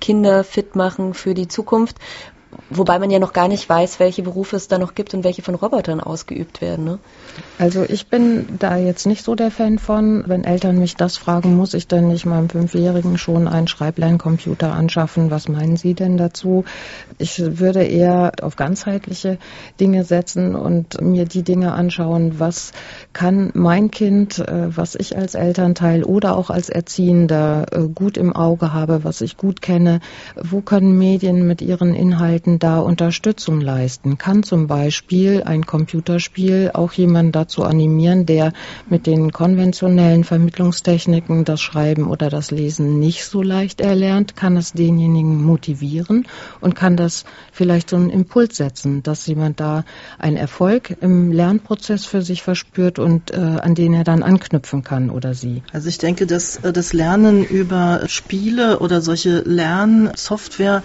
Kinder 0.00 0.44
fit 0.44 0.76
machen 0.76 1.14
für 1.14 1.34
die 1.34 1.48
Zukunft. 1.48 1.96
Wobei 2.70 3.00
man 3.00 3.10
ja 3.10 3.18
noch 3.18 3.32
gar 3.32 3.48
nicht 3.48 3.68
weiß, 3.68 3.98
welche 3.98 4.22
Berufe 4.22 4.54
es 4.54 4.68
da 4.68 4.78
noch 4.78 4.94
gibt 4.94 5.12
und 5.12 5.24
welche 5.24 5.42
von 5.42 5.56
Robotern 5.56 6.00
ausgeübt 6.00 6.60
werden. 6.60 6.84
Ne? 6.84 6.98
Also 7.58 7.82
ich 7.82 8.06
bin 8.06 8.46
da 8.60 8.76
jetzt 8.76 9.06
nicht 9.08 9.24
so 9.24 9.34
der 9.34 9.50
Fan 9.50 9.80
von. 9.80 10.22
Wenn 10.26 10.44
Eltern 10.44 10.78
mich 10.78 10.94
das 10.94 11.16
fragen, 11.16 11.56
muss 11.56 11.74
ich 11.74 11.88
denn 11.88 12.06
nicht 12.06 12.26
meinem 12.26 12.48
Fünfjährigen 12.48 13.18
schon 13.18 13.48
einen 13.48 13.66
Schreiblerncomputer 13.66 14.72
anschaffen? 14.72 15.32
Was 15.32 15.48
meinen 15.48 15.76
Sie 15.76 15.94
denn 15.94 16.16
dazu? 16.16 16.64
Ich 17.18 17.42
würde 17.58 17.82
eher 17.82 18.32
auf 18.40 18.54
ganzheitliche 18.54 19.38
Dinge 19.80 20.04
setzen 20.04 20.54
und 20.54 21.00
mir 21.00 21.24
die 21.24 21.42
Dinge 21.42 21.72
anschauen, 21.72 22.38
was 22.38 22.70
kann 23.12 23.50
mein 23.54 23.90
Kind, 23.90 24.38
äh, 24.38 24.76
was 24.76 24.94
ich 24.94 25.16
als 25.16 25.34
Elternteil 25.34 26.04
oder 26.04 26.36
auch 26.36 26.50
als 26.50 26.68
Erziehender 26.68 27.66
äh, 27.72 27.88
gut 27.88 28.16
im 28.16 28.32
Auge 28.32 28.72
habe, 28.72 29.02
was 29.02 29.22
ich 29.22 29.36
gut 29.36 29.60
kenne, 29.60 29.98
wo 30.40 30.60
können 30.60 30.96
Medien 30.96 31.48
mit 31.48 31.62
ihren 31.62 31.94
Inhalten 31.94 32.59
da 32.62 32.78
Unterstützung 32.78 33.60
leisten? 33.60 34.18
Kann 34.18 34.42
zum 34.42 34.66
Beispiel 34.66 35.42
ein 35.44 35.66
Computerspiel 35.66 36.70
auch 36.74 36.92
jemand 36.92 37.34
dazu 37.34 37.64
animieren, 37.64 38.26
der 38.26 38.52
mit 38.88 39.06
den 39.06 39.32
konventionellen 39.32 40.24
Vermittlungstechniken 40.24 41.44
das 41.44 41.60
Schreiben 41.60 42.08
oder 42.08 42.30
das 42.30 42.50
Lesen 42.50 42.98
nicht 42.98 43.24
so 43.24 43.42
leicht 43.42 43.80
erlernt, 43.80 44.36
kann 44.36 44.56
es 44.56 44.72
denjenigen 44.72 45.42
motivieren 45.42 46.26
und 46.60 46.74
kann 46.74 46.96
das 46.96 47.24
vielleicht 47.52 47.90
so 47.90 47.96
einen 47.96 48.10
Impuls 48.10 48.56
setzen, 48.56 49.02
dass 49.02 49.26
jemand 49.26 49.60
da 49.60 49.84
einen 50.18 50.36
Erfolg 50.36 50.96
im 51.00 51.32
Lernprozess 51.32 52.06
für 52.06 52.22
sich 52.22 52.42
verspürt 52.42 52.98
und 52.98 53.32
äh, 53.32 53.36
an 53.36 53.74
den 53.74 53.94
er 53.94 54.04
dann 54.04 54.22
anknüpfen 54.22 54.82
kann 54.84 55.10
oder 55.10 55.34
sie. 55.34 55.62
Also 55.72 55.88
ich 55.88 55.98
denke, 55.98 56.26
dass 56.26 56.56
äh, 56.56 56.72
das 56.72 56.92
Lernen 56.92 57.44
über 57.44 58.02
Spiele 58.06 58.78
oder 58.80 59.00
solche 59.00 59.40
Lernsoftware 59.40 60.82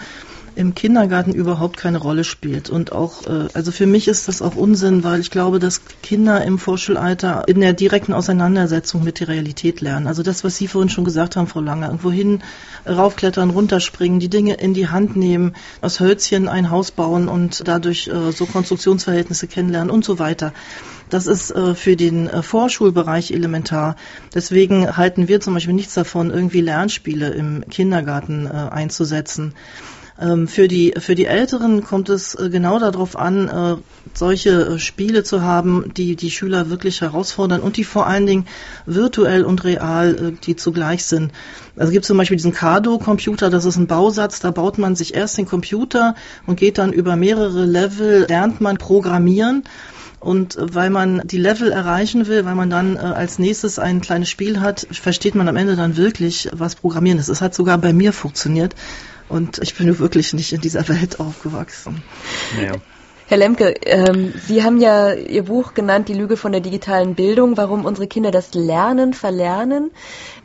im 0.56 0.74
Kindergarten 0.74 1.34
überhaupt 1.34 1.78
keine 1.78 1.98
Rolle 1.98 2.24
spielt. 2.24 2.70
Und 2.70 2.92
auch, 2.92 3.26
äh, 3.28 3.48
also 3.54 3.72
für 3.72 3.86
mich 3.86 4.08
ist 4.08 4.28
das 4.28 4.42
auch 4.42 4.56
Unsinn, 4.56 5.04
weil 5.04 5.20
ich 5.20 5.32
glaube, 5.32 5.60
dass 5.60 5.82
Kinder 6.02 6.44
im 6.44 6.58
Vorschulalter 6.58 7.44
in 7.48 7.62
der 7.62 7.74
direkten 7.74 8.14
Auseinandersetzung 8.14 9.04
mit 9.04 9.20
der 9.20 9.28
Realität 9.28 9.82
lernen. 9.82 10.08
Also 10.08 10.24
das, 10.24 10.44
was 10.44 10.58
Sie 10.58 10.68
vorhin 10.68 10.90
schon 10.90 11.04
gesagt 11.04 11.36
haben, 11.36 11.48
Frau 11.48 11.62
Lange, 11.62 11.86
irgendwohin 11.86 12.42
raufklettern, 12.88 13.50
runterspringen, 13.50 14.20
die 14.20 14.30
Dinge 14.30 14.56
in 14.56 14.74
die 14.74 14.88
Hand 14.88 15.16
nehmen, 15.16 15.54
aus 15.82 16.00
Hölzchen 16.00 16.48
ein 16.48 16.70
Haus 16.70 16.92
bauen 16.92 17.28
und 17.28 17.68
dadurch 17.68 18.08
äh, 18.08 18.32
so 18.32 18.46
Konstruktionsverhältnisse 18.46 19.48
kennenlernen 19.48 19.90
und 19.90 20.06
so 20.06 20.20
weiter. 20.20 20.54
Das 21.10 21.28
ist 21.28 21.52
äh, 21.52 21.76
für 21.76 21.96
den 21.96 22.28
äh, 22.28 22.42
Vorschulbereich 22.42 23.32
elementar. 23.32 23.96
Deswegen 24.34 24.98
halten 24.98 25.28
wir 25.28 25.40
zum 25.40 25.54
Beispiel 25.54 25.74
nichts 25.74 25.94
davon, 25.94 26.32
irgendwie 26.32 26.62
Lernspiele 26.62 27.30
im 27.30 27.64
Kindergarten 27.70 28.48
äh, 28.48 28.50
einzusetzen. 28.50 29.54
Ähm, 30.20 30.48
für, 30.48 30.70
die, 30.70 30.94
für 30.98 31.14
die 31.14 31.26
Älteren 31.26 31.84
kommt 31.84 32.08
es 32.08 32.36
äh, 32.36 32.50
genau 32.50 32.80
darauf 32.80 33.18
an, 33.18 33.50
äh, 33.50 33.76
solche 34.14 34.50
äh, 34.52 34.80
Spiele 34.80 35.24
zu 35.24 35.42
haben, 35.42 35.92
die 35.98 36.16
die 36.16 36.32
Schüler 36.32 36.70
wirklich 36.70 37.02
herausfordern 37.02 37.60
und 37.60 37.76
die 37.76 37.84
vor 37.84 38.08
allen 38.08 38.26
Dingen 38.26 38.48
virtuell 38.86 39.44
und 39.44 39.66
real, 39.66 40.34
die 40.44 40.56
zugleich 40.56 41.04
sind. 41.04 41.34
Also 41.76 41.92
gibt 41.92 42.06
zum 42.06 42.18
Beispiel 42.18 42.38
diesen 42.38 42.54
Cardo-Computer, 42.54 43.50
das 43.50 43.66
ist 43.66 43.76
ein 43.76 43.88
Bausatz, 43.88 44.40
da 44.40 44.52
baut 44.52 44.78
man 44.78 44.96
sich 44.96 45.16
erst 45.16 45.38
den 45.38 45.48
Computer 45.48 46.16
und 46.48 46.58
geht 46.58 46.78
dann 46.78 46.94
über 46.94 47.18
mehrere 47.18 47.66
Level, 47.66 48.26
lernt 48.30 48.62
man 48.62 48.78
Programmieren. 48.78 49.64
Und 50.22 50.58
weil 50.60 50.90
man 50.90 51.22
die 51.26 51.38
Level 51.38 51.72
erreichen 51.72 52.26
will, 52.26 52.46
weil 52.46 52.56
man 52.56 52.72
dann 52.72 52.98
als 52.98 53.38
nächstes 53.38 53.78
ein 53.78 54.02
kleines 54.02 54.28
Spiel 54.28 54.60
hat, 54.60 54.88
versteht 54.90 55.36
man 55.36 55.48
am 55.48 55.56
Ende 55.56 55.76
dann 55.76 55.98
wirklich, 55.98 56.50
was 56.52 56.74
Programmieren 56.74 57.20
ist. 57.20 57.30
Es 57.30 57.42
hat 57.42 57.54
sogar 57.54 57.78
bei 57.78 57.94
mir 57.94 58.12
funktioniert. 58.12 58.74
Und 59.30 59.60
ich 59.62 59.76
bin 59.76 59.98
wirklich 60.00 60.34
nicht 60.34 60.54
in 60.54 60.62
dieser 60.62 60.88
Welt 60.88 61.20
aufgewachsen. 61.20 62.04
Ja. 62.62 62.74
Herr 63.28 63.38
Lemke, 63.38 63.74
ähm, 63.86 64.34
Sie 64.46 64.64
haben 64.64 64.80
ja 64.80 65.14
Ihr 65.14 65.44
Buch 65.44 65.74
genannt, 65.74 66.10
Die 66.10 66.14
Lüge 66.14 66.38
von 66.38 66.52
der 66.52 66.62
digitalen 66.62 67.16
Bildung, 67.16 67.58
warum 67.58 67.84
unsere 67.84 68.06
Kinder 68.06 68.30
das 68.30 68.54
Lernen 68.54 69.16
verlernen. 69.16 69.90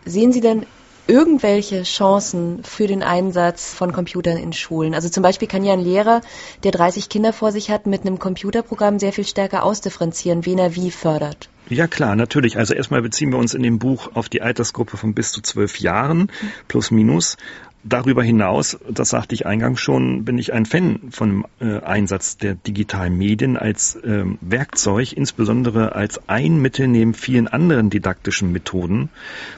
Sehen 0.06 0.32
Sie 0.32 0.40
denn 0.40 0.64
irgendwelche 1.06 1.82
Chancen 1.82 2.62
für 2.64 2.86
den 2.86 3.02
Einsatz 3.02 3.74
von 3.74 3.92
Computern 3.92 4.38
in 4.38 4.54
Schulen? 4.54 4.94
Also 4.94 5.10
zum 5.10 5.22
Beispiel 5.22 5.46
kann 5.46 5.64
ja 5.64 5.74
ein 5.74 5.80
Lehrer, 5.80 6.22
der 6.62 6.70
30 6.70 7.10
Kinder 7.10 7.34
vor 7.34 7.52
sich 7.52 7.70
hat, 7.70 7.86
mit 7.86 8.02
einem 8.02 8.18
Computerprogramm 8.18 8.98
sehr 8.98 9.12
viel 9.12 9.26
stärker 9.26 9.64
ausdifferenzieren, 9.64 10.46
wen 10.46 10.58
er 10.58 10.74
wie 10.74 10.90
fördert. 10.90 11.50
Ja 11.68 11.86
klar, 11.86 12.16
natürlich. 12.16 12.56
Also 12.56 12.74
erstmal 12.74 13.02
beziehen 13.02 13.30
wir 13.30 13.38
uns 13.38 13.54
in 13.54 13.62
dem 13.62 13.78
Buch 13.78 14.10
auf 14.14 14.28
die 14.28 14.40
Altersgruppe 14.40 14.96
von 14.96 15.14
bis 15.14 15.32
zu 15.32 15.42
zwölf 15.42 15.78
Jahren, 15.80 16.30
plus 16.66 16.90
minus. 16.90 17.36
Darüber 17.82 18.22
hinaus, 18.22 18.78
das 18.90 19.08
sagte 19.08 19.34
ich 19.34 19.46
eingangs 19.46 19.80
schon, 19.80 20.24
bin 20.26 20.36
ich 20.36 20.52
ein 20.52 20.66
Fan 20.66 21.00
von 21.10 21.46
äh, 21.60 21.80
Einsatz 21.80 22.36
der 22.36 22.54
digitalen 22.54 23.16
Medien 23.16 23.56
als 23.56 23.94
äh, 23.96 24.24
Werkzeug, 24.42 25.14
insbesondere 25.14 25.94
als 25.94 26.28
ein 26.28 26.60
Mittel 26.60 26.88
neben 26.88 27.14
vielen 27.14 27.48
anderen 27.48 27.88
didaktischen 27.88 28.52
Methoden. 28.52 29.08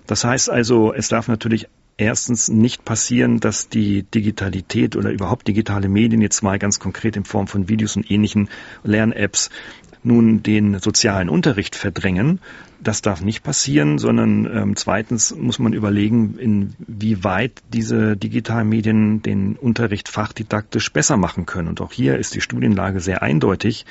Das 0.07 0.25
heißt 0.25 0.51
also, 0.51 0.95
es 0.95 1.09
darf 1.09 1.27
natürlich 1.27 1.67
erstens 1.97 2.49
nicht 2.49 2.85
passieren, 2.85 3.41
dass 3.41 3.69
die 3.69 4.05
Digitalität 4.05 4.95
oder 4.95 5.11
überhaupt 5.11 5.49
digitale 5.49 5.89
Medien 5.89 6.21
jetzt 6.23 6.43
mal 6.43 6.61
ganz 6.61 6.79
konkret 6.79 7.17
in 7.17 7.25
Form 7.25 7.49
von 7.49 7.69
Videos 7.69 7.97
und 7.97 8.09
ähnlichen 8.09 8.49
Lern-Apps 8.85 9.51
nun 10.05 10.43
den 10.43 10.79
sozialen 10.81 11.29
Unterricht 11.29 11.77
verdrängen. 11.77 12.41
Das 12.81 13.01
darf 13.01 13.21
nicht 13.21 13.45
passieren, 13.45 13.99
sondern 13.99 14.45
ähm, 14.53 14.77
zweitens 14.77 15.35
muss 15.37 15.61
man 15.61 15.73
überlegen, 15.73 16.37
inwieweit 16.39 17.63
diese 17.73 18.17
digitalen 18.17 18.69
Medien 18.69 19.23
den 19.23 19.55
Unterricht 19.55 20.09
fachdidaktisch 20.09 20.93
besser 20.93 21.17
machen 21.17 21.47
können. 21.47 21.69
Und 21.69 21.81
auch 21.81 21.93
hier 21.93 22.19
ist 22.19 22.35
die 22.35 22.41
Studienlage 22.41 22.99
sehr 22.99 23.23
eindeutig, 23.23 23.87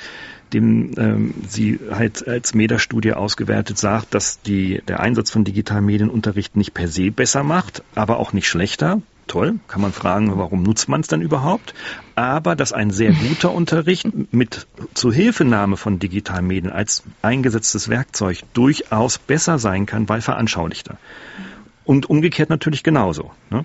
dem 0.52 0.92
ähm, 0.98 1.34
sie 1.48 1.80
halt 1.90 2.28
als 2.28 2.52
Meta-Studie 2.52 3.14
ausgewertet 3.14 3.78
sagt, 3.78 4.12
dass 4.12 4.42
die, 4.42 4.82
der 4.86 5.00
Einsatz 5.00 5.30
von 5.30 5.44
digitalen 5.44 5.86
Medien 5.86 6.10
Unterricht 6.10 6.56
nicht 6.56 6.74
per 6.74 6.88
se 6.88 7.10
besser 7.10 7.42
macht, 7.42 7.82
aber 7.94 8.18
auch 8.18 8.34
nicht 8.34 8.46
schlechter 8.46 9.00
toll, 9.32 9.58
kann 9.66 9.80
man 9.80 9.92
fragen, 9.92 10.36
warum 10.36 10.62
nutzt 10.62 10.90
man 10.90 11.00
es 11.00 11.08
dann 11.08 11.22
überhaupt? 11.22 11.72
Aber 12.14 12.54
dass 12.54 12.74
ein 12.74 12.90
sehr 12.90 13.12
guter 13.14 13.52
Unterricht 13.52 14.06
mit 14.30 14.66
Zuhilfenahme 14.92 15.78
von 15.78 15.98
digitalen 15.98 16.46
Medien 16.46 16.70
als 16.70 17.02
eingesetztes 17.22 17.88
Werkzeug 17.88 18.42
durchaus 18.52 19.18
besser 19.18 19.58
sein 19.58 19.86
kann, 19.86 20.06
weil 20.08 20.20
veranschaulichter. 20.20 20.98
Und 21.84 22.10
umgekehrt 22.10 22.50
natürlich 22.50 22.82
genauso. 22.82 23.30
Ne? 23.48 23.64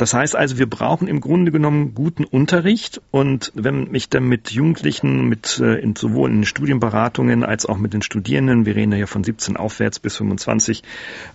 Das 0.00 0.14
heißt 0.14 0.34
also, 0.34 0.56
wir 0.56 0.64
brauchen 0.64 1.08
im 1.08 1.20
Grunde 1.20 1.52
genommen 1.52 1.92
guten 1.94 2.24
Unterricht. 2.24 3.02
Und 3.10 3.52
wenn 3.54 3.94
ich 3.94 4.08
dann 4.08 4.24
mit 4.24 4.50
Jugendlichen, 4.50 5.28
mit 5.28 5.60
äh, 5.62 5.74
in, 5.74 5.94
sowohl 5.94 6.30
in 6.30 6.46
Studienberatungen 6.46 7.44
als 7.44 7.66
auch 7.66 7.76
mit 7.76 7.92
den 7.92 8.00
Studierenden, 8.00 8.64
wir 8.64 8.76
reden 8.76 8.94
ja 8.94 9.04
von 9.04 9.22
17 9.22 9.58
aufwärts 9.58 9.98
bis 9.98 10.16
25, 10.16 10.82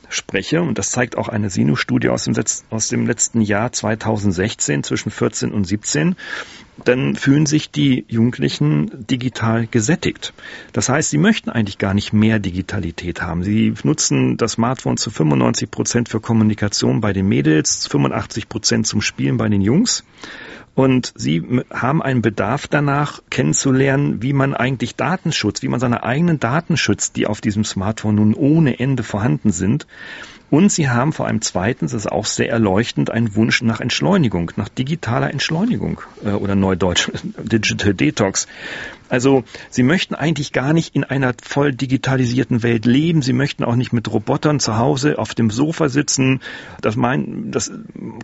spreche, 0.09 0.63
und 0.63 0.80
das 0.80 0.89
zeigt 0.89 1.16
auch 1.16 1.30
eine 1.30 1.51
Sinus-Studie 1.51 2.09
aus 2.09 2.24
dem, 2.24 2.34
aus 2.72 2.89
dem 2.89 3.05
letzten 3.05 3.41
Jahr 3.41 3.72
2016 3.72 4.82
zwischen 4.82 5.11
14 5.11 5.51
und 5.51 5.66
17, 5.66 6.16
dann 6.84 7.16
fühlen 7.16 7.45
sich 7.45 7.72
die 7.72 8.05
Jugendlichen 8.07 9.07
digital 9.07 9.68
gesättigt. 9.68 10.34
Das 10.74 10.89
heißt, 10.89 11.09
sie 11.09 11.18
möchten 11.18 11.49
eigentlich 11.49 11.78
gar 11.78 11.93
nicht 11.93 12.11
mehr 12.11 12.39
Digitalität 12.39 13.22
haben. 13.22 13.43
Sie 13.43 13.74
nutzen 13.84 14.38
das 14.38 14.53
Smartphone 14.53 14.97
zu 14.97 15.09
95 15.09 15.72
Prozent 15.72 16.09
für 16.09 16.20
Kommunikation 16.20 16.99
bei 16.99 17.13
den 17.13 17.28
Mädels, 17.28 17.88
85 17.88 18.49
Prozent 18.56 18.88
zum 18.88 19.01
Spielen 19.01 19.36
bei 19.36 19.49
den 19.49 19.60
Jungs. 19.60 20.06
Und 20.76 21.12
sie 21.18 21.43
haben 21.74 22.01
einen 22.01 22.22
Bedarf 22.22 22.68
danach, 22.70 23.22
kennenzulernen, 23.30 24.22
wie 24.22 24.32
man 24.32 24.53
eigentlich 24.53 24.95
Datenschutz, 24.95 25.62
wie 25.62 25.68
man 25.68 25.82
seine 25.82 26.03
eigenen 26.03 26.39
Daten 26.39 26.78
schützt, 26.78 27.18
die 27.18 27.28
auf 27.28 27.41
diesem 27.41 27.66
Smartphone 27.66 28.16
nun 28.16 28.34
ohne 28.34 28.80
Ende 28.80 29.03
vorhanden 29.03 29.51
sind. 29.51 29.88
Und 30.50 30.72
sie 30.72 30.89
haben 30.89 31.12
vor 31.12 31.26
allem 31.26 31.41
zweitens, 31.41 31.91
das 31.91 32.06
ist 32.06 32.12
auch 32.12 32.26
sehr 32.26 32.50
erleuchtend, 32.50 33.10
einen 33.10 33.36
Wunsch 33.36 33.62
nach 33.62 33.82
Entschleunigung, 33.82 34.52
nach 34.58 34.70
digitaler 34.70 35.32
Entschleunigung 35.32 36.02
äh, 36.24 36.30
oder 36.30 36.56
Neudeutsch 36.56 37.12
Digital 37.43 37.93
Detox. 37.93 38.48
Also 39.10 39.43
sie 39.70 39.84
möchten 39.84 40.16
eigentlich 40.16 40.52
gar 40.52 40.74
nicht 40.74 40.96
in 40.96 41.04
einer 41.04 41.34
voll 41.41 41.74
digitalisierten 41.74 42.64
Welt 42.64 42.86
leben. 42.86 43.22
Sie 43.22 43.34
möchten 43.34 43.64
auch 43.64 43.76
nicht 43.76 43.91
mit 43.91 44.12
Robotern 44.12 44.60
zu 44.60 44.78
Hause 44.78 45.18
auf 45.18 45.34
dem 45.34 45.50
Sofa 45.50 45.89
sitzen. 45.89 46.41
Das, 46.82 46.96
mein, 46.96 47.52
das 47.52 47.72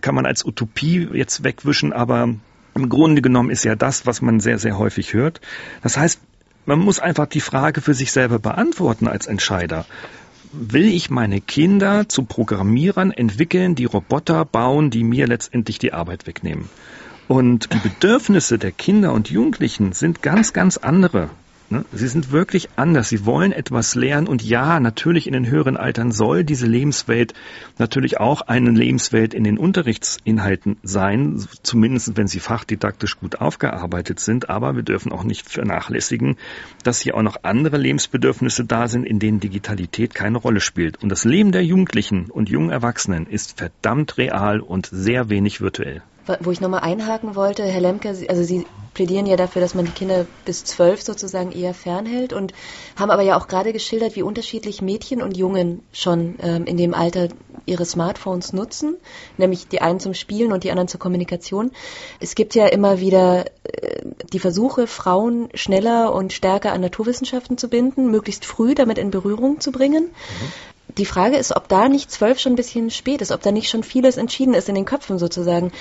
kann 0.00 0.14
man 0.14 0.26
als 0.26 0.44
Utopie 0.44 1.08
jetzt 1.12 1.44
wegwischen, 1.44 1.92
aber 1.92 2.34
im 2.74 2.88
Grunde 2.88 3.20
genommen 3.20 3.50
ist 3.50 3.64
ja 3.64 3.74
das, 3.74 4.06
was 4.06 4.22
man 4.22 4.40
sehr, 4.40 4.58
sehr 4.58 4.78
häufig 4.78 5.12
hört. 5.12 5.40
Das 5.82 5.96
heißt, 5.96 6.20
man 6.64 6.78
muss 6.78 7.00
einfach 7.00 7.26
die 7.26 7.40
Frage 7.40 7.80
für 7.80 7.94
sich 7.94 8.12
selber 8.12 8.38
beantworten 8.38 9.08
als 9.08 9.26
Entscheider 9.26 9.84
will 10.52 10.86
ich 10.86 11.10
meine 11.10 11.40
Kinder 11.40 12.08
zu 12.08 12.24
Programmierern 12.24 13.10
entwickeln, 13.10 13.74
die 13.74 13.86
Roboter 13.86 14.44
bauen, 14.44 14.90
die 14.90 15.04
mir 15.04 15.26
letztendlich 15.26 15.78
die 15.78 15.92
Arbeit 15.92 16.26
wegnehmen. 16.26 16.68
Und 17.28 17.72
die 17.72 17.78
Bedürfnisse 17.78 18.58
der 18.58 18.72
Kinder 18.72 19.12
und 19.12 19.30
Jugendlichen 19.30 19.92
sind 19.92 20.22
ganz, 20.22 20.52
ganz 20.52 20.76
andere 20.76 21.30
Ne? 21.72 21.86
Sie 21.90 22.06
sind 22.06 22.32
wirklich 22.32 22.68
anders. 22.76 23.08
Sie 23.08 23.24
wollen 23.24 23.50
etwas 23.50 23.94
lernen. 23.94 24.28
Und 24.28 24.44
ja, 24.44 24.78
natürlich 24.78 25.26
in 25.26 25.32
den 25.32 25.48
höheren 25.48 25.78
Altern 25.78 26.12
soll 26.12 26.44
diese 26.44 26.66
Lebenswelt 26.66 27.32
natürlich 27.78 28.20
auch 28.20 28.42
eine 28.42 28.70
Lebenswelt 28.70 29.32
in 29.32 29.42
den 29.42 29.56
Unterrichtsinhalten 29.56 30.76
sein, 30.82 31.42
zumindest 31.62 32.16
wenn 32.18 32.26
sie 32.26 32.40
fachdidaktisch 32.40 33.18
gut 33.18 33.40
aufgearbeitet 33.40 34.20
sind. 34.20 34.50
Aber 34.50 34.76
wir 34.76 34.82
dürfen 34.82 35.12
auch 35.12 35.24
nicht 35.24 35.48
vernachlässigen, 35.48 36.36
dass 36.84 37.00
hier 37.00 37.16
auch 37.16 37.22
noch 37.22 37.38
andere 37.42 37.78
Lebensbedürfnisse 37.78 38.66
da 38.66 38.86
sind, 38.86 39.04
in 39.04 39.18
denen 39.18 39.40
Digitalität 39.40 40.14
keine 40.14 40.36
Rolle 40.36 40.60
spielt. 40.60 41.02
Und 41.02 41.08
das 41.08 41.24
Leben 41.24 41.52
der 41.52 41.64
Jugendlichen 41.64 42.30
und 42.30 42.50
jungen 42.50 42.70
Erwachsenen 42.70 43.26
ist 43.26 43.56
verdammt 43.56 44.18
real 44.18 44.60
und 44.60 44.90
sehr 44.92 45.30
wenig 45.30 45.62
virtuell. 45.62 46.02
Wo 46.40 46.50
ich 46.50 46.60
nochmal 46.60 46.80
einhaken 46.80 47.34
wollte, 47.34 47.64
Herr 47.64 47.80
Lemke, 47.80 48.08
also 48.28 48.42
Sie 48.42 48.66
plädieren 48.94 49.26
ja 49.26 49.36
dafür, 49.36 49.62
dass 49.62 49.74
man 49.74 49.86
die 49.86 49.92
Kinder 49.92 50.26
bis 50.44 50.64
zwölf 50.64 51.02
sozusagen 51.02 51.52
eher 51.52 51.74
fernhält 51.74 52.32
und 52.32 52.52
haben 52.96 53.10
aber 53.10 53.22
ja 53.22 53.36
auch 53.36 53.48
gerade 53.48 53.72
geschildert, 53.72 54.16
wie 54.16 54.22
unterschiedlich 54.22 54.82
Mädchen 54.82 55.22
und 55.22 55.36
Jungen 55.36 55.82
schon 55.92 56.36
ähm, 56.42 56.64
in 56.66 56.76
dem 56.76 56.94
Alter 56.94 57.28
ihre 57.64 57.84
Smartphones 57.84 58.52
nutzen, 58.52 58.96
nämlich 59.38 59.68
die 59.68 59.80
einen 59.80 60.00
zum 60.00 60.14
Spielen 60.14 60.52
und 60.52 60.64
die 60.64 60.70
anderen 60.70 60.88
zur 60.88 61.00
Kommunikation. 61.00 61.70
Es 62.20 62.34
gibt 62.34 62.54
ja 62.54 62.66
immer 62.66 63.00
wieder 63.00 63.46
äh, 63.64 64.02
die 64.32 64.38
Versuche, 64.38 64.86
Frauen 64.86 65.48
schneller 65.54 66.12
und 66.12 66.32
stärker 66.32 66.72
an 66.72 66.80
Naturwissenschaften 66.80 67.56
zu 67.56 67.68
binden, 67.68 68.10
möglichst 68.10 68.44
früh 68.44 68.74
damit 68.74 68.98
in 68.98 69.10
Berührung 69.10 69.60
zu 69.60 69.72
bringen. 69.72 70.04
Mhm 70.04 70.71
die 70.98 71.06
Frage 71.06 71.36
ist, 71.36 71.54
ob 71.56 71.68
da 71.68 71.88
nicht 71.88 72.10
zwölf 72.10 72.38
schon 72.38 72.52
ein 72.52 72.56
bisschen 72.56 72.90
spät 72.90 73.22
ist, 73.22 73.32
ob 73.32 73.42
da 73.42 73.52
nicht 73.52 73.70
schon 73.70 73.82
vieles 73.82 74.16
entschieden 74.16 74.54
ist 74.54 74.68
in 74.68 74.74
den 74.74 74.84
Köpfen 74.84 75.18
sozusagen. 75.18 75.72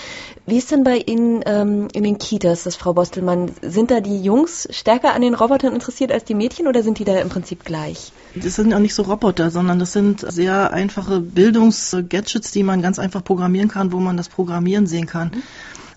Wie 0.45 0.57
ist 0.57 0.71
denn 0.71 0.83
bei 0.83 0.97
Ihnen 0.97 1.41
ähm, 1.45 1.87
in 1.93 2.03
den 2.03 2.17
Kitas, 2.17 2.63
das 2.63 2.75
Frau 2.75 2.93
Bostelmann? 2.93 3.51
Sind 3.61 3.91
da 3.91 3.99
die 3.99 4.21
Jungs 4.21 4.67
stärker 4.71 5.13
an 5.13 5.21
den 5.21 5.33
Robotern 5.33 5.73
interessiert 5.73 6.11
als 6.11 6.23
die 6.23 6.35
Mädchen 6.35 6.67
oder 6.67 6.83
sind 6.83 6.99
die 6.99 7.05
da 7.05 7.17
im 7.19 7.29
Prinzip 7.29 7.65
gleich? 7.65 8.11
Das 8.35 8.55
sind 8.55 8.71
ja 8.71 8.79
nicht 8.79 8.95
so 8.95 9.03
Roboter, 9.03 9.51
sondern 9.51 9.79
das 9.79 9.91
sind 9.91 10.21
sehr 10.31 10.71
einfache 10.71 11.19
Bildungsgadgets, 11.19 12.51
die 12.51 12.63
man 12.63 12.81
ganz 12.81 12.97
einfach 12.97 13.23
programmieren 13.23 13.69
kann, 13.69 13.91
wo 13.91 13.99
man 13.99 14.15
das 14.15 14.29
Programmieren 14.29 14.87
sehen 14.87 15.05
kann. 15.05 15.31
Mhm. 15.33 15.43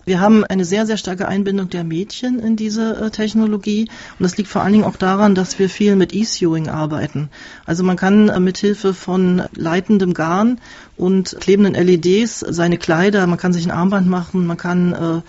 Wir 0.05 0.21
haben 0.21 0.45
eine 0.45 0.65
sehr, 0.65 0.87
sehr 0.87 0.97
starke 0.97 1.29
Einbindung 1.29 1.71
der 1.71 1.85
Mädchen 1.85 2.39
in 2.39 2.57
diese 2.57 2.97
äh, 2.97 3.11
Technologie. 3.11 3.89
Und 4.19 4.23
das 4.23 4.37
liegt 4.37 4.51
vor 4.51 4.63
allen 4.63 4.73
Dingen 4.73 4.85
auch 4.85 4.97
daran, 4.97 5.35
dass 5.35 5.59
wir 5.59 5.71
viel 5.71 5.97
mit 5.97 6.15
E-Sewing 6.15 6.69
arbeiten. 6.69 7.31
Also 7.65 7.85
man 7.85 7.97
kann 7.97 8.29
äh, 8.29 8.39
mit 8.41 8.59
Hilfe 8.59 8.93
von 8.93 9.43
leitendem 9.55 10.13
Garn 10.13 10.61
und 10.97 11.37
klebenden 11.41 11.75
LEDs 11.75 12.41
seine 12.41 12.79
Kleider, 12.79 13.27
man 13.27 13.39
kann 13.39 13.53
sich 13.53 13.65
ein 13.65 13.71
Armband 13.71 14.09
machen, 14.09 14.47
man 14.47 14.57
kann 14.57 14.93
äh, 14.93 15.21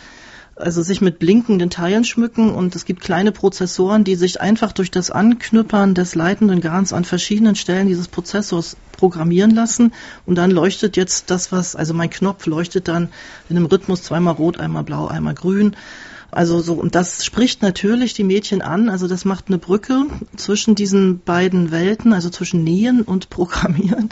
also 0.55 0.81
sich 0.81 1.01
mit 1.01 1.19
blinkenden 1.19 1.69
Teilen 1.69 2.05
schmücken 2.05 2.49
und 2.49 2.75
es 2.75 2.85
gibt 2.85 3.01
kleine 3.01 3.31
Prozessoren, 3.33 4.05
die 4.05 4.15
sich 4.15 4.39
einfach 4.39 4.71
durch 4.71 4.89
das 4.89 5.11
Anknüppern 5.11 5.93
des 5.93 6.15
leitenden 6.15 6.61
Garns 6.61 6.93
an 6.93 7.03
verschiedenen 7.03 7.55
Stellen 7.55 7.87
dieses 7.87 8.07
Prozessors 8.07 8.77
programmieren 8.93 9.51
lassen 9.51 9.93
und 10.25 10.35
dann 10.35 10.51
leuchtet 10.51 10.95
jetzt 10.95 11.29
das, 11.29 11.51
was, 11.51 11.75
also 11.75 11.93
mein 11.93 12.09
Knopf 12.09 12.45
leuchtet 12.45 12.87
dann 12.87 13.09
in 13.49 13.57
einem 13.57 13.65
Rhythmus 13.65 14.03
zweimal 14.03 14.35
rot, 14.35 14.59
einmal 14.59 14.83
blau, 14.83 15.07
einmal 15.07 15.33
grün. 15.33 15.75
Also 16.31 16.59
so, 16.61 16.73
und 16.73 16.95
das 16.95 17.23
spricht 17.23 17.61
natürlich 17.61 18.13
die 18.13 18.25
Mädchen 18.25 18.61
an. 18.61 18.89
Also 18.89 19.07
das 19.07 19.23
macht 19.23 19.45
eine 19.47 19.57
Brücke 19.57 20.05
zwischen 20.35 20.75
diesen 20.75 21.21
beiden 21.21 21.71
Welten, 21.71 22.11
also 22.11 22.29
zwischen 22.29 22.63
Nähen 22.63 23.03
und 23.03 23.29
Programmieren. 23.29 24.09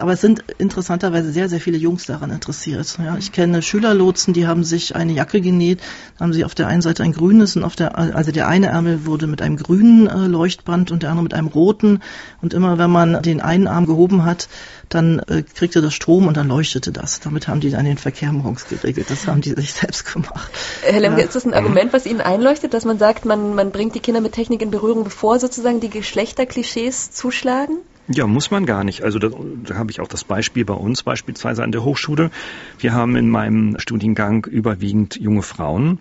Aber 0.00 0.12
es 0.12 0.20
sind 0.20 0.44
interessanterweise 0.58 1.30
sehr, 1.30 1.48
sehr 1.48 1.60
viele 1.60 1.76
Jungs 1.76 2.06
daran 2.06 2.30
interessiert. 2.30 2.98
Ja, 2.98 3.16
ich 3.16 3.32
kenne 3.32 3.62
Schülerlotsen, 3.62 4.32
die 4.32 4.46
haben 4.46 4.64
sich 4.64 4.96
eine 4.96 5.12
Jacke 5.12 5.40
genäht, 5.40 5.80
haben 6.18 6.32
sie 6.32 6.44
auf 6.44 6.54
der 6.54 6.68
einen 6.68 6.82
Seite 6.82 7.02
ein 7.02 7.12
grünes 7.12 7.56
und 7.56 7.64
auf 7.64 7.76
der, 7.76 7.98
also 7.98 8.32
der 8.32 8.48
eine 8.48 8.68
Ärmel 8.68 9.06
wurde 9.06 9.26
mit 9.26 9.42
einem 9.42 9.56
grünen 9.56 10.06
äh, 10.06 10.26
Leuchtband 10.26 10.90
und 10.90 11.02
der 11.02 11.10
andere 11.10 11.24
mit 11.24 11.34
einem 11.34 11.48
roten. 11.48 12.00
Und 12.40 12.54
immer 12.54 12.78
wenn 12.78 12.90
man 12.90 13.22
den 13.22 13.40
einen 13.40 13.66
Arm 13.66 13.86
gehoben 13.86 14.24
hat, 14.24 14.48
dann 14.88 15.20
äh, 15.28 15.42
kriegte 15.42 15.82
das 15.82 15.94
Strom 15.94 16.26
und 16.26 16.36
dann 16.36 16.48
leuchtete 16.48 16.92
das. 16.92 17.20
Damit 17.20 17.46
haben 17.46 17.60
die 17.60 17.70
dann 17.70 17.84
den 17.84 17.98
Verkehr 17.98 18.32
morgens 18.32 18.66
geregelt. 18.66 19.10
Das 19.10 19.26
haben 19.26 19.40
die 19.40 19.50
sich 19.50 19.72
selbst 19.72 20.12
gemacht. 20.12 20.50
Herr 20.82 21.00
Lemke, 21.00 21.20
ja. 21.20 21.26
ist 21.26 21.36
das 21.36 21.44
ein 21.44 21.54
Argument, 21.54 21.92
was 21.92 22.06
Ihnen 22.06 22.20
einleuchtet, 22.20 22.74
dass 22.74 22.84
man 22.84 22.98
sagt, 22.98 23.24
man, 23.24 23.54
man 23.54 23.70
bringt 23.70 23.94
die 23.94 24.00
Kinder 24.00 24.20
mit 24.20 24.32
Technik 24.32 24.62
in 24.62 24.70
Berührung, 24.70 25.04
bevor 25.04 25.38
sozusagen 25.38 25.80
die 25.80 25.90
Geschlechterklischees 25.90 27.12
zuschlagen? 27.12 27.76
Ja, 28.08 28.26
muss 28.26 28.50
man 28.50 28.66
gar 28.66 28.82
nicht. 28.82 29.02
Also 29.02 29.18
da, 29.18 29.30
da 29.64 29.76
habe 29.76 29.90
ich 29.90 30.00
auch 30.00 30.08
das 30.08 30.24
Beispiel 30.24 30.64
bei 30.64 30.74
uns 30.74 31.02
beispielsweise 31.02 31.62
an 31.62 31.70
der 31.70 31.84
Hochschule. 31.84 32.30
Wir 32.78 32.92
haben 32.92 33.14
in 33.14 33.30
meinem 33.30 33.78
Studiengang 33.78 34.46
überwiegend 34.46 35.16
junge 35.16 35.42
Frauen, 35.42 36.00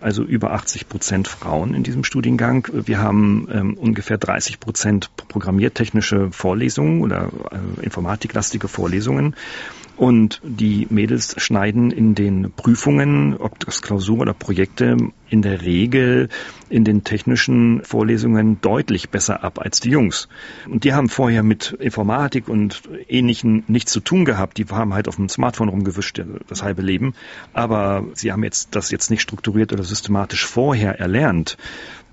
also 0.00 0.22
über 0.22 0.52
80 0.52 0.88
Prozent 0.88 1.28
Frauen 1.28 1.74
in 1.74 1.82
diesem 1.82 2.04
Studiengang. 2.04 2.66
Wir 2.72 2.98
haben 2.98 3.46
ähm, 3.52 3.74
ungefähr 3.74 4.16
30 4.16 4.58
Prozent 4.58 5.10
programmiertechnische 5.28 6.30
Vorlesungen 6.32 7.02
oder 7.02 7.28
äh, 7.50 7.84
informatiklastige 7.84 8.68
Vorlesungen. 8.68 9.34
Und 10.00 10.40
die 10.42 10.86
Mädels 10.88 11.34
schneiden 11.36 11.90
in 11.90 12.14
den 12.14 12.52
Prüfungen, 12.52 13.36
ob 13.36 13.60
das 13.60 13.82
Klausur 13.82 14.20
oder 14.20 14.32
Projekte, 14.32 14.96
in 15.28 15.42
der 15.42 15.60
Regel 15.60 16.30
in 16.70 16.84
den 16.84 17.04
technischen 17.04 17.84
Vorlesungen 17.84 18.62
deutlich 18.62 19.10
besser 19.10 19.44
ab 19.44 19.58
als 19.58 19.78
die 19.78 19.90
Jungs. 19.90 20.28
Und 20.66 20.84
die 20.84 20.94
haben 20.94 21.10
vorher 21.10 21.42
mit 21.42 21.72
Informatik 21.72 22.48
und 22.48 22.80
Ähnlichem 23.08 23.64
nichts 23.68 23.92
zu 23.92 24.00
tun 24.00 24.24
gehabt. 24.24 24.56
Die 24.56 24.64
haben 24.64 24.94
halt 24.94 25.06
auf 25.06 25.16
dem 25.16 25.28
Smartphone 25.28 25.68
rumgewischt 25.68 26.22
das 26.48 26.62
halbe 26.62 26.80
Leben. 26.80 27.12
Aber 27.52 28.06
sie 28.14 28.32
haben 28.32 28.42
jetzt 28.42 28.74
das 28.74 28.90
jetzt 28.90 29.10
nicht 29.10 29.20
strukturiert 29.20 29.70
oder 29.70 29.84
systematisch 29.84 30.46
vorher 30.46 30.98
erlernt. 30.98 31.58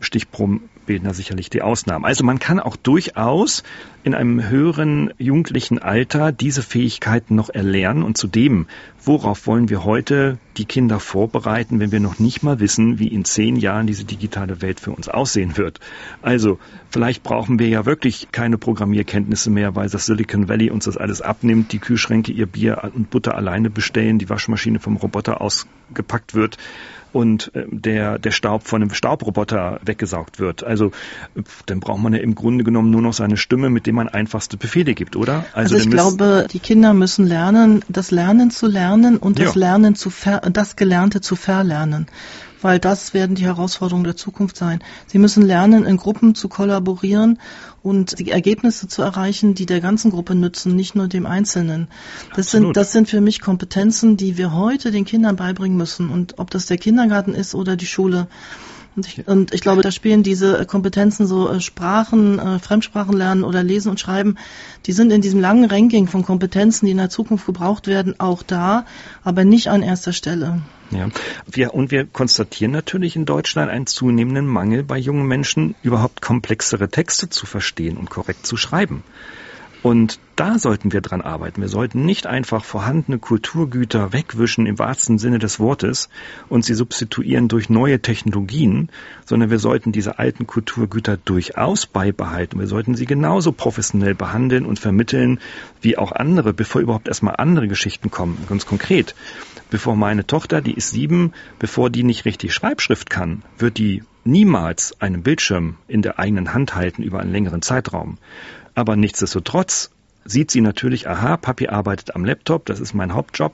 Stichproben 0.02 0.68
bilden 0.88 1.06
da 1.06 1.14
sicherlich 1.14 1.52
die 1.52 1.62
Ausnahmen. 1.62 2.06
Also 2.06 2.24
man 2.24 2.40
kann 2.40 2.60
auch 2.60 2.76
durchaus 2.76 3.64
in 4.04 4.16
einem 4.16 4.50
höheren 4.50 5.14
jugendlichen 5.20 5.80
Alter 5.80 6.32
diese 6.32 6.64
Fähigkeiten 6.64 7.36
noch 7.36 7.50
erlernen 7.50 8.02
und 8.02 8.18
zudem, 8.18 8.66
worauf 9.04 9.46
wollen 9.46 9.70
wir 9.70 9.84
heute 9.84 10.40
die 10.58 10.66
Kinder 10.66 11.00
vorbereiten, 11.00 11.80
wenn 11.80 11.92
wir 11.92 12.00
noch 12.00 12.18
nicht 12.18 12.42
mal 12.42 12.60
wissen, 12.60 12.98
wie 12.98 13.10
in 13.10 13.26
zehn 13.26 13.58
Jahren 13.58 13.86
diese 13.86 14.06
digitale 14.06 14.62
Welt 14.62 14.80
für 14.80 14.92
uns 14.92 15.08
aussehen 15.08 15.58
wird. 15.58 15.80
Also 16.22 16.58
vielleicht 16.90 17.22
brauchen 17.22 17.60
wir 17.60 17.68
ja 17.68 17.86
wirklich 17.86 18.30
keine 18.32 18.58
Programmierkenntnisse 18.58 19.50
mehr, 19.52 19.76
weil 19.76 19.90
das 19.90 20.06
Silicon 20.06 20.48
Valley 20.50 20.72
uns 20.72 20.86
das 20.86 20.98
alles 20.98 21.22
abnimmt, 21.22 21.74
die 21.74 21.80
Kühlschränke 21.80 22.32
ihr 22.32 22.48
Bier 22.48 22.92
und 22.96 23.10
Butter 23.10 23.36
alleine 23.36 23.70
bestellen, 23.70 24.18
die 24.18 24.30
Waschmaschine 24.30 24.80
vom 24.80 24.96
Roboter 24.96 25.42
ausgepackt 25.42 26.34
wird 26.34 26.58
und 27.18 27.52
äh, 27.56 27.66
der, 27.72 28.20
der 28.20 28.30
Staub 28.30 28.64
von 28.64 28.84
einem 28.84 28.94
Staubroboter 28.94 29.80
weggesaugt 29.84 30.40
wird. 30.40 30.64
Also 30.64 30.92
dann 31.66 31.80
braucht 31.80 32.02
man 32.02 32.14
ja 32.14 32.20
im 32.20 32.36
Grunde 32.36 32.64
genommen 32.64 32.92
nur 32.92 33.02
noch 33.02 33.14
seine 33.14 33.38
Stimme, 33.38 33.72
mit 33.72 33.88
dem 33.88 33.96
man 33.96 34.08
einfachste 34.08 34.56
Befehle 34.56 34.94
gibt, 34.94 35.16
oder? 35.16 35.46
Also, 35.54 35.76
also 35.76 35.78
ich 35.78 35.90
glaube, 35.90 36.48
die 36.52 36.60
Kinder 36.60 36.94
müssen 36.94 37.26
lernen, 37.26 37.84
das 37.90 38.12
Lernen 38.12 38.52
zu 38.52 38.68
lernen 38.68 39.18
und 39.18 39.40
das 39.40 39.56
ja. 39.56 39.60
Lernen 39.60 39.96
zu 39.96 40.12
ver 40.12 40.42
das 40.42 40.76
Gelernte 40.76 41.20
zu 41.20 41.36
verlernen 41.36 42.06
weil 42.68 42.80
das 42.80 43.14
werden 43.14 43.38
die 43.38 43.46
Herausforderungen 43.46 44.04
der 44.04 44.18
Zukunft 44.18 44.58
sein. 44.58 44.84
Sie 45.06 45.20
müssen 45.20 45.42
lernen, 45.42 45.86
in 45.86 45.96
Gruppen 45.96 46.36
zu 46.36 46.50
kollaborieren 46.50 47.40
und 47.82 48.20
die 48.20 48.30
Ergebnisse 48.30 48.90
zu 48.90 49.04
erreichen, 49.04 49.54
die 49.54 49.66
der 49.66 49.80
ganzen 49.80 50.12
Gruppe 50.12 50.36
nützen, 50.36 50.76
nicht 50.76 50.94
nur 50.94 51.08
dem 51.08 51.26
Einzelnen. 51.26 51.88
Das 52.36 52.52
sind, 52.52 52.76
das 52.76 52.92
sind 52.92 53.08
für 53.08 53.22
mich 53.22 53.40
Kompetenzen, 53.40 54.18
die 54.18 54.38
wir 54.38 54.54
heute 54.54 54.92
den 54.92 55.06
Kindern 55.06 55.38
beibringen 55.38 55.78
müssen. 55.78 56.10
Und 56.10 56.40
ob 56.40 56.52
das 56.52 56.66
der 56.66 56.78
Kindergarten 56.78 57.34
ist 57.34 57.56
oder 57.56 57.78
die 57.78 57.86
Schule, 57.86 58.28
Und 58.98 59.08
ich, 59.08 59.28
und 59.28 59.54
ich 59.54 59.62
glaube, 59.62 59.84
da 59.84 59.92
spielen 59.92 60.24
diese 60.24 60.66
Kompetenzen 60.66 61.28
so 61.28 61.48
äh, 61.48 61.62
Sprachen, 61.62 62.40
äh, 62.40 62.58
Fremdsprachen 62.58 63.16
lernen 63.16 63.44
oder 63.44 63.62
lesen 63.62 63.90
und 63.90 64.00
schreiben, 64.00 64.38
die 64.88 64.92
sind 64.92 65.12
in 65.12 65.22
diesem 65.22 65.40
langen 65.40 65.66
Ranking 65.66 66.08
von 66.08 66.26
Kompetenzen, 66.26 66.88
die 66.88 66.94
in 66.94 66.98
der 66.98 67.12
Zukunft 67.12 67.46
gebraucht 67.46 67.86
werden, 67.86 68.20
auch 68.20 68.42
da, 68.42 68.86
aber 69.24 69.46
nicht 69.46 69.68
an 69.68 69.84
erster 69.84 70.14
Stelle. 70.14 70.64
Ja, 70.90 71.10
wir, 71.46 71.76
und 71.76 71.92
wir 71.92 72.06
konstatieren 72.06 72.72
natürlich 72.72 73.16
in 73.16 73.26
Deutschland 73.26 73.70
einen 73.70 73.86
zunehmenden 73.86 74.48
Mangel 74.48 74.82
bei 74.82 74.98
jungen 74.98 75.28
Menschen, 75.28 75.76
überhaupt 75.84 76.24
komplexere 76.24 76.90
Texte 76.90 77.30
zu 77.30 77.46
verstehen 77.46 77.98
und 77.98 78.10
korrekt 78.10 78.48
zu 78.48 78.58
schreiben. 78.58 79.04
Und 79.84 80.20
da 80.36 80.60
sollten 80.60 80.92
wir 80.92 81.02
dran 81.02 81.22
arbeiten. 81.22 81.62
Wir 81.62 81.70
sollten 81.70 82.06
nicht 82.06 82.28
einfach 82.28 82.64
vorhandene 82.64 83.20
Kulturgüter 83.20 84.14
wegwischen 84.14 84.66
im 84.66 84.80
wahrsten 84.80 85.18
Sinne 85.18 85.40
des 85.40 85.60
Wortes 85.60 86.10
und 86.50 86.66
sie 86.66 86.74
substituieren 86.74 87.48
durch 87.48 87.70
neue 87.70 88.02
Technologien, 88.02 88.90
sondern 89.26 89.50
wir 89.50 89.60
sollten 89.60 89.92
diese 89.92 90.20
alten 90.20 90.46
Kulturgüter 90.46 91.18
durchaus 91.18 91.86
beibehalten. 91.86 92.60
Wir 92.60 92.68
sollten 92.68 92.96
sie 92.96 93.06
genauso 93.06 93.52
professionell 93.52 94.16
behandeln 94.16 94.66
und 94.66 94.80
vermitteln 94.80 95.40
wie 95.82 95.98
auch 95.98 96.12
andere, 96.12 96.54
bevor 96.54 96.82
überhaupt 96.82 97.08
erstmal 97.08 97.36
andere 97.38 97.68
Geschichten 97.68 98.12
kommen. 98.12 98.38
Ganz 98.50 98.66
konkret. 98.66 99.16
Bevor 99.70 99.96
meine 99.96 100.26
Tochter, 100.26 100.62
die 100.62 100.74
ist 100.74 100.92
sieben, 100.92 101.34
bevor 101.60 101.90
die 101.90 102.04
nicht 102.04 102.26
richtig 102.26 102.54
Schreibschrift 102.54 103.10
kann, 103.10 103.44
wird 103.58 103.78
die 103.78 104.04
niemals 104.24 105.00
einen 105.02 105.24
Bildschirm 105.24 105.78
in 105.88 106.02
der 106.02 106.20
eigenen 106.20 106.54
Hand 106.54 106.76
halten 106.76 107.02
über 107.02 107.20
einen 107.20 107.32
längeren 107.32 107.62
Zeitraum. 107.62 108.18
Aber 108.78 108.96
nichtsdestotrotz 108.96 109.90
sieht 110.24 110.52
sie 110.52 110.62
natürlich, 110.62 111.10
aha, 111.10 111.38
Papi 111.38 111.68
arbeitet 111.68 112.16
am 112.16 112.24
Laptop, 112.24 112.68
das 112.68 112.80
ist 112.80 112.94
mein 112.94 113.16
Hauptjob. 113.16 113.52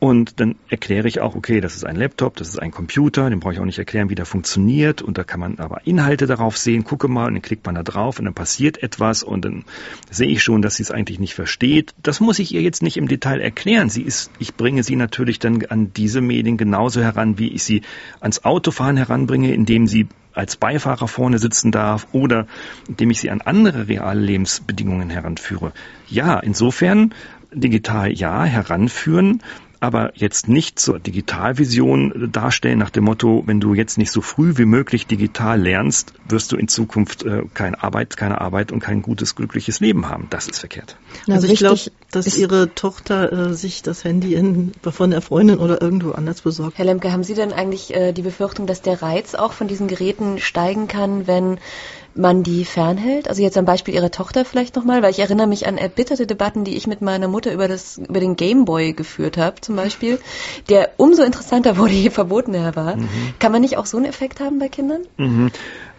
Und 0.00 0.38
dann 0.38 0.54
erkläre 0.68 1.08
ich 1.08 1.20
auch, 1.20 1.34
okay, 1.34 1.60
das 1.60 1.74
ist 1.74 1.84
ein 1.84 1.96
Laptop, 1.96 2.36
das 2.36 2.48
ist 2.48 2.58
ein 2.60 2.70
Computer, 2.70 3.28
den 3.30 3.40
brauche 3.40 3.54
ich 3.54 3.58
auch 3.58 3.64
nicht 3.64 3.80
erklären, 3.80 4.10
wie 4.10 4.14
der 4.14 4.26
funktioniert. 4.26 5.02
Und 5.02 5.18
da 5.18 5.24
kann 5.24 5.40
man 5.40 5.58
aber 5.58 5.86
Inhalte 5.86 6.26
darauf 6.26 6.56
sehen, 6.56 6.84
gucke 6.84 7.08
mal, 7.08 7.26
und 7.26 7.34
dann 7.34 7.42
klickt 7.42 7.66
man 7.66 7.74
da 7.74 7.82
drauf 7.82 8.20
und 8.20 8.24
dann 8.24 8.34
passiert 8.34 8.80
etwas 8.82 9.24
und 9.24 9.44
dann 9.44 9.64
sehe 10.08 10.28
ich 10.28 10.42
schon, 10.42 10.62
dass 10.62 10.76
sie 10.76 10.84
es 10.84 10.92
eigentlich 10.92 11.18
nicht 11.18 11.34
versteht. 11.34 11.94
Das 12.00 12.20
muss 12.20 12.38
ich 12.38 12.54
ihr 12.54 12.62
jetzt 12.62 12.82
nicht 12.82 12.96
im 12.96 13.08
Detail 13.08 13.40
erklären. 13.40 13.90
Sie 13.90 14.02
ist, 14.02 14.30
ich 14.38 14.54
bringe 14.54 14.84
sie 14.84 14.94
natürlich 14.94 15.40
dann 15.40 15.64
an 15.66 15.92
diese 15.92 16.20
Medien 16.20 16.56
genauso 16.56 17.02
heran, 17.02 17.38
wie 17.38 17.48
ich 17.48 17.64
sie 17.64 17.82
ans 18.20 18.44
Autofahren 18.44 18.96
heranbringe, 18.96 19.52
indem 19.52 19.88
sie 19.88 20.06
als 20.32 20.56
Beifahrer 20.56 21.08
vorne 21.08 21.40
sitzen 21.40 21.72
darf 21.72 22.06
oder 22.12 22.46
indem 22.86 23.10
ich 23.10 23.18
sie 23.18 23.30
an 23.30 23.40
andere 23.40 23.88
reale 23.88 24.20
Lebensbedingungen 24.20 25.10
heranführe. 25.10 25.72
Ja, 26.06 26.38
insofern 26.38 27.12
digital 27.52 28.12
ja 28.12 28.44
heranführen, 28.44 29.42
aber 29.80 30.12
jetzt 30.14 30.48
nicht 30.48 30.78
zur 30.78 30.98
Digitalvision 30.98 32.30
darstellen 32.32 32.78
nach 32.78 32.90
dem 32.90 33.04
Motto, 33.04 33.42
wenn 33.46 33.60
du 33.60 33.74
jetzt 33.74 33.98
nicht 33.98 34.10
so 34.10 34.20
früh 34.20 34.56
wie 34.56 34.64
möglich 34.64 35.06
digital 35.06 35.60
lernst, 35.60 36.12
wirst 36.28 36.52
du 36.52 36.56
in 36.56 36.68
Zukunft 36.68 37.24
äh, 37.24 37.42
keine 37.54 37.82
Arbeit, 37.82 38.16
keine 38.16 38.40
Arbeit 38.40 38.72
und 38.72 38.80
kein 38.80 39.02
gutes, 39.02 39.34
glückliches 39.34 39.80
Leben 39.80 40.08
haben. 40.08 40.26
Das 40.30 40.48
ist 40.48 40.58
verkehrt. 40.58 40.96
Also 41.28 41.46
ich 41.46 41.58
glaube, 41.58 41.80
dass 42.10 42.38
Ihre 42.38 42.74
Tochter 42.74 43.32
äh, 43.32 43.54
sich 43.54 43.82
das 43.82 44.04
Handy 44.04 44.34
in, 44.34 44.72
von 44.82 45.10
der 45.10 45.22
Freundin 45.22 45.58
oder 45.58 45.80
irgendwo 45.80 46.12
anders 46.12 46.42
besorgt. 46.42 46.78
Herr 46.78 46.84
Lemke, 46.84 47.12
haben 47.12 47.24
Sie 47.24 47.34
denn 47.34 47.52
eigentlich 47.52 47.94
äh, 47.94 48.12
die 48.12 48.22
Befürchtung, 48.22 48.66
dass 48.66 48.82
der 48.82 49.02
Reiz 49.02 49.34
auch 49.34 49.52
von 49.52 49.68
diesen 49.68 49.88
Geräten 49.88 50.38
steigen 50.38 50.88
kann, 50.88 51.26
wenn 51.26 51.58
man 52.18 52.42
die 52.42 52.64
fernhält? 52.64 53.28
Also 53.28 53.42
jetzt 53.42 53.56
am 53.56 53.64
Beispiel 53.64 53.94
Ihrer 53.94 54.10
Tochter 54.10 54.44
vielleicht 54.44 54.76
nochmal, 54.76 55.02
weil 55.02 55.10
ich 55.10 55.20
erinnere 55.20 55.46
mich 55.46 55.66
an 55.66 55.78
erbitterte 55.78 56.26
Debatten, 56.26 56.64
die 56.64 56.76
ich 56.76 56.86
mit 56.86 57.00
meiner 57.00 57.28
Mutter 57.28 57.52
über, 57.52 57.68
das, 57.68 57.98
über 57.98 58.20
den 58.20 58.36
Gameboy 58.36 58.92
geführt 58.92 59.36
habe, 59.36 59.60
zum 59.60 59.76
Beispiel, 59.76 60.18
der 60.68 60.90
umso 60.96 61.22
interessanter 61.22 61.76
wurde, 61.78 61.92
je 61.92 62.10
verbotener 62.10 62.58
er 62.58 62.76
war. 62.76 62.96
Mhm. 62.96 63.08
Kann 63.38 63.52
man 63.52 63.62
nicht 63.62 63.76
auch 63.78 63.86
so 63.86 63.96
einen 63.96 64.06
Effekt 64.06 64.40
haben 64.40 64.58
bei 64.58 64.68
Kindern? 64.68 65.02
Mhm. 65.16 65.50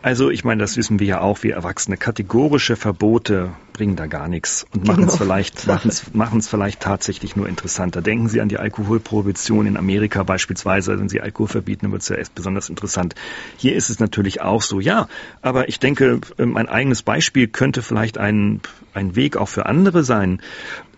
Also 0.02 0.30
ich 0.30 0.46
meine, 0.46 0.62
das 0.62 0.78
wissen 0.78 1.00
wir 1.00 1.08
ja 1.08 1.22
auch, 1.22 1.44
wir 1.44 1.56
Erwachsene. 1.56 1.98
Kategorische 1.98 2.76
Verbote 2.76 3.52
bringen 3.74 3.96
da 3.96 4.08
gar 4.08 4.28
nichts 4.28 4.66
und 4.74 4.88
machen 4.88 5.04
es 5.04 5.14
genau. 5.14 5.24
vielleicht, 5.24 5.68
machen 5.68 5.90
es, 5.90 6.14
machen 6.14 6.40
es 6.40 6.48
vielleicht 6.48 6.82
tatsächlich 6.82 7.36
nur 7.36 7.48
interessanter. 7.48 8.02
Denken 8.02 8.30
Sie 8.30 8.40
an 8.42 8.50
die 8.50 8.58
Alkoholprohibition 8.58 9.66
in 9.66 9.78
Amerika 9.78 10.24
beispielsweise. 10.24 10.98
Wenn 11.00 11.10
Sie 11.10 11.22
Alkohol 11.22 11.48
verbieten, 11.48 11.86
dann 11.86 11.92
wird 11.92 12.02
es 12.02 12.10
ja 12.10 12.16
erst 12.16 12.36
besonders 12.36 12.70
interessant. 12.70 13.16
Hier 13.58 13.76
ist 13.76 13.90
es 13.90 14.00
natürlich 14.00 14.42
auch 14.42 14.62
so, 14.62 14.80
ja. 14.80 15.08
Aber 15.42 15.68
ich 15.68 15.80
denke, 15.80 16.20
mein 16.38 16.70
eigenes 16.70 17.04
Beispiel 17.04 17.48
könnte 17.48 17.82
vielleicht 17.82 18.18
ein, 18.18 18.62
ein 18.94 19.16
Weg 19.16 19.38
auch 19.38 19.50
für 19.50 19.66
andere 19.66 20.04
sein 20.04 20.42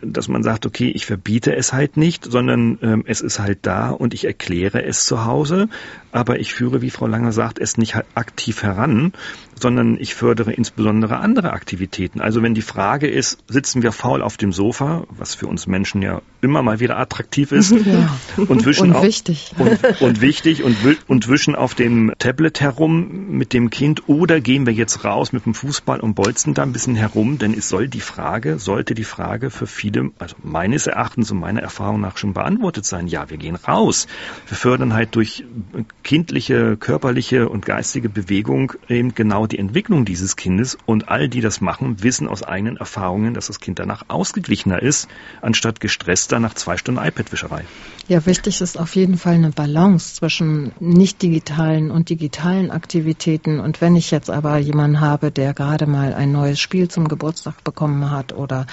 dass 0.02 0.28
man 0.28 0.44
sagt, 0.44 0.66
okay, 0.66 0.90
ich 0.90 1.06
verbiete 1.06 1.56
es 1.56 1.74
halt 1.74 1.98
nicht, 1.98 2.26
sondern 2.26 2.80
ähm, 2.82 3.04
es 3.06 3.22
ist 3.22 3.40
halt 3.40 3.60
da 3.62 3.90
und 3.90 4.14
ich 4.14 4.26
erkläre 4.26 4.84
es 4.84 5.06
zu 5.06 5.26
Hause, 5.26 5.70
aber 6.12 6.40
ich 6.40 6.54
führe, 6.54 6.82
wie 6.82 6.90
Frau 6.90 7.08
Langer 7.08 7.32
sagt, 7.32 7.60
es 7.60 7.78
nicht 7.78 7.96
aktiv 8.16 8.64
heran, 8.64 9.14
sondern 9.62 9.98
ich 10.00 10.16
fördere 10.16 10.52
insbesondere 10.54 11.18
andere 11.18 11.54
Aktivitäten. 11.54 12.22
Also 12.22 12.42
wenn 12.42 12.54
die 12.54 12.62
Frage 12.62 13.08
ist, 13.08 13.40
sitzen 13.48 13.84
wir 13.84 13.92
faul 13.92 14.22
auf 14.22 14.38
dem 14.38 14.52
Sofa, 14.52 15.06
was 15.10 15.36
für 15.36 15.48
uns 15.48 15.68
Menschen 15.68 16.02
ja 16.02 16.22
immer 16.42 16.64
mal 16.64 16.80
wieder 16.80 16.98
attraktiv 16.98 17.52
ist, 17.52 17.72
ja. 17.86 18.18
und 18.38 18.66
wischen 18.66 18.90
und 18.90 18.96
auf, 18.96 19.04
wichtig 19.04 19.54
und, 19.58 20.02
und 20.02 20.22
wichtig 20.22 20.64
und, 20.64 20.78
und 21.08 21.28
wischen 21.28 21.56
auf 21.56 21.76
dem 21.76 22.14
Tablet 22.18 22.62
herum 22.62 23.30
mit 23.30 23.54
dem 23.54 23.70
Kind 23.70 24.08
oder 24.08 24.42
gehen 24.42 24.66
wir 24.66 24.74
jetzt 24.74 25.06
raus 25.06 25.32
mit 25.34 25.46
dem 25.46 25.54
Fußball 25.54 26.00
und 26.00 26.16
bolzen 26.16 26.54
da 26.54 26.64
ein 26.64 26.74
bisschen 26.74 26.96
herum, 26.96 27.38
denn 27.38 27.54
es 27.54 27.70
soll 27.70 27.88
die 27.88 28.02
Frage, 28.02 28.60
sollte 28.60 28.96
die 28.96 29.04
Frage 29.04 29.50
für 29.50 29.68
viele, 29.68 30.12
also 30.18 30.36
meines 30.44 30.88
Erachtens 30.88 31.32
und 31.32 31.40
meiner 31.40 31.62
Erfahrung 31.62 32.02
nach 32.02 32.18
schon 32.18 32.34
beantwortet 32.34 32.86
sein. 32.86 33.08
Ja, 33.08 33.30
wir 33.30 33.38
gehen 33.38 33.56
raus. 33.56 34.08
Wir 34.48 34.58
fördern 34.58 34.94
halt 34.94 35.16
durch 35.16 35.44
kindliche, 36.04 36.78
körperliche 36.78 37.50
und 37.50 37.66
geistige 37.66 38.10
Bewegung 38.10 38.74
eben 38.90 39.14
genau 39.14 39.48
die 39.52 39.60
Entwicklung 39.60 40.06
dieses 40.06 40.36
Kindes 40.36 40.78
und 40.86 41.10
all 41.10 41.30
die 41.30 41.42
das 41.42 41.62
machen, 41.62 42.04
wissen 42.04 42.28
aus 42.28 42.44
eigenen 42.44 42.78
Erfahrungen, 42.78 43.34
dass 43.34 43.48
das 43.48 43.60
Kind 43.60 43.80
danach 43.80 44.06
ausgeglichener 44.08 44.82
ist, 44.82 45.08
anstatt 45.42 45.80
gestresster 45.80 46.40
nach 46.40 46.54
zwei 46.54 46.78
Stunden 46.78 47.04
iPad-Wischerei. 47.04 47.66
Ja, 48.08 48.26
wichtig 48.26 48.62
ist 48.62 48.80
auf 48.80 48.96
jeden 48.96 49.18
Fall 49.18 49.36
eine 49.36 49.52
Balance 49.52 50.16
zwischen 50.16 50.72
nicht 50.80 51.22
digitalen 51.22 51.92
und 51.92 52.10
digitalen 52.10 52.72
Aktivitäten. 52.72 53.60
Und 53.60 53.82
wenn 53.82 53.96
ich 53.96 54.12
jetzt 54.12 54.30
aber 54.30 54.58
jemanden 54.58 55.00
habe, 55.00 55.32
der 55.32 55.54
gerade 55.54 55.88
mal 55.88 56.14
ein 56.14 56.32
neues 56.32 56.60
Spiel 56.60 56.90
zum 56.90 57.08
Geburtstag 57.08 57.64
bekommen 57.64 58.12
hat 58.12 58.34
oder 58.34 58.66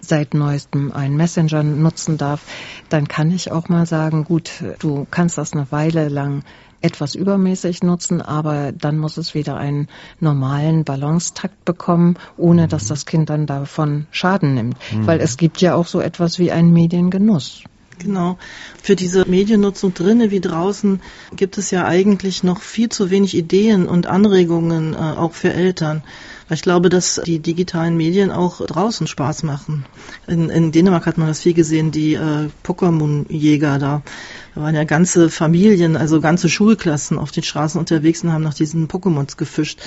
seit 0.00 0.34
neuestem 0.34 0.92
einen 0.92 1.16
Messenger 1.16 1.62
nutzen 1.62 2.18
darf, 2.18 2.42
dann 2.88 3.06
kann 3.06 3.30
ich 3.30 3.52
auch 3.52 3.68
mal 3.68 3.86
sagen, 3.86 4.24
gut, 4.24 4.50
du 4.80 5.06
kannst 5.10 5.38
das 5.38 5.52
eine 5.52 5.70
Weile 5.70 6.08
lang 6.08 6.42
etwas 6.82 7.14
übermäßig 7.14 7.82
nutzen, 7.82 8.20
aber 8.20 8.72
dann 8.72 8.98
muss 8.98 9.16
es 9.16 9.34
wieder 9.34 9.56
einen 9.56 9.88
normalen 10.20 10.84
Balancetakt 10.84 11.64
bekommen, 11.64 12.16
ohne 12.36 12.68
dass 12.68 12.86
das 12.86 13.06
Kind 13.06 13.30
dann 13.30 13.46
davon 13.46 14.06
Schaden 14.10 14.54
nimmt. 14.54 14.76
Mhm. 14.92 15.06
Weil 15.06 15.20
es 15.20 15.36
gibt 15.36 15.60
ja 15.60 15.74
auch 15.74 15.86
so 15.86 16.00
etwas 16.00 16.38
wie 16.38 16.52
einen 16.52 16.72
Mediengenuss. 16.72 17.64
Genau. 17.98 18.36
Für 18.82 18.96
diese 18.96 19.28
Mediennutzung 19.28 19.94
drinnen 19.94 20.30
wie 20.30 20.40
draußen 20.40 21.00
gibt 21.36 21.58
es 21.58 21.70
ja 21.70 21.86
eigentlich 21.86 22.42
noch 22.42 22.60
viel 22.60 22.88
zu 22.88 23.10
wenig 23.10 23.36
Ideen 23.36 23.86
und 23.86 24.06
Anregungen, 24.06 24.94
äh, 24.94 24.96
auch 24.96 25.32
für 25.32 25.52
Eltern. 25.52 26.02
Weil 26.48 26.56
ich 26.56 26.62
glaube, 26.62 26.88
dass 26.88 27.20
die 27.24 27.38
digitalen 27.38 27.96
Medien 27.96 28.30
auch 28.30 28.64
draußen 28.64 29.06
Spaß 29.06 29.42
machen. 29.42 29.84
In, 30.26 30.50
in 30.50 30.72
Dänemark 30.72 31.06
hat 31.06 31.18
man 31.18 31.28
das 31.28 31.40
viel 31.40 31.54
gesehen, 31.54 31.90
die 31.90 32.14
äh, 32.14 32.48
Pokémon-Jäger 32.64 33.78
da. 33.78 34.02
Da 34.54 34.60
waren 34.60 34.74
ja 34.74 34.84
ganze 34.84 35.30
Familien, 35.30 35.96
also 35.96 36.20
ganze 36.20 36.48
Schulklassen 36.48 37.18
auf 37.18 37.30
den 37.30 37.42
Straßen 37.42 37.78
unterwegs 37.78 38.22
und 38.22 38.32
haben 38.32 38.42
nach 38.44 38.54
diesen 38.54 38.88
Pokémons 38.88 39.36
gefischt. 39.36 39.80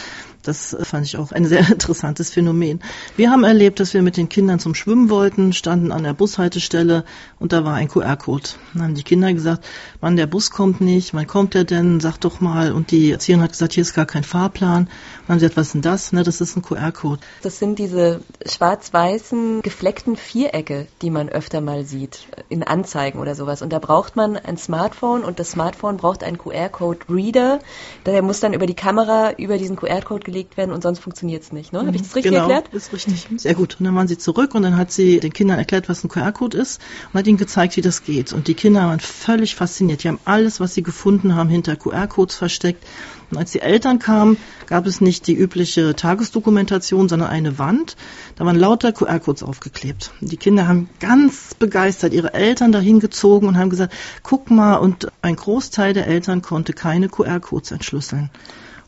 Das 0.48 0.76
fand 0.84 1.06
ich 1.06 1.18
auch 1.18 1.32
ein 1.32 1.46
sehr 1.46 1.70
interessantes 1.72 2.30
Phänomen. 2.30 2.82
Wir 3.18 3.32
haben 3.32 3.44
erlebt, 3.44 3.80
dass 3.80 3.94
wir 3.94 4.02
mit 4.02 4.18
den 4.18 4.30
Kindern 4.30 4.60
zum 4.60 4.76
Schwimmen 4.76 5.10
wollten, 5.10 5.54
standen 5.54 5.92
an 5.92 6.04
der 6.04 6.14
Bushaltestelle 6.14 7.04
und 7.40 7.54
da 7.54 7.66
war 7.66 7.74
ein 7.74 7.88
QR-Code. 7.88 8.50
Dann 8.74 8.84
haben 8.84 8.96
die 8.96 9.04
Kinder 9.04 9.34
gesagt, 9.34 9.66
Mann, 10.02 10.16
der 10.16 10.28
Bus 10.28 10.52
kommt 10.52 10.82
nicht, 10.82 11.14
wann 11.14 11.28
kommt 11.28 11.54
der 11.54 11.64
denn? 11.64 12.00
Sag 12.00 12.18
doch 12.20 12.42
mal. 12.42 12.72
Und 12.72 12.92
die 12.92 13.12
Erzieherin 13.12 13.44
hat 13.44 13.52
gesagt, 13.52 13.74
hier 13.74 13.82
ist 13.82 13.94
gar 13.94 14.06
kein 14.06 14.24
Fahrplan. 14.24 14.84
Und 14.84 14.90
dann 15.28 15.36
haben 15.36 15.40
sie 15.40 15.46
gesagt, 15.46 15.58
was 15.58 15.68
ist 15.68 15.74
denn 15.74 15.82
das? 15.82 16.12
Ne, 16.12 16.24
das 16.24 16.42
ist 16.42 16.56
ein 16.56 16.62
QR-Code. 16.62 17.22
Das 17.42 17.60
sind 17.60 17.80
diese 17.80 18.22
schwarz-weißen 18.46 19.62
gefleckten 19.62 20.16
Vierecke, 20.16 20.88
die 21.02 21.10
man 21.10 21.30
öfter 21.30 21.62
mal 21.62 21.86
sieht 21.86 22.28
in 22.50 22.64
Anzeigen 22.64 23.20
oder 23.20 23.36
sowas. 23.36 23.62
Und 23.62 23.74
da 23.74 23.80
braucht 23.80 24.16
man 24.16 24.38
ein 24.38 24.58
Smartphone 24.58 25.24
und 25.24 25.40
das 25.40 25.52
Smartphone 25.52 25.98
braucht 25.98 26.24
einen 26.24 26.38
QR-Code-Reader. 26.38 27.60
Der 28.06 28.22
muss 28.22 28.40
dann 28.40 28.54
über 28.54 28.68
die 28.68 28.76
Kamera 28.76 29.32
über 29.38 29.58
diesen 29.58 29.76
QR-Code 29.76 30.26
gelegt 30.36 30.58
werden 30.58 30.72
und 30.72 30.84
sonst 30.84 31.00
funktioniert 31.00 31.44
es 31.44 31.54
nicht. 31.54 31.72
Ne? 31.72 31.80
Habe 31.80 31.96
ich 31.96 32.02
das 32.02 32.14
richtig 32.14 32.34
genau, 32.34 32.50
erklärt? 32.50 32.74
ist 32.74 32.92
richtig. 32.92 33.26
Sehr 33.38 33.54
gut. 33.54 33.78
Und 33.80 33.86
dann 33.86 33.96
waren 33.96 34.10
sie 34.10 34.18
zurück 34.18 34.54
und 34.54 34.64
dann 34.64 34.76
hat 34.76 34.92
sie 34.92 35.22
den 35.22 35.32
Kindern 35.32 35.58
erklärt, 35.58 35.88
was 35.88 36.04
ein 36.04 36.10
QR-Code 36.10 36.58
ist 36.58 36.82
und 37.14 37.20
hat 37.20 37.28
ihnen 37.28 37.38
gezeigt, 37.38 37.78
wie 37.78 37.82
das 37.82 38.04
geht. 38.04 38.34
Und 38.34 38.50
die 38.50 38.54
Kinder 38.54 38.82
waren 38.82 39.00
völlig 39.00 39.56
fasziniert. 39.56 40.04
Die 40.04 40.10
haben 40.10 40.20
alles, 40.26 40.60
was 40.60 40.74
sie 40.74 40.84
gefunden 40.84 41.36
haben, 41.36 41.50
hinter 41.50 41.78
QR-Codes 41.78 42.36
versteckt. 42.36 42.84
Und 43.32 43.38
als 43.38 43.52
die 43.52 43.62
Eltern 43.62 43.98
kamen, 44.00 44.38
gab 44.68 44.86
es 44.86 45.00
nicht 45.00 45.26
die 45.28 45.36
übliche 45.36 45.96
Tagesdokumentation, 45.96 47.08
sondern 47.08 47.30
eine 47.30 47.58
Wand. 47.58 47.96
Da 48.36 48.46
waren 48.46 48.58
lauter 48.58 48.92
QR-Codes 48.92 49.42
aufgeklebt. 49.42 50.12
Die 50.20 50.38
Kinder 50.38 50.68
haben 50.68 50.90
ganz 51.00 51.56
begeistert 51.56 52.14
ihre 52.14 52.34
Eltern 52.34 52.74
dahin 52.74 53.00
gezogen 53.00 53.48
und 53.48 53.58
haben 53.58 53.70
gesagt, 53.70 53.94
guck 54.22 54.52
mal, 54.52 54.76
und 54.76 55.08
ein 55.22 55.38
Großteil 55.38 55.94
der 55.94 56.08
Eltern 56.08 56.42
konnte 56.42 56.74
keine 56.74 57.08
QR-Codes 57.08 57.72
entschlüsseln. 57.72 58.30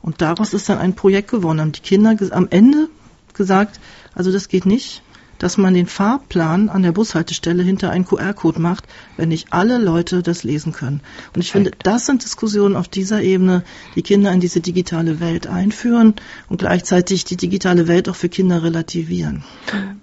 Und 0.08 0.22
daraus 0.22 0.54
ist 0.54 0.70
dann 0.70 0.78
ein 0.78 0.96
Projekt 0.96 1.32
geworden. 1.32 1.60
Haben 1.60 1.74
die 1.74 1.82
Kinder 1.82 2.16
am 2.32 2.48
Ende 2.50 2.88
gesagt, 3.34 3.82
also 4.16 4.32
das 4.32 4.48
geht 4.48 4.66
nicht 4.66 5.02
dass 5.40 5.58
man 5.58 5.74
den 5.74 5.88
Fahrplan 5.88 6.70
an 6.70 6.84
der 6.84 6.92
Bushaltestelle 6.92 7.64
hinter 7.64 7.92
einen 7.92 8.06
QR-Code 8.06 8.60
macht, 8.60 8.86
wenn 9.18 9.30
nicht 9.30 9.48
alle 9.52 9.78
Leute 9.78 10.24
das 10.24 10.44
lesen 10.44 10.74
können. 10.74 11.02
Und 11.34 11.42
ich 11.42 11.52
finde, 11.52 11.72
das 11.84 12.06
sind 12.06 12.24
Diskussionen 12.24 12.76
auf 12.76 12.88
dieser 12.88 13.22
Ebene, 13.22 13.64
die 13.96 14.02
Kinder 14.02 14.32
in 14.32 14.40
diese 14.40 14.62
digitale 14.62 15.20
Welt 15.20 15.48
einführen 15.48 16.16
und 16.50 16.60
gleichzeitig 16.60 17.26
die 17.26 17.38
digitale 17.38 17.88
Welt 17.88 18.10
auch 18.10 18.16
für 18.16 18.30
Kinder 18.30 18.64
relativieren. 18.64 19.44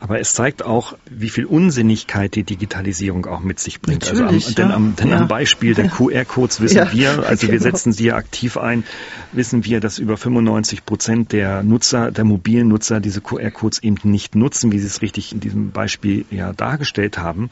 Aber 0.01 0.21
es 0.21 0.33
zeigt 0.33 0.65
auch, 0.65 0.97
wie 1.11 1.31
viel 1.31 1.45
Unsinnigkeit 1.45 2.35
die 2.35 2.45
Digitalisierung 2.45 3.27
auch 3.27 3.41
mit 3.41 3.61
sich 3.61 3.81
bringt. 3.81 4.03
Natürlich, 4.03 4.47
also 4.47 4.49
am, 4.49 4.55
denn, 4.55 4.71
am, 4.71 4.97
denn 4.97 5.09
ja. 5.09 5.19
am 5.19 5.29
Beispiel 5.29 5.75
der 5.75 5.89
QR-Codes 5.89 6.61
wissen 6.61 6.77
ja, 6.77 6.93
wir, 6.93 7.27
also 7.27 7.43
wir 7.43 7.59
genau. 7.59 7.63
setzen 7.63 7.93
sie 7.93 8.07
ja 8.07 8.17
aktiv 8.17 8.57
ein, 8.57 8.85
wissen 9.33 9.65
wir, 9.65 9.81
dass 9.81 9.99
über 9.99 10.17
95 10.17 10.85
Prozent 10.85 11.33
der 11.33 11.63
Nutzer, 11.63 12.11
der 12.11 12.25
mobilen 12.25 12.69
Nutzer 12.69 13.01
diese 13.01 13.21
QR-Codes 13.21 13.83
eben 13.83 13.97
nicht 14.05 14.35
nutzen, 14.35 14.73
wie 14.73 14.79
sie 14.79 14.87
es 14.87 15.03
richtig 15.03 15.24
in 15.33 15.41
diesem 15.41 15.71
Beispiel 15.71 16.25
ja 16.31 16.53
dargestellt 16.53 17.19
haben, 17.19 17.49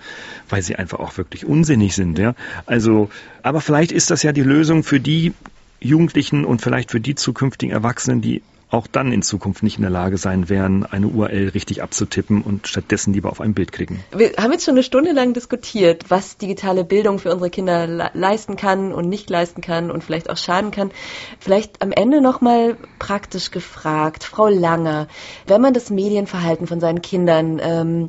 weil 0.49 0.63
sie 0.63 0.77
einfach 0.77 1.01
auch 1.01 1.17
wirklich 1.17 1.45
unsinnig 1.45 1.95
sind. 1.95 2.19
Ja? 2.19 2.35
Also, 2.67 3.11
aber 3.43 3.61
vielleicht 3.61 3.93
ist 3.93 4.11
das 4.11 4.23
ja 4.23 4.33
die 4.33 4.43
Lösung 4.43 4.83
für 4.85 5.01
die 5.01 5.33
Jugendlichen 5.81 6.45
und 6.45 6.63
vielleicht 6.63 6.91
für 6.91 7.01
die 7.01 7.15
zukünftigen 7.15 7.75
Erwachsenen, 7.75 8.21
die 8.21 8.43
auch 8.73 8.87
dann 8.87 9.13
in 9.13 9.23
Zukunft 9.23 9.63
nicht 9.63 9.77
in 9.77 9.83
der 9.83 9.91
Lage 9.91 10.17
sein 10.17 10.49
werden, 10.49 10.87
eine 10.87 11.07
URL 11.07 11.49
richtig 11.49 11.83
abzutippen 11.83 12.43
und 12.43 12.67
stattdessen 12.67 13.13
lieber 13.13 13.31
auf 13.31 13.41
ein 13.41 13.53
Bild 13.53 13.71
klicken. 13.71 14.03
Wir 14.17 14.33
haben 14.39 14.51
jetzt 14.51 14.65
schon 14.65 14.75
eine 14.75 14.83
Stunde 14.83 15.13
lang 15.13 15.35
diskutiert, 15.35 16.07
was 16.09 16.39
digitale 16.39 16.83
Bildung 16.85 17.19
für 17.19 17.31
unsere 17.31 17.51
Kinder 17.51 17.87
le 17.87 18.11
leisten 18.15 18.57
kann 18.57 18.93
und 18.93 19.09
nicht 19.09 19.29
leisten 19.29 19.61
kann 19.61 19.91
und 19.91 20.03
vielleicht 20.03 20.31
auch 20.31 20.37
schaden 20.37 20.71
kann. 20.71 20.91
Vielleicht 21.39 21.83
am 21.83 21.93
Ende 21.93 22.23
nochmal 22.23 22.77
praktisch 22.99 23.51
gefragt, 23.51 24.25
Frau 24.25 24.49
Langer, 24.49 25.07
wenn 25.47 25.61
man 25.61 25.75
das 25.75 25.91
Medienverhalten 25.91 26.67
von 26.67 26.81
seinen 26.81 27.03
Kindern 27.03 27.61
ähm, 27.63 28.09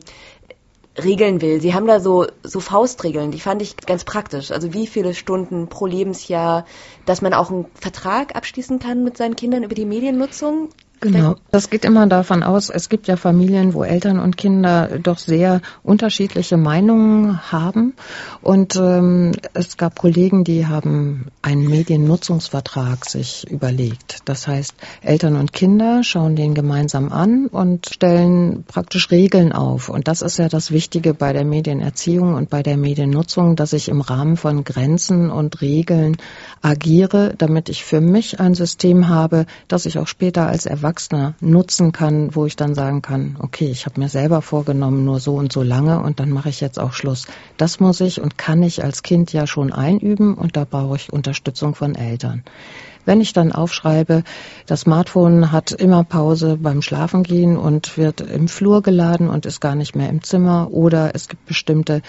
regeln 1.01 1.41
will. 1.41 1.59
Sie 1.59 1.73
haben 1.73 1.87
da 1.87 1.99
so, 1.99 2.27
so 2.43 2.59
Faustregeln, 2.59 3.31
die 3.31 3.39
fand 3.39 3.61
ich 3.61 3.77
ganz 3.77 4.03
praktisch. 4.03 4.51
Also 4.51 4.73
wie 4.73 4.87
viele 4.87 5.13
Stunden 5.13 5.67
pro 5.67 5.85
Lebensjahr, 5.85 6.65
dass 7.05 7.21
man 7.21 7.33
auch 7.33 7.49
einen 7.49 7.65
Vertrag 7.73 8.35
abschließen 8.35 8.79
kann 8.79 9.03
mit 9.03 9.17
seinen 9.17 9.35
Kindern 9.35 9.63
über 9.63 9.75
die 9.75 9.85
Mediennutzung. 9.85 10.69
Genau. 11.03 11.35
Das 11.51 11.69
geht 11.69 11.83
immer 11.83 12.07
davon 12.07 12.43
aus, 12.43 12.69
es 12.69 12.87
gibt 12.87 13.07
ja 13.07 13.17
Familien, 13.17 13.73
wo 13.73 13.83
Eltern 13.83 14.19
und 14.19 14.37
Kinder 14.37 14.99
doch 14.99 15.17
sehr 15.17 15.61
unterschiedliche 15.83 16.55
Meinungen 16.55 17.51
haben. 17.51 17.93
Und 18.41 18.77
ähm, 18.77 19.33
es 19.53 19.75
gab 19.77 19.99
Kollegen, 19.99 20.45
die 20.45 20.65
haben 20.65 21.27
einen 21.41 21.67
Mediennutzungsvertrag 21.67 23.05
sich 23.05 23.49
überlegt. 23.51 24.19
Das 24.25 24.47
heißt, 24.47 24.75
Eltern 25.01 25.35
und 25.35 25.51
Kinder 25.51 26.03
schauen 26.03 26.37
den 26.37 26.53
gemeinsam 26.53 27.11
an 27.11 27.47
und 27.47 27.87
stellen 27.87 28.63
praktisch 28.65 29.11
Regeln 29.11 29.51
auf. 29.51 29.89
Und 29.89 30.07
das 30.07 30.21
ist 30.21 30.37
ja 30.37 30.47
das 30.47 30.71
Wichtige 30.71 31.13
bei 31.13 31.33
der 31.33 31.43
Medienerziehung 31.43 32.35
und 32.35 32.49
bei 32.49 32.63
der 32.63 32.77
Mediennutzung, 32.77 33.57
dass 33.57 33.73
ich 33.73 33.89
im 33.89 33.99
Rahmen 33.99 34.37
von 34.37 34.63
Grenzen 34.63 35.29
und 35.29 35.61
Regeln 35.61 36.15
agiere, 36.61 37.35
damit 37.37 37.67
ich 37.67 37.83
für 37.83 37.99
mich 37.99 38.39
ein 38.39 38.55
System 38.55 39.09
habe, 39.09 39.45
das 39.67 39.85
ich 39.85 39.99
auch 39.99 40.07
später 40.07 40.47
als 40.47 40.65
Erwachsener 40.65 40.92
nutzen 41.39 41.91
kann, 41.91 42.35
wo 42.35 42.45
ich 42.45 42.55
dann 42.55 42.75
sagen 42.75 43.01
kann, 43.01 43.35
okay, 43.39 43.69
ich 43.69 43.85
habe 43.85 43.99
mir 43.99 44.09
selber 44.09 44.41
vorgenommen, 44.41 45.05
nur 45.05 45.19
so 45.19 45.35
und 45.35 45.51
so 45.51 45.63
lange 45.63 46.01
und 46.01 46.19
dann 46.19 46.29
mache 46.29 46.49
ich 46.49 46.61
jetzt 46.61 46.79
auch 46.79 46.93
Schluss. 46.93 47.27
Das 47.57 47.79
muss 47.79 48.01
ich 48.01 48.21
und 48.21 48.37
kann 48.37 48.63
ich 48.63 48.83
als 48.83 49.03
Kind 49.03 49.33
ja 49.33 49.47
schon 49.47 49.71
einüben 49.71 50.35
und 50.35 50.55
da 50.55 50.65
brauche 50.65 50.95
ich 50.95 51.11
Unterstützung 51.11 51.75
von 51.75 51.95
Eltern. 51.95 52.43
Wenn 53.05 53.19
ich 53.19 53.33
dann 53.33 53.51
aufschreibe, 53.51 54.23
das 54.65 54.81
Smartphone 54.81 55.51
hat 55.51 55.71
immer 55.71 56.05
Pause 56.05 56.57
beim 56.57 56.81
Schlafengehen 56.81 57.57
und 57.57 57.97
wird 57.97 58.21
im 58.21 58.47
Flur 58.47 58.81
geladen 58.81 59.29
und 59.29 59.45
ist 59.45 59.59
gar 59.59 59.75
nicht 59.75 59.93
mehr 59.95 60.09
im 60.09 60.23
Zimmer. 60.23 60.69
Oder 60.71 61.13
es 61.13 61.27
gibt 61.27 61.45
bestimmte 61.45 62.01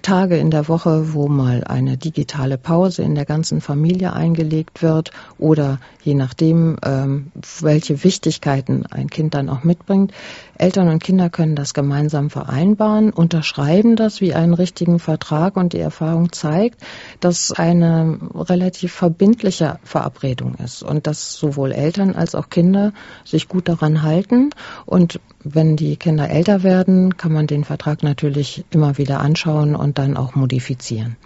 Tage 0.00 0.38
in 0.38 0.50
der 0.50 0.68
Woche, 0.68 1.12
wo 1.12 1.28
mal 1.28 1.64
eine 1.64 1.98
digitale 1.98 2.56
Pause 2.56 3.02
in 3.02 3.14
der 3.14 3.26
ganzen 3.26 3.60
Familie 3.60 4.14
eingelegt 4.14 4.82
wird. 4.82 5.10
Oder 5.38 5.80
je 6.02 6.14
nachdem, 6.14 6.78
ähm, 6.82 7.30
welche 7.60 8.02
Wichtigkeiten 8.02 8.86
ein 8.86 9.10
Kind 9.10 9.34
dann 9.34 9.50
auch 9.50 9.64
mitbringt. 9.64 10.12
Eltern 10.56 10.88
und 10.88 11.02
Kinder 11.02 11.28
können 11.28 11.56
das 11.56 11.74
gemeinsam 11.74 12.30
vereinbaren, 12.30 13.10
unterschreiben 13.10 13.96
das 13.96 14.22
wie 14.22 14.32
einen 14.34 14.54
richtigen 14.54 14.98
Vertrag. 14.98 15.58
Und 15.58 15.74
die 15.74 15.78
Erfahrung 15.78 16.32
zeigt, 16.32 16.80
dass 17.20 17.52
eine 17.52 18.18
relativ 18.34 18.92
verbindliche 18.92 19.78
Verabredung 19.84 20.37
ist 20.64 20.82
und 20.82 21.06
dass 21.06 21.34
sowohl 21.34 21.72
Eltern 21.72 22.14
als 22.14 22.34
auch 22.34 22.50
Kinder 22.50 22.92
sich 23.24 23.48
gut 23.48 23.68
daran 23.68 24.02
halten 24.02 24.50
und 24.86 25.20
wenn 25.44 25.76
die 25.76 25.96
Kinder 25.96 26.30
älter 26.30 26.62
werden, 26.62 27.16
kann 27.16 27.32
man 27.32 27.46
den 27.46 27.64
Vertrag 27.64 28.02
natürlich 28.02 28.64
immer 28.70 28.98
wieder 28.98 29.20
anschauen 29.20 29.74
und 29.76 29.98
dann 29.98 30.16
auch 30.16 30.34
modifizieren. 30.34 31.16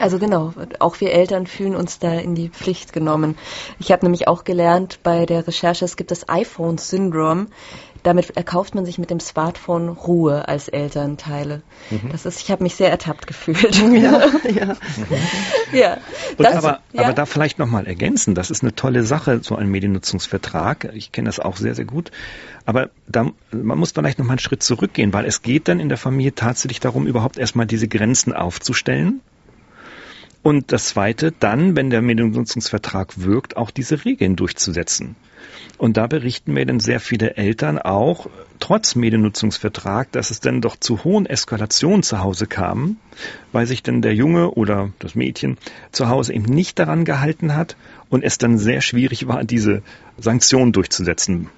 Also 0.00 0.18
genau, 0.18 0.54
auch 0.78 0.98
wir 1.02 1.12
Eltern 1.12 1.46
fühlen 1.46 1.76
uns 1.76 1.98
da 1.98 2.14
in 2.14 2.34
die 2.34 2.48
Pflicht 2.48 2.94
genommen. 2.94 3.36
Ich 3.78 3.92
habe 3.92 4.06
nämlich 4.06 4.28
auch 4.28 4.44
gelernt 4.44 5.00
bei 5.02 5.26
der 5.26 5.46
Recherche, 5.46 5.84
es 5.84 5.98
gibt 5.98 6.10
das 6.10 6.26
iPhone-Syndrom. 6.26 7.48
Damit 8.02 8.36
erkauft 8.36 8.74
man 8.74 8.86
sich 8.86 8.98
mit 8.98 9.10
dem 9.10 9.20
Smartphone 9.20 9.88
Ruhe 9.88 10.48
als 10.48 10.68
Elternteile. 10.68 11.62
Mhm. 11.90 12.10
Das 12.10 12.24
ist, 12.24 12.40
ich 12.40 12.50
habe 12.50 12.62
mich 12.62 12.74
sehr 12.74 12.90
ertappt 12.90 13.26
gefühlt. 13.26 13.82
Ja, 13.90 14.28
ja. 14.48 14.76
ja. 15.72 15.96
Das, 16.38 16.54
aber, 16.54 16.80
ja. 16.92 17.02
aber 17.02 17.12
da 17.12 17.26
vielleicht 17.26 17.58
nochmal 17.58 17.86
ergänzen, 17.86 18.34
das 18.34 18.50
ist 18.50 18.62
eine 18.62 18.74
tolle 18.74 19.02
Sache, 19.02 19.40
so 19.42 19.56
ein 19.56 19.68
Mediennutzungsvertrag. 19.68 20.90
Ich 20.94 21.12
kenne 21.12 21.28
das 21.28 21.40
auch 21.40 21.56
sehr, 21.56 21.74
sehr 21.74 21.84
gut. 21.84 22.10
Aber 22.64 22.90
da, 23.08 23.30
man 23.50 23.78
muss 23.78 23.92
vielleicht 23.92 24.18
nochmal 24.18 24.34
einen 24.34 24.38
Schritt 24.38 24.62
zurückgehen, 24.62 25.12
weil 25.12 25.26
es 25.26 25.42
geht 25.42 25.68
dann 25.68 25.80
in 25.80 25.88
der 25.88 25.98
Familie 25.98 26.34
tatsächlich 26.34 26.80
darum, 26.80 27.06
überhaupt 27.06 27.36
erstmal 27.36 27.66
diese 27.66 27.88
Grenzen 27.88 28.32
aufzustellen. 28.32 29.20
Und 30.42 30.72
das 30.72 30.86
Zweite, 30.86 31.32
dann, 31.32 31.76
wenn 31.76 31.90
der 31.90 32.00
Mediennutzungsvertrag 32.00 33.22
wirkt, 33.22 33.56
auch 33.56 33.70
diese 33.70 34.04
Regeln 34.04 34.36
durchzusetzen. 34.36 35.16
Und 35.78 35.96
da 35.96 36.06
berichten 36.06 36.52
mir 36.52 36.66
dann 36.66 36.80
sehr 36.80 37.00
viele 37.00 37.36
Eltern 37.36 37.78
auch, 37.78 38.28
trotz 38.58 38.94
Mediennutzungsvertrag, 38.94 40.12
dass 40.12 40.30
es 40.30 40.40
dann 40.40 40.60
doch 40.60 40.76
zu 40.76 41.04
hohen 41.04 41.26
Eskalationen 41.26 42.02
zu 42.02 42.20
Hause 42.20 42.46
kam, 42.46 42.96
weil 43.52 43.66
sich 43.66 43.82
dann 43.82 44.02
der 44.02 44.14
Junge 44.14 44.50
oder 44.50 44.90
das 44.98 45.14
Mädchen 45.14 45.56
zu 45.92 46.08
Hause 46.08 46.34
eben 46.34 46.44
nicht 46.44 46.78
daran 46.78 47.04
gehalten 47.04 47.54
hat 47.54 47.76
und 48.10 48.22
es 48.22 48.38
dann 48.38 48.58
sehr 48.58 48.80
schwierig 48.80 49.26
war, 49.26 49.44
diese 49.44 49.82
Sanktionen 50.18 50.72
durchzusetzen. 50.72 51.48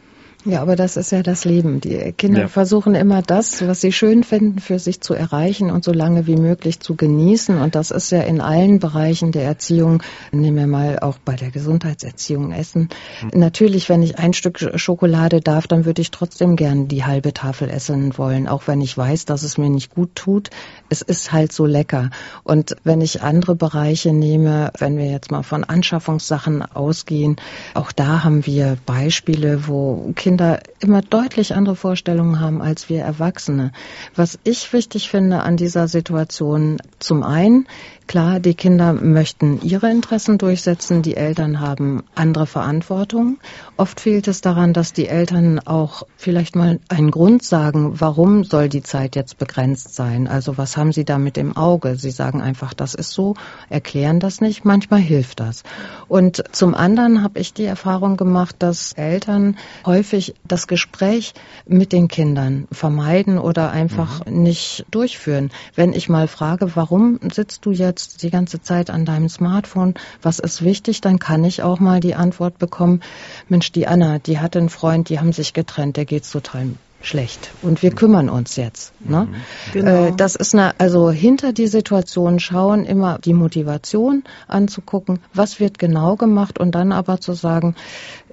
Ja, 0.44 0.60
aber 0.60 0.74
das 0.74 0.96
ist 0.96 1.12
ja 1.12 1.22
das 1.22 1.44
Leben. 1.44 1.80
Die 1.80 2.12
Kinder 2.12 2.42
ja. 2.42 2.48
versuchen 2.48 2.96
immer 2.96 3.22
das, 3.22 3.64
was 3.66 3.80
sie 3.80 3.92
schön 3.92 4.24
finden, 4.24 4.58
für 4.58 4.80
sich 4.80 5.00
zu 5.00 5.14
erreichen 5.14 5.70
und 5.70 5.84
so 5.84 5.92
lange 5.92 6.26
wie 6.26 6.34
möglich 6.34 6.80
zu 6.80 6.96
genießen. 6.96 7.60
Und 7.60 7.76
das 7.76 7.92
ist 7.92 8.10
ja 8.10 8.22
in 8.22 8.40
allen 8.40 8.80
Bereichen 8.80 9.30
der 9.30 9.44
Erziehung, 9.44 10.02
nehmen 10.32 10.56
wir 10.56 10.66
mal 10.66 10.98
auch 10.98 11.18
bei 11.18 11.36
der 11.36 11.50
Gesundheitserziehung 11.50 12.50
Essen. 12.50 12.88
Mhm. 13.22 13.38
Natürlich, 13.38 13.88
wenn 13.88 14.02
ich 14.02 14.18
ein 14.18 14.32
Stück 14.32 14.72
Schokolade 14.74 15.40
darf, 15.40 15.68
dann 15.68 15.84
würde 15.84 16.02
ich 16.02 16.10
trotzdem 16.10 16.56
gern 16.56 16.88
die 16.88 17.04
halbe 17.04 17.32
Tafel 17.32 17.70
essen 17.70 18.18
wollen, 18.18 18.48
auch 18.48 18.66
wenn 18.66 18.80
ich 18.80 18.98
weiß, 18.98 19.26
dass 19.26 19.44
es 19.44 19.58
mir 19.58 19.70
nicht 19.70 19.94
gut 19.94 20.16
tut. 20.16 20.50
Es 20.88 21.02
ist 21.02 21.32
halt 21.32 21.52
so 21.52 21.66
lecker. 21.66 22.10
Und 22.42 22.76
wenn 22.82 23.00
ich 23.00 23.22
andere 23.22 23.54
Bereiche 23.54 24.12
nehme, 24.12 24.72
wenn 24.76 24.98
wir 24.98 25.06
jetzt 25.06 25.30
mal 25.30 25.44
von 25.44 25.62
Anschaffungssachen 25.62 26.62
ausgehen, 26.62 27.36
auch 27.74 27.92
da 27.92 28.24
haben 28.24 28.44
wir 28.44 28.76
Beispiele, 28.86 29.68
wo 29.68 30.12
Kinder 30.16 30.31
Kinder 30.32 30.60
immer 30.80 31.02
deutlich 31.02 31.54
andere 31.54 31.76
Vorstellungen 31.76 32.40
haben 32.40 32.62
als 32.62 32.88
wir 32.88 33.02
Erwachsene. 33.02 33.70
Was 34.14 34.38
ich 34.44 34.72
wichtig 34.72 35.10
finde 35.10 35.42
an 35.42 35.58
dieser 35.58 35.88
Situation, 35.88 36.78
zum 37.00 37.22
einen, 37.22 37.66
Klar, 38.12 38.40
die 38.40 38.54
Kinder 38.54 38.92
möchten 38.92 39.62
ihre 39.62 39.90
Interessen 39.90 40.36
durchsetzen, 40.36 41.00
die 41.02 41.16
Eltern 41.16 41.60
haben 41.60 42.02
andere 42.14 42.46
Verantwortung. 42.46 43.38
Oft 43.76 44.00
fehlt 44.00 44.28
es 44.28 44.42
daran, 44.42 44.74
dass 44.74 44.92
die 44.92 45.06
Eltern 45.06 45.60
auch 45.60 46.02
vielleicht 46.16 46.54
mal 46.54 46.78
einen 46.88 47.10
Grund 47.10 47.42
sagen, 47.42 48.00
warum 48.00 48.44
soll 48.44 48.68
die 48.68 48.82
Zeit 48.82 49.16
jetzt 49.16 49.38
begrenzt 49.38 49.94
sein? 49.94 50.28
Also 50.28 50.58
was 50.58 50.76
haben 50.76 50.92
sie 50.92 51.06
da 51.06 51.16
mit 51.16 51.38
im 51.38 51.56
Auge? 51.56 51.96
Sie 51.96 52.10
sagen 52.10 52.42
einfach, 52.42 52.74
das 52.74 52.94
ist 52.94 53.12
so, 53.12 53.34
erklären 53.70 54.20
das 54.20 54.40
nicht, 54.40 54.64
manchmal 54.64 55.00
hilft 55.00 55.40
das. 55.40 55.62
Und 56.06 56.44
zum 56.52 56.74
anderen 56.74 57.22
habe 57.22 57.38
ich 57.38 57.54
die 57.54 57.64
Erfahrung 57.64 58.16
gemacht, 58.18 58.56
dass 58.58 58.92
Eltern 58.92 59.56
häufig 59.86 60.21
das 60.44 60.66
Gespräch 60.66 61.34
mit 61.66 61.92
den 61.92 62.08
Kindern 62.08 62.66
vermeiden 62.70 63.38
oder 63.38 63.70
einfach 63.70 64.24
mhm. 64.26 64.42
nicht 64.42 64.84
durchführen. 64.90 65.50
Wenn 65.74 65.92
ich 65.92 66.08
mal 66.08 66.28
frage, 66.28 66.76
warum 66.76 67.18
sitzt 67.32 67.66
du 67.66 67.72
jetzt 67.72 68.22
die 68.22 68.30
ganze 68.30 68.60
Zeit 68.62 68.90
an 68.90 69.04
deinem 69.04 69.28
Smartphone, 69.28 69.94
was 70.22 70.38
ist 70.38 70.62
wichtig, 70.62 71.00
dann 71.00 71.18
kann 71.18 71.44
ich 71.44 71.62
auch 71.62 71.80
mal 71.80 72.00
die 72.00 72.14
Antwort 72.14 72.58
bekommen, 72.58 73.00
Mensch, 73.48 73.72
die 73.72 73.86
Anna, 73.86 74.18
die 74.18 74.38
hat 74.38 74.56
einen 74.56 74.68
Freund, 74.68 75.08
die 75.08 75.18
haben 75.18 75.32
sich 75.32 75.52
getrennt, 75.52 75.96
der 75.96 76.04
geht's 76.04 76.30
total 76.30 76.68
schlecht 77.04 77.50
und 77.62 77.82
wir 77.82 77.90
kümmern 77.90 78.28
uns 78.28 78.56
jetzt. 78.56 78.92
Ne? 79.00 79.28
Mhm. 79.30 79.34
Genau. 79.72 80.06
Äh, 80.06 80.12
das 80.16 80.36
ist 80.36 80.54
eine, 80.54 80.78
also 80.78 81.10
hinter 81.10 81.52
die 81.52 81.66
Situation 81.66 82.40
schauen, 82.40 82.84
immer 82.84 83.18
die 83.18 83.34
Motivation 83.34 84.24
anzugucken, 84.48 85.18
was 85.34 85.60
wird 85.60 85.78
genau 85.78 86.16
gemacht 86.16 86.58
und 86.58 86.74
dann 86.74 86.92
aber 86.92 87.20
zu 87.20 87.32
sagen, 87.32 87.74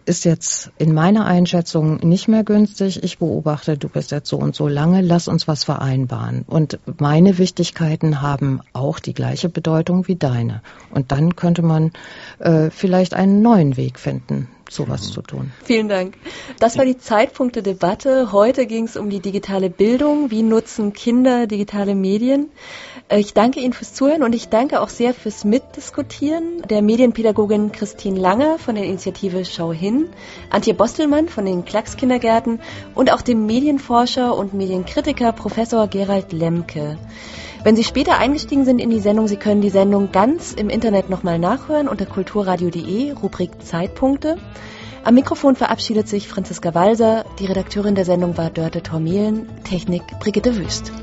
ist 0.10 0.26
jetzt 0.26 0.72
in 0.80 0.96
meiner 0.96 1.26
Einschätzung 1.28 1.98
nicht 1.98 2.28
mehr 2.28 2.44
günstig. 2.44 3.04
Ich 3.04 3.20
beobachte, 3.20 3.78
du 3.78 3.88
bist 3.88 4.10
jetzt 4.10 4.28
so 4.28 4.38
und 4.38 4.56
so 4.56 4.68
lange, 4.68 5.02
lass 5.02 5.28
uns 5.28 5.48
was 5.48 5.64
vereinbaren. 5.64 6.46
Und 6.48 6.80
meine 6.98 7.38
Wichtigkeiten 7.38 8.20
haben 8.24 8.62
auch 8.74 8.98
die 8.98 9.14
gleiche 9.14 9.50
Bedeutung 9.50 10.08
wie 10.08 10.16
deine. 10.16 10.64
Und 10.90 11.12
dann 11.12 11.36
könnte 11.36 11.62
man 11.62 11.92
äh, 12.40 12.72
vielleicht 12.72 13.14
einen 13.14 13.44
neuen 13.44 13.78
Weg 13.78 14.00
finden 14.00 14.48
sowas 14.72 15.12
zu 15.12 15.22
tun. 15.22 15.52
Vielen 15.64 15.90
Dank. 15.90 16.16
Das 16.60 16.78
war 16.78 16.86
die 16.86 16.98
Zeitpunkte-Debatte. 16.98 18.32
Heute 18.32 18.66
ging 18.66 18.86
es 18.86 18.98
um 18.98 19.10
die 19.10 19.20
digitale 19.20 19.70
Bildung. 19.70 20.32
Wie 20.32 20.44
nutzen 20.44 20.94
Kinder 20.94 21.48
digitale 21.48 21.96
Medien? 21.96 22.50
Äh, 23.10 23.20
ich 23.20 23.34
danke 23.34 23.60
Ihnen 23.60 23.74
fürs 23.74 23.94
Zuhören 23.94 24.24
und 24.24 24.34
ich 24.34 24.50
danke 24.50 24.82
auch 24.82 24.90
sehr 24.90 25.14
fürs 25.14 25.44
Mitdiskutieren 25.44 26.62
der 26.70 26.82
Medienpädagogin 26.82 27.72
Christine 27.72 28.20
Langer 28.20 28.60
von 28.60 28.76
der 28.76 28.86
Initiative 28.86 29.46
Schau 29.46 29.74
hin, 29.74 30.10
Antje 30.50 30.74
Bostelmann 30.74 31.28
von 31.28 31.46
den 31.46 31.66
Klacks-Kindergärten 31.66 32.62
und 32.96 33.12
auch 33.12 33.22
dem 33.22 33.46
Medienforscher 33.46 34.38
und 34.38 34.54
Medienkritiker 34.54 35.32
Professor 35.32 35.88
Gerald 35.88 36.32
Lemke. 36.32 36.98
Wenn 37.62 37.76
Sie 37.76 37.84
später 37.84 38.18
eingestiegen 38.18 38.64
sind 38.64 38.80
in 38.80 38.90
die 38.90 39.02
Sendung, 39.02 39.28
Sie 39.28 39.36
können 39.36 39.60
die 39.62 39.70
Sendung 39.70 40.14
ganz 40.14 40.54
im 40.54 40.70
Internet 40.70 41.10
nochmal 41.10 41.40
nachhören 41.40 41.90
unter 41.90 42.06
kulturradio.de, 42.06 43.12
Rubrik 43.12 43.62
Zeitpunkte. 43.62 44.38
Am 45.04 45.14
Mikrofon 45.16 45.58
verabschiedet 45.58 46.08
sich 46.08 46.30
Franziska 46.30 46.74
Walser. 46.74 47.26
Die 47.40 47.46
Redakteurin 47.46 47.96
der 47.96 48.06
Sendung 48.06 48.38
war 48.38 48.50
Dörte 48.50 48.82
Tormelen, 48.82 49.50
Technik 49.66 50.04
Brigitte 50.20 50.56
Wüst. 50.56 50.94